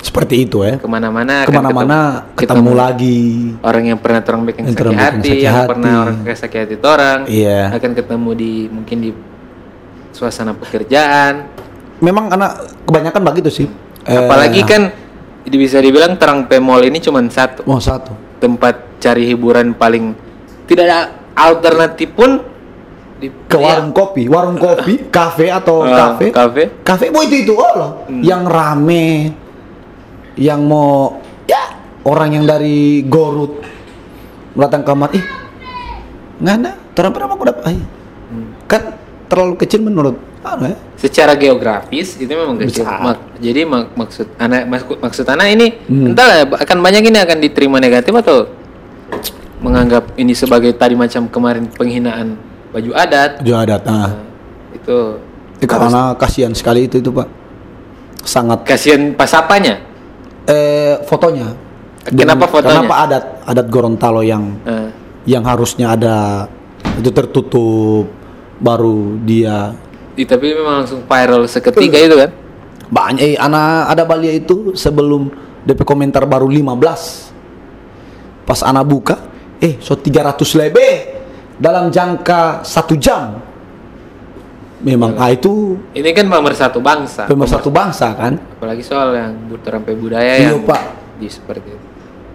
Seperti 0.00 0.42
itu 0.42 0.64
ya. 0.64 0.80
ke 0.80 0.88
mana-mana 0.88 1.44
Ke 1.44 1.52
mana-mana 1.52 2.24
ketemu, 2.32 2.72
lagi. 2.72 3.52
orang 3.60 3.84
yang 3.86 3.98
pernah 4.00 4.20
orang 4.22 4.42
bikin 4.44 4.64
Yang 4.64 4.74
sakit 4.74 4.96
hati, 4.96 5.28
sakit 5.28 5.36
yang 5.38 5.54
hati. 5.54 5.68
pernah 5.68 5.92
orang 6.00 6.16
kayak 6.24 6.38
sakit 6.40 6.58
hati 6.58 6.74
orang, 6.80 7.18
Iya. 7.28 7.60
akan 7.70 7.90
ketemu 7.94 8.30
di 8.32 8.52
mungkin 8.66 8.96
di 8.98 9.10
suasana 10.10 10.52
pekerjaan. 10.52 11.34
Memang 12.00 12.32
anak 12.32 12.50
kebanyakan 12.82 13.22
begitu 13.22 13.50
sih. 13.54 13.68
Eh, 14.02 14.16
Apalagi 14.16 14.64
kan 14.64 14.88
di- 15.42 15.58
bisa 15.58 15.76
dibilang 15.76 16.16
terang 16.16 16.48
pemol 16.48 16.80
ini 16.80 16.96
cuma 16.98 17.20
satu 17.26 17.60
mau 17.62 17.76
satu. 17.76 18.16
tempat 18.36 18.96
cari 18.96 19.28
hiburan 19.28 19.72
paling 19.72 20.16
tidak 20.64 20.84
ada 20.86 20.98
alternatif 21.34 22.08
pun 22.10 22.40
di 23.16 23.28
Ke 23.44 23.52
warung 23.54 23.92
kopi, 23.92 24.24
warung 24.26 24.56
kopi, 24.56 24.96
kafe 25.12 25.52
atau 25.52 25.84
Ah, 25.84 26.16
kafe. 26.16 26.32
kafe. 26.32 26.62
Kafe 26.80 27.04
boy 27.10 27.28
itu 27.28 27.44
itu 27.44 27.52
oh 27.52 27.68
loh. 27.70 27.90
Yang 28.08 28.42
rame, 28.48 29.04
yang 30.34 30.62
mau 30.62 31.18
ya. 31.44 31.74
orang 32.02 32.34
yang 32.34 32.44
dari 32.44 33.02
Gorut 33.02 33.62
datang 34.52 34.82
kamar 34.82 35.10
ih 35.12 35.24
nggak 36.38 36.56
ada 36.56 36.72
terang 36.90 37.12
pernah 37.12 37.28
aku 37.28 37.44
dapat? 37.44 37.62
Ay, 37.64 37.76
kan 38.66 38.82
terlalu 39.26 39.54
kecil 39.56 39.80
menurut 39.80 40.16
ya. 40.40 40.74
Secara 40.96 41.36
geografis 41.36 42.16
itu 42.16 42.28
memang 42.28 42.56
kecil. 42.58 42.82
Besar. 42.82 42.98
Mak- 42.98 43.24
jadi 43.38 43.60
mak- 43.62 43.92
maksud 43.92 44.26
anak 44.36 44.62
maksud, 44.66 44.96
maksud 44.98 45.26
anak 45.28 45.46
ini 45.50 45.66
Hmm. 45.84 46.10
entahlah 46.10 46.48
akan 46.48 46.78
banyak 46.80 47.02
ini 47.04 47.18
akan 47.18 47.38
diterima 47.38 47.76
negatif 47.76 48.12
atau 48.16 48.48
menganggap 49.60 50.16
ini 50.16 50.32
sebagai 50.32 50.72
tadi 50.72 50.96
macam 50.96 51.28
kemarin 51.28 51.68
penghinaan 51.68 52.40
baju 52.72 52.90
adat. 52.96 53.44
Juga 53.44 53.58
ada 53.60 53.76
nah 53.84 54.10
itu 54.72 54.98
Eh, 55.60 55.68
karena 55.68 56.16
kasihan 56.16 56.56
sekali 56.56 56.88
itu 56.88 56.96
itu 56.96 57.12
pak. 57.12 57.28
Sangat 58.24 58.64
kasihan 58.64 59.12
pas 59.12 59.28
apanya 59.30 59.76
eh 60.50 60.98
fotonya. 61.02 61.48
Kenapa 62.02 62.44
fotonya? 62.44 62.80
kenapa 62.80 62.94
adat 63.00 63.24
adat 63.44 63.66
Gorontalo 63.68 64.20
yang 64.20 64.58
Eh, 64.64 64.88
yang 65.28 65.44
harusnya 65.44 65.94
ada 65.94 66.48
itu 66.96 67.10
tertutup 67.10 68.08
baru 68.56 69.20
dia 69.20 69.76
i- 70.14 70.24
tapi 70.24 70.52
memang 70.52 70.82
langsung 70.82 71.04
viral 71.04 71.44
seketika 71.44 71.96
itu 71.96 72.16
kan? 72.18 72.30
Banyak 72.88 73.20
eh, 73.22 73.36
anak 73.36 73.68
ada 73.88 74.02
Balia 74.02 74.32
itu 74.32 74.74
sebelum 74.74 75.28
DP 75.62 75.84
komentar 75.84 76.24
baru 76.24 76.48
15 76.48 77.30
pas 78.42 78.60
anak 78.62 78.84
buka 78.84 79.16
eh 79.56 79.76
so 79.78 79.94
300 79.94 80.34
lebih 80.56 80.92
dalam 81.54 81.88
jangka 81.88 82.64
satu 82.64 82.96
jam 82.96 83.38
memang 84.80 85.16
ah 85.16 85.28
itu 85.28 85.76
ini 85.92 86.10
kan 86.10 86.26
pemersatu 86.26 86.80
bangsa. 86.80 87.28
Pemersatu 87.28 87.68
bangsa 87.68 88.12
kan? 88.12 88.36
Apalagi 88.56 88.80
soal 88.80 89.12
yang 89.12 89.32
terampai 89.60 89.94
budaya 89.94 90.36
Iya, 90.36 90.56
yang 90.56 90.64
Pak. 90.64 90.82
di 91.20 91.28
seperti 91.28 91.68
itu. 91.68 91.86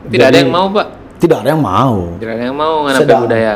Tidak 0.06 0.26
ada 0.26 0.32
Jadi- 0.32 0.46
yang 0.46 0.54
mau 0.54 0.68
pak. 0.70 0.88
tidak 1.18 1.38
ada 1.42 1.50
yang 1.50 1.64
mau. 1.64 1.96
Tidak 2.18 2.34
ada 2.38 2.44
yang 2.46 2.58
mau 2.58 2.74
Sedang. 2.94 3.24
budaya. 3.26 3.56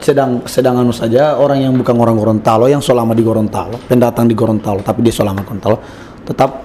sedang 0.00 0.30
sedang 0.46 0.78
anu 0.78 0.94
saja 0.94 1.34
orang 1.34 1.60
yang 1.60 1.74
bukan 1.74 1.92
orang 1.92 2.14
Gorontalo 2.14 2.70
yang 2.70 2.78
selama 2.78 3.10
di 3.10 3.20
Gorontalo 3.20 3.74
pendatang 3.84 4.24
di 4.24 4.38
Gorontalo 4.38 4.80
tapi 4.80 5.02
dia 5.02 5.10
selama 5.10 5.42
Gorontalo 5.42 5.82
tetap 6.22 6.62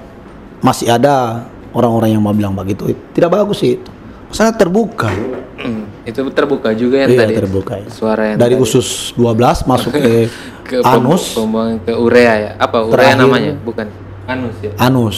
masih 0.61 0.93
ada 0.93 1.41
orang-orang 1.73 2.15
yang 2.15 2.21
mau 2.23 2.31
bilang 2.31 2.53
begitu. 2.53 2.85
Tidak 3.11 3.27
bagus 3.27 3.59
sih 3.59 3.75
itu. 3.75 3.91
Sangat 4.29 4.61
terbuka. 4.61 5.09
Hmm, 5.57 5.83
itu 6.05 6.21
terbuka 6.29 6.69
juga 6.71 7.01
yang 7.01 7.11
Iya, 7.11 7.19
tadi 7.21 7.33
terbuka 7.35 7.73
ya. 7.75 7.87
suara 7.89 8.23
yang 8.29 8.37
dari 8.37 8.53
tadi. 8.53 8.61
usus 8.61 8.87
12 9.13 9.65
masuk 9.65 9.91
ke, 9.91 10.29
ke 10.69 10.77
anus. 10.81 11.33
pembuangan 11.33 11.77
ke 11.81 11.93
urea 11.93 12.33
ya? 12.37 12.51
Apa 12.55 12.77
urea 12.81 12.93
Terakhir- 12.93 13.19
namanya? 13.19 13.53
Bukan. 13.59 13.87
Anus 14.25 14.55
ya? 14.59 14.71
Anus. 14.77 15.17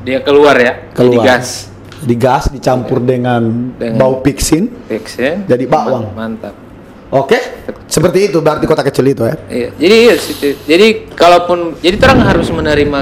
Dia 0.00 0.18
keluar 0.20 0.54
ya? 0.54 0.72
Jadi 0.90 1.14
keluar. 1.14 1.24
gas. 1.26 1.70
Di 2.00 2.14
gas 2.14 2.48
dicampur 2.48 2.98
dengan, 2.98 3.74
Dengan- 3.74 3.96
bau 3.96 4.18
pixin. 4.18 4.70
Fix 4.86 5.14
ya 5.14 5.38
Jadi 5.44 5.64
bawang. 5.64 6.10
mantap. 6.10 6.54
Oke? 7.10 7.36
Seperti 7.84 8.30
itu 8.30 8.38
berarti 8.38 8.64
kota 8.64 8.80
kecil 8.80 9.02
itu 9.04 9.22
ya? 9.22 9.34
Iya, 9.46 9.68
jadi 9.76 9.96
iya 10.00 10.14
situ. 10.14 10.54
Jadi 10.62 11.10
kalaupun 11.10 11.74
jadi 11.78 11.98
orang 12.00 12.22
harus 12.24 12.46
menerima 12.48 13.00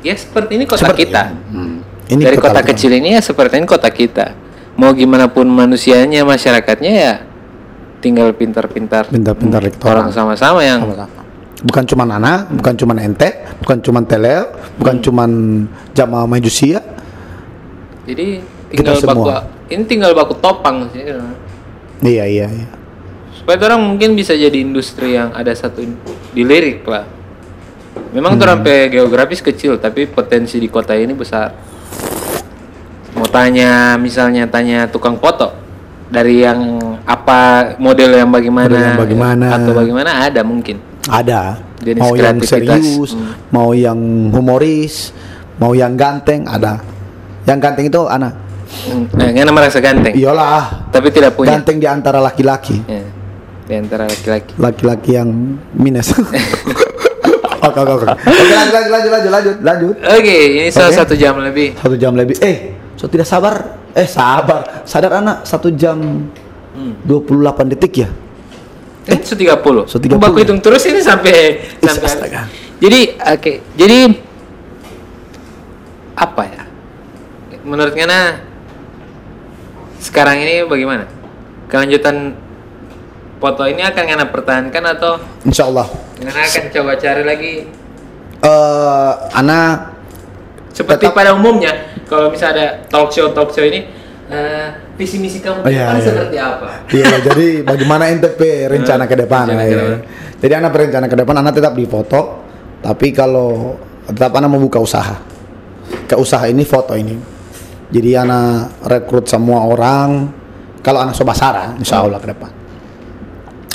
ya 0.00 0.14
seperti 0.14 0.54
ini 0.54 0.64
kota 0.64 0.86
Seperti- 0.86 1.10
kita. 1.10 1.22
Hmm. 1.50 1.82
Ini 2.08 2.22
Dari 2.24 2.38
kota 2.38 2.62
lagi. 2.62 2.70
kecil 2.72 2.94
ini 2.94 3.12
ya 3.12 3.20
seperti 3.20 3.58
ini 3.58 3.66
kota 3.66 3.90
kita. 3.90 4.47
Mau 4.78 4.94
gimana 4.94 5.26
pun 5.26 5.42
manusianya, 5.44 6.22
masyarakatnya 6.22 6.92
ya 6.94 7.14
tinggal 7.98 8.30
pintar-pintar. 8.30 9.10
Pintar-pintar 9.10 9.58
rektor. 9.58 9.90
Orang 9.90 10.14
sama-sama 10.14 10.62
yang 10.62 10.86
bukan 11.58 11.82
cuma 11.82 12.06
Nana, 12.06 12.46
bukan 12.46 12.78
cuma 12.78 12.94
ente, 12.94 13.42
bukan 13.58 13.82
cuma 13.82 13.98
Telel, 14.06 14.46
bukan 14.78 15.02
cuma 15.02 15.26
jamaah 15.92 16.30
majusia. 16.30 16.78
jadi 18.06 18.38
Kita 18.70 18.94
tinggal 18.94 18.96
baku 19.02 19.12
semua. 19.26 19.38
ini 19.68 19.82
tinggal 19.84 20.12
baku 20.14 20.34
topang 20.38 20.86
sih. 20.88 21.02
Iya 21.98 22.24
iya 22.24 22.46
iya. 22.46 22.68
Supaya 23.34 23.58
orang 23.66 23.82
mungkin 23.84 24.14
bisa 24.14 24.32
jadi 24.32 24.54
industri 24.54 25.12
yang 25.12 25.34
ada 25.34 25.50
satu 25.50 25.82
in- 25.82 25.98
dilirik 26.32 26.86
lah. 26.86 27.04
Memang 28.14 28.38
Hmm. 28.38 28.46
sampai 28.62 28.88
geografis 28.88 29.42
kecil, 29.42 29.76
tapi 29.76 30.06
potensi 30.06 30.56
di 30.56 30.70
kota 30.70 30.94
ini 30.94 31.12
besar. 31.12 31.50
Mau 33.18 33.26
tanya, 33.26 33.70
misalnya 33.96 34.46
tanya 34.46 34.86
tukang 34.86 35.18
foto 35.18 35.50
dari 36.08 36.40
yang 36.40 36.78
apa 37.02 37.74
model 37.76 38.14
yang 38.14 38.30
bagaimana, 38.30 38.68
Model 38.68 38.84
yang 38.84 38.96
bagaimana. 38.96 39.46
atau 39.52 39.72
bagaimana 39.74 40.10
ada 40.22 40.40
mungkin. 40.40 40.76
Ada. 41.04 41.58
Jenis 41.78 42.00
mau 42.00 42.12
yang 42.14 42.36
serius, 42.40 43.10
Hmm. 43.12 43.34
mau 43.50 43.70
yang 43.70 43.98
humoris, 44.28 45.10
mau 45.56 45.72
yang 45.72 45.94
ganteng 45.94 46.42
ada. 46.44 46.78
Yang 47.42 47.58
ganteng 47.60 47.86
itu 47.86 48.00
anak. 48.04 48.34
Hmm, 48.84 49.08
Nah, 49.10 49.28
Ngana 49.32 49.50
merasa 49.50 49.78
ganteng, 49.78 50.12
Iyalah, 50.12 50.90
tapi 50.90 51.08
tidak 51.08 51.32
punya. 51.32 51.56
ganteng 51.56 51.80
di 51.80 51.88
antara 51.88 52.20
laki-laki. 52.20 52.84
Ya, 52.84 53.02
di 53.64 53.74
antara 53.74 54.04
laki-laki. 54.04 54.52
Laki-laki 54.54 55.10
yang 55.12 55.30
minus. 55.72 56.12
Oke 57.58 57.74
oke 57.74 57.92
oke. 57.92 58.06
Oke 58.06 58.54
lanjut 58.54 58.72
lanjut 58.72 59.10
lanjut 59.10 59.30
lanjut 59.30 59.56
lanjut. 59.60 59.94
Oke, 60.08 60.34
ini 60.56 60.70
salah 60.70 60.88
Oke. 60.88 60.98
satu 61.02 61.14
jam 61.14 61.34
lebih. 61.36 61.74
Satu 61.74 61.98
jam 61.98 62.14
lebih. 62.14 62.38
Eh, 62.38 62.77
so 62.98 63.06
tidak 63.06 63.24
sabar. 63.24 63.78
Eh 63.94 64.04
sabar. 64.04 64.82
Sadar 64.82 65.16
anak 65.16 65.42
satu 65.42 65.70
jam 65.70 66.26
Hmm. 66.68 66.94
28 67.02 67.66
detik 67.68 67.94
ya. 67.96 68.08
Eh, 69.06 69.16
130. 69.16 69.88
130. 69.88 70.20
Baku 70.20 70.38
hitung 70.38 70.58
terus 70.58 70.84
ini 70.84 71.00
sampai 71.00 71.64
Is, 71.74 71.88
sampai 71.88 72.06
astaga. 72.06 72.40
Jadi 72.78 73.16
oke, 73.16 73.52
jadi 73.74 73.98
apa 76.14 76.42
ya? 76.44 76.62
Menurut 77.62 77.94
Ngana 77.94 78.38
sekarang 79.98 80.38
ini 80.38 80.62
bagaimana? 80.62 81.04
Kelanjutan 81.66 82.36
foto 83.36 83.66
ini 83.66 83.82
akan 83.82 84.02
Ngana 84.04 84.24
pertahankan 84.28 84.84
atau 84.94 85.12
Insya 85.42 85.66
Allah. 85.66 85.86
Ngana 86.18 86.40
akan 86.40 86.64
coba 86.70 86.92
cari 86.94 87.22
lagi 87.22 87.52
Eh, 88.38 89.12
anak 89.34 89.98
seperti 90.70 91.10
Tetap- 91.10 91.18
pada 91.18 91.34
umumnya 91.34 91.74
kalau 92.08 92.32
misalnya 92.32 92.56
ada 92.56 92.66
talk 92.88 93.12
show 93.12 93.30
talk 93.36 93.52
show 93.52 93.62
ini 93.62 93.84
eh, 94.32 94.68
visi 94.96 95.20
misi 95.20 95.38
kamu 95.38 95.62
Oh, 95.62 95.70
iya, 95.70 95.92
depan 95.92 95.96
iya. 95.96 96.04
seperti 96.04 96.36
apa? 96.36 96.68
Iya, 96.90 97.14
jadi 97.30 97.46
bagaimana 97.62 98.04
NTP 98.12 98.40
rencana 98.66 99.04
ke 99.06 99.16
depan? 99.16 99.44
Rencana 99.48 99.62
ya. 99.62 99.70
ke 99.70 99.76
depan. 99.76 100.00
Jadi 100.38 100.52
anak 100.54 100.70
berencana 100.70 101.06
ke 101.06 101.16
depan, 101.18 101.34
anak 101.38 101.52
tetap 101.54 101.72
di 101.74 101.84
foto, 101.86 102.20
tapi 102.82 103.10
kalau 103.10 103.78
tetap 104.08 104.32
anak 104.34 104.50
membuka 104.50 104.78
usaha. 104.80 105.16
Ke 106.08 106.16
usaha 106.16 106.44
ini 106.48 106.64
foto 106.64 106.96
ini. 106.96 107.16
Jadi 107.88 108.10
anak 108.16 108.84
rekrut 108.84 109.24
semua 109.28 109.64
orang. 109.64 110.28
Kalau 110.84 111.04
anak 111.04 111.16
Sobasara, 111.16 111.76
insya 111.76 112.00
Allah 112.04 112.20
ke 112.20 112.28
depan. 112.28 112.52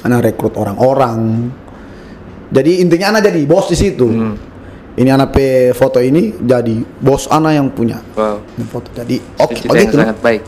Anak 0.06 0.34
rekrut 0.34 0.56
orang-orang. 0.58 1.50
Jadi 2.54 2.86
intinya 2.86 3.18
anak 3.18 3.34
jadi 3.34 3.42
bos 3.50 3.70
di 3.70 3.78
situ. 3.78 4.08
Hmm. 4.08 4.53
Ini 4.94 5.10
anak 5.10 5.34
pe 5.34 5.46
foto 5.74 5.98
ini 5.98 6.38
jadi 6.38 6.86
bos 7.00 7.26
anak 7.26 7.52
yang 7.54 7.68
punya 7.70 7.98
Wow. 8.14 8.46
ini 8.54 8.66
foto. 8.68 8.94
Jadi 8.94 9.18
oke 9.36 9.58
Cita-cita 9.58 9.74
yang 9.74 9.90
begitu. 9.90 9.98
sangat 10.00 10.18
baik. 10.22 10.42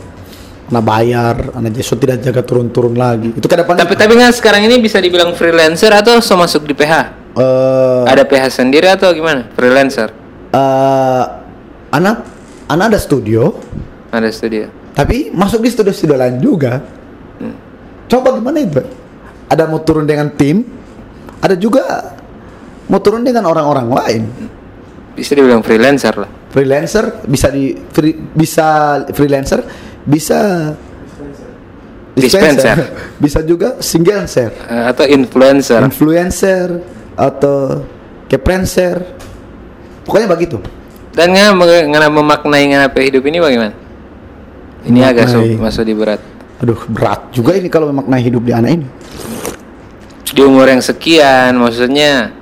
Anak 0.66 0.82
bayar, 0.82 1.34
anak 1.52 1.70
jadi 1.72 1.86
tidak 1.96 2.16
jaga 2.22 2.42
turun-turun 2.42 2.94
lagi. 2.94 3.30
Itu 3.32 3.46
ke 3.46 3.56
depan. 3.56 3.74
Tapi 3.76 3.94
tapi 3.94 4.12
nggak 4.14 4.34
sekarang 4.34 4.62
ini 4.62 4.78
bisa 4.78 4.98
dibilang 4.98 5.30
freelancer 5.32 5.90
atau 5.90 6.18
so 6.18 6.34
masuk 6.34 6.62
di 6.62 6.74
PH? 6.74 6.94
eh 7.34 8.02
Ada 8.06 8.22
PH 8.22 8.44
sendiri 8.56 8.86
atau 8.86 9.10
gimana? 9.10 9.46
Freelancer? 9.52 10.10
eh, 10.48 11.24
anak 11.88 12.16
anak 12.66 12.84
ada 12.88 12.98
studio, 12.98 13.54
Ada 14.08 14.30
studio. 14.30 14.66
tapi 14.90 15.30
masuk 15.30 15.60
di 15.60 15.70
studio-studio 15.70 16.14
lain 16.14 16.38
juga. 16.38 16.82
Hmm. 17.36 17.54
Coba 18.06 18.32
gimana 18.32 18.58
itu? 18.58 18.82
Ada 19.46 19.66
mau 19.66 19.78
turun 19.78 20.02
dengan 20.02 20.30
tim, 20.32 20.66
ada 21.38 21.54
juga 21.54 22.15
mau 22.86 22.98
turun 22.98 23.22
dengan 23.22 23.44
orang-orang 23.44 23.86
lain. 23.88 24.22
Bisa 25.12 25.32
dibilang 25.32 25.60
freelancer 25.60 26.12
lah. 26.14 26.30
Freelancer 26.48 27.24
bisa 27.24 27.48
di 27.48 27.72
free- 27.90 28.16
bisa 28.32 28.66
freelancer, 29.10 29.60
bisa 30.02 30.40
Dispenser. 32.16 32.76
bisa 33.22 33.44
juga 33.44 33.76
single 33.84 34.24
share, 34.24 34.52
Eh, 34.66 34.84
atau 34.88 35.04
influencer. 35.04 35.84
influencer 35.84 36.80
atau 37.12 37.84
keprenser. 38.24 39.04
Pokoknya 40.00 40.24
begitu. 40.24 40.56
Dan 41.12 41.36
nggak 41.36 41.92
nggak 41.92 42.12
memaknai 42.12 42.72
nggak 42.72 42.96
hidup 42.96 43.20
ini 43.20 43.36
bagaimana? 43.36 43.74
Ini 44.88 45.00
agak 45.04 45.28
Memaknai. 45.28 45.60
masuk 45.60 45.84
di 45.84 45.92
berat. 45.92 46.20
Aduh, 46.56 46.80
berat 46.88 47.20
juga 47.36 47.52
ini 47.52 47.68
kalau 47.68 47.92
memaknai 47.92 48.24
hidup 48.24 48.48
di 48.48 48.52
anak 48.56 48.70
ini. 48.80 48.86
Di 50.24 50.40
umur 50.40 50.68
yang 50.68 50.80
sekian, 50.80 51.52
maksudnya 51.60 52.32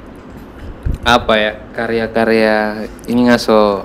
apa 1.05 1.33
ya 1.37 1.53
karya-karya 1.71 2.57
ini 3.07 3.21
nggak 3.29 3.41
so 3.41 3.85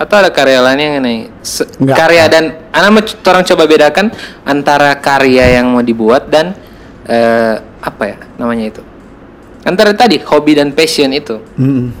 atau 0.00 0.16
ada 0.16 0.32
karya 0.32 0.64
lain 0.64 0.80
yang 0.80 0.94
ini 1.04 1.28
Se- 1.44 1.68
Nggak. 1.76 1.96
karya 1.96 2.24
dan 2.32 2.44
anak 2.72 3.12
orang 3.20 3.44
coba 3.44 3.68
bedakan 3.68 4.08
antara 4.48 4.96
karya 4.96 5.60
yang 5.60 5.68
mau 5.68 5.84
dibuat 5.84 6.32
dan 6.32 6.56
eh, 7.04 7.54
apa 7.60 8.02
ya 8.08 8.16
namanya 8.40 8.72
itu 8.72 8.82
antara 9.68 9.92
tadi 9.92 10.16
hobi 10.24 10.56
dan 10.56 10.72
passion 10.72 11.12
itu 11.12 11.36
Mm. 11.60 11.92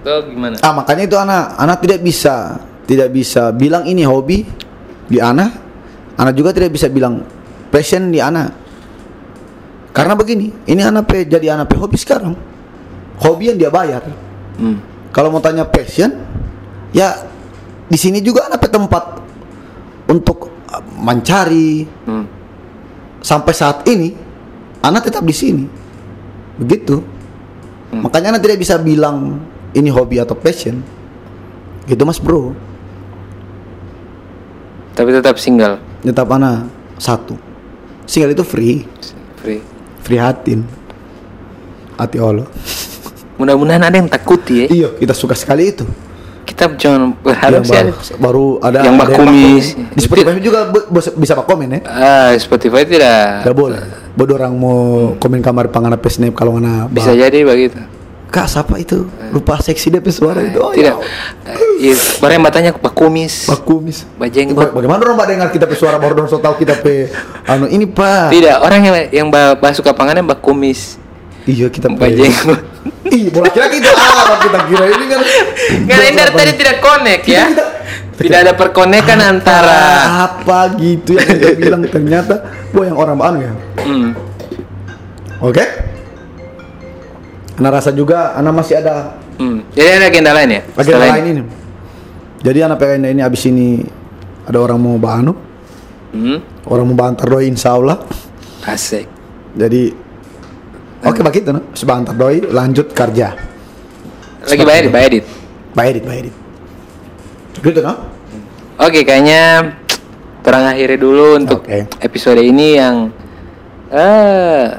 atau 0.00 0.24
gimana 0.24 0.56
Ah, 0.64 0.72
makanya 0.72 1.04
itu 1.04 1.16
anak 1.20 1.44
anak 1.60 1.76
tidak 1.84 2.00
bisa 2.00 2.56
tidak 2.88 3.12
bisa 3.12 3.52
bilang 3.52 3.84
ini 3.86 4.02
hobi 4.02 4.42
di 5.06 5.20
anak. 5.20 5.52
Anak 6.12 6.34
juga 6.36 6.52
tidak 6.52 6.72
bisa 6.72 6.92
bilang 6.92 7.24
passion 7.68 8.12
di 8.12 8.20
anak. 8.20 8.52
Karena 9.92 10.12
begini, 10.12 10.48
ini 10.66 10.80
anak 10.80 11.04
pe 11.04 11.24
jadi 11.24 11.56
anak 11.56 11.68
pe 11.68 11.76
hobi 11.76 11.96
sekarang. 11.96 12.32
Hobi 13.22 13.54
yang 13.54 13.58
dia 13.58 13.70
bayar. 13.70 14.02
Hmm. 14.58 14.82
Kalau 15.14 15.30
mau 15.30 15.38
tanya 15.38 15.62
passion, 15.62 16.10
ya 16.90 17.22
di 17.86 17.94
sini 17.94 18.18
juga 18.18 18.50
pe 18.50 18.66
tempat 18.66 19.22
untuk 20.10 20.50
uh, 20.72 20.82
mencari 20.98 21.86
Hmm. 22.08 22.26
sampai 23.22 23.52
saat 23.54 23.86
ini 23.86 24.10
anak 24.82 25.06
tetap 25.06 25.22
di 25.22 25.34
sini. 25.34 25.64
Begitu. 26.58 26.98
Hmm. 27.94 28.02
Makanya 28.02 28.34
anak 28.36 28.42
tidak 28.42 28.58
bisa 28.58 28.74
bilang 28.82 29.38
ini 29.72 29.88
hobi 29.88 30.18
atau 30.18 30.34
passion. 30.34 30.82
Gitu 31.86 32.02
Mas 32.02 32.18
Bro. 32.22 32.54
tapi 34.92 35.08
tetap 35.08 35.40
single 35.40 35.80
Tetap 36.04 36.28
anak 36.28 36.68
satu. 37.00 37.32
Single 38.04 38.36
itu 38.36 38.44
free, 38.44 38.84
free 39.40 39.62
free 40.02 40.18
hatin. 40.18 40.66
Hati 41.96 42.18
Allah. 42.18 42.50
Mudah-mudahan 43.42 43.82
ada 43.82 43.96
yang 43.96 44.06
takuti 44.06 44.54
ya 44.54 44.66
Iya, 44.68 44.88
kita 44.94 45.12
suka 45.12 45.34
sekali 45.34 45.68
itu. 45.68 45.82
kita 46.42 46.74
jangan 46.74 47.14
berharap 47.16 47.62
sih 47.62 47.70
baru, 47.72 47.86
ada- 47.88 48.18
baru 48.18 48.46
ada 48.60 48.78
Yang 48.82 48.96
bakumis. 48.98 49.64
Di 49.94 50.00
Spotify 50.00 50.38
juga 50.38 50.70
bisa 51.14 51.32
pak 51.34 51.46
komen 51.46 51.68
ya. 51.70 51.80
ah 51.84 52.30
Spotify 52.36 52.82
tidak 52.82 53.42
Tidak 53.42 53.54
boleh. 53.54 53.78
Bodoh 54.12 54.36
orang 54.36 54.52
mau 54.52 54.78
komen 55.16 55.38
kamar 55.38 55.70
panganan 55.70 55.96
pesnep 55.96 56.30
kalau 56.32 56.54
ngana 56.54 56.86
bisa 56.86 57.14
jadi 57.14 57.42
begitu 57.42 57.78
Kak, 58.32 58.48
siapa 58.48 58.80
itu? 58.80 59.04
Lupa 59.28 59.60
seksi 59.60 59.92
DP 59.92 60.08
suara 60.08 60.40
itu. 60.40 60.56
Oh, 60.56 60.72
tidak. 60.72 60.96
ya. 60.96 61.52
Iya, 61.76 61.94
baru 62.16 62.32
yang 62.32 62.44
bertanya 62.48 62.70
Pak 62.72 62.96
Kumis. 62.96 63.44
Pak 63.44 63.60
Kumis. 63.60 64.08
Bajenggot. 64.16 64.72
Ba- 64.72 64.72
Bagaimana 64.72 65.04
orang 65.04 65.20
Pak 65.20 65.26
dengar 65.28 65.48
kita 65.52 65.68
pe 65.68 65.76
suara 65.76 66.00
baru 66.00 66.16
dong 66.16 66.32
so 66.32 66.40
tahu 66.40 66.56
kita 66.56 66.80
pe 66.80 67.12
anu 67.44 67.68
ini 67.68 67.84
Pak. 67.84 68.32
Tidak, 68.32 68.56
orang 68.56 68.80
yang 68.80 68.96
yang 69.12 69.26
ke 69.60 69.92
pangannya 69.92 70.24
Mbak 70.24 70.40
Kumis. 70.40 70.96
Iya 71.42 71.66
kita. 71.68 71.90
Bajenggot. 71.90 72.60
Ih, 73.12 73.28
bola 73.28 73.50
kira 73.50 73.66
kita 73.66 73.90
apa 73.92 74.34
kita 74.40 74.58
kira 74.70 74.84
ini 74.88 75.04
kan. 75.06 75.20
Karena 75.84 76.04
ini 76.06 76.16
dari 76.16 76.32
tadi 76.32 76.52
tidak 76.56 76.76
connect 76.78 77.24
ya. 77.26 77.44
Tidak 78.12 78.38
ada 78.38 78.52
perkonekan 78.54 79.18
antara 79.18 79.80
apa 80.22 80.78
gitu 80.78 81.18
yang 81.18 81.26
kita 81.26 81.50
bilang 81.60 81.82
ternyata 81.84 82.34
wah 82.70 82.84
yang 82.86 82.94
orang 82.94 83.18
anu 83.18 83.38
ya. 83.42 83.52
Hmm. 83.82 84.10
Oke? 85.42 85.64
Ana 87.58 87.68
rasa 87.68 87.90
juga 87.90 88.32
Ana 88.32 88.50
masih 88.50 88.78
ada 88.78 89.18
Hmm. 89.32 89.64
Jadi 89.72 89.88
ada 89.88 90.06
agenda 90.06 90.30
lain 90.36 90.50
ya? 90.52 90.60
agenda 90.76 91.02
lain 91.08 91.24
ini. 91.24 91.42
Jadi 92.44 92.58
Ana 92.62 92.76
pengen 92.76 93.10
ini 93.10 93.24
abis 93.24 93.48
ini 93.48 93.80
ada 94.44 94.60
orang 94.60 94.76
mau 94.76 94.94
banu, 95.00 95.32
Hmm. 96.12 96.38
orang 96.68 96.84
mau 96.86 96.94
bantar 96.94 97.26
doi 97.26 97.48
insya 97.48 97.74
Allah. 97.74 98.04
Asik. 98.62 99.08
Jadi 99.56 99.90
oke 101.02 101.20
begitu 101.20 101.48
no. 101.50 101.60
Sebentar 101.72 102.12
doi 102.12 102.42
lanjut 102.44 102.90
kerja. 102.90 103.34
Lagi 104.42 104.62
bayar, 104.62 104.84
bayar 104.88 105.10
edit. 105.12 105.24
Bayar 105.72 105.94
it, 105.96 106.04
bayar 106.04 106.24
it. 106.28 106.36
Gitu 107.56 107.78
no? 107.78 107.94
Oke, 108.76 109.02
kayaknya 109.02 109.72
terang 110.42 110.66
akhiri 110.66 110.98
dulu 110.98 111.38
untuk 111.38 111.62
Oke. 111.62 111.86
episode 111.98 112.42
ini 112.42 112.74
yang 112.74 113.14
eh 113.88 114.74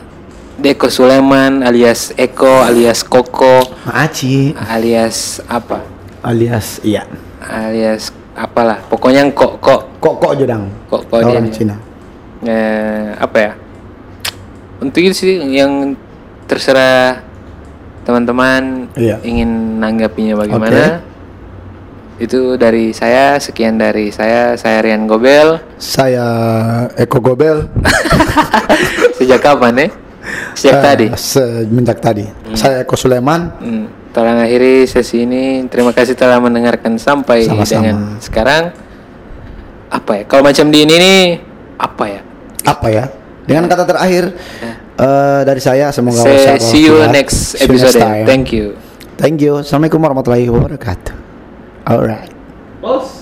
Deko 0.54 0.86
Suleman 0.86 1.64
alias 1.64 2.12
Eko 2.14 2.62
alias 2.62 3.02
Koko 3.02 3.64
Maaci 3.88 4.52
alias 4.54 5.40
apa? 5.48 5.82
alias 6.22 6.84
iya. 6.84 7.08
Alias 7.40 8.12
apalah. 8.34 8.80
Pokoknya 8.88 9.24
yang 9.24 9.32
kok 9.32 9.60
kok 9.60 9.88
Kok 10.00 10.16
kok 10.20 10.32
jodang. 10.36 10.68
kok 10.88 11.02
kok 11.08 11.20
dia. 11.20 11.28
orang 11.32 11.48
Cina. 11.50 11.76
eh, 12.44 13.16
apa 13.16 13.38
ya 13.40 13.52
untuk 14.78 15.00
itu 15.00 15.16
sih 15.16 15.40
yang 15.40 15.96
terserah 16.46 17.24
teman-teman 18.04 18.92
Iya. 18.94 19.20
ingin 19.24 19.80
nanggapinya 19.80 20.36
bagaimana. 20.38 21.00
Itu 22.16 22.56
dari 22.56 22.92
saya 22.92 23.36
sekian 23.38 23.76
dari 23.76 24.14
saya. 24.14 24.54
Saya 24.54 24.80
Rian 24.80 25.08
Gobel. 25.08 25.58
Saya 25.76 26.28
Eko 26.94 27.20
Gobel. 27.20 27.68
sejak 29.18 29.40
kapan 29.40 29.74
ya 29.78 29.88
sejak 30.54 30.74
Eh, 30.74 30.84
tadi? 30.84 31.06
Semenjak 31.14 32.00
tadi. 32.00 32.26
Saya 32.54 32.84
Eko 32.84 32.96
Suleman. 32.96 33.52
hmm, 33.60 33.86
tolong 34.12 34.40
akhiri 34.40 34.86
sesi 34.86 35.26
ini. 35.26 35.68
Terima 35.68 35.92
kasih 35.92 36.14
telah 36.14 36.40
mendengarkan 36.40 36.96
sampai 36.96 37.44
Sama-sama. 37.44 37.68
dengan 37.82 37.96
sekarang. 38.20 38.64
Apa 39.90 40.12
ya? 40.16 40.24
Kalau 40.26 40.42
macam 40.42 40.66
di 40.68 40.80
ini 40.82 40.96
nih 40.96 41.22
apa 41.76 42.04
ya? 42.08 42.22
Apa 42.64 42.88
ya? 42.88 43.06
Dengan 43.44 43.68
kata 43.68 43.84
terakhir 43.84 44.24
eh, 45.04 45.42
dari 45.44 45.60
saya 45.60 45.92
semoga 45.92 46.24
Say- 46.24 46.60
see 46.60 46.82
you 46.88 47.04
next 47.12 47.60
episode 47.60 48.00
time. 48.00 48.24
thank 48.24 48.50
you 48.50 48.74
Thank 49.14 49.46
you. 49.46 49.62
Assalamualaikum 49.62 50.02
warahmatullahi 50.02 50.50
wabarakatuh. 50.50 51.14
Alright. 51.86 52.34
Bos. 52.82 53.22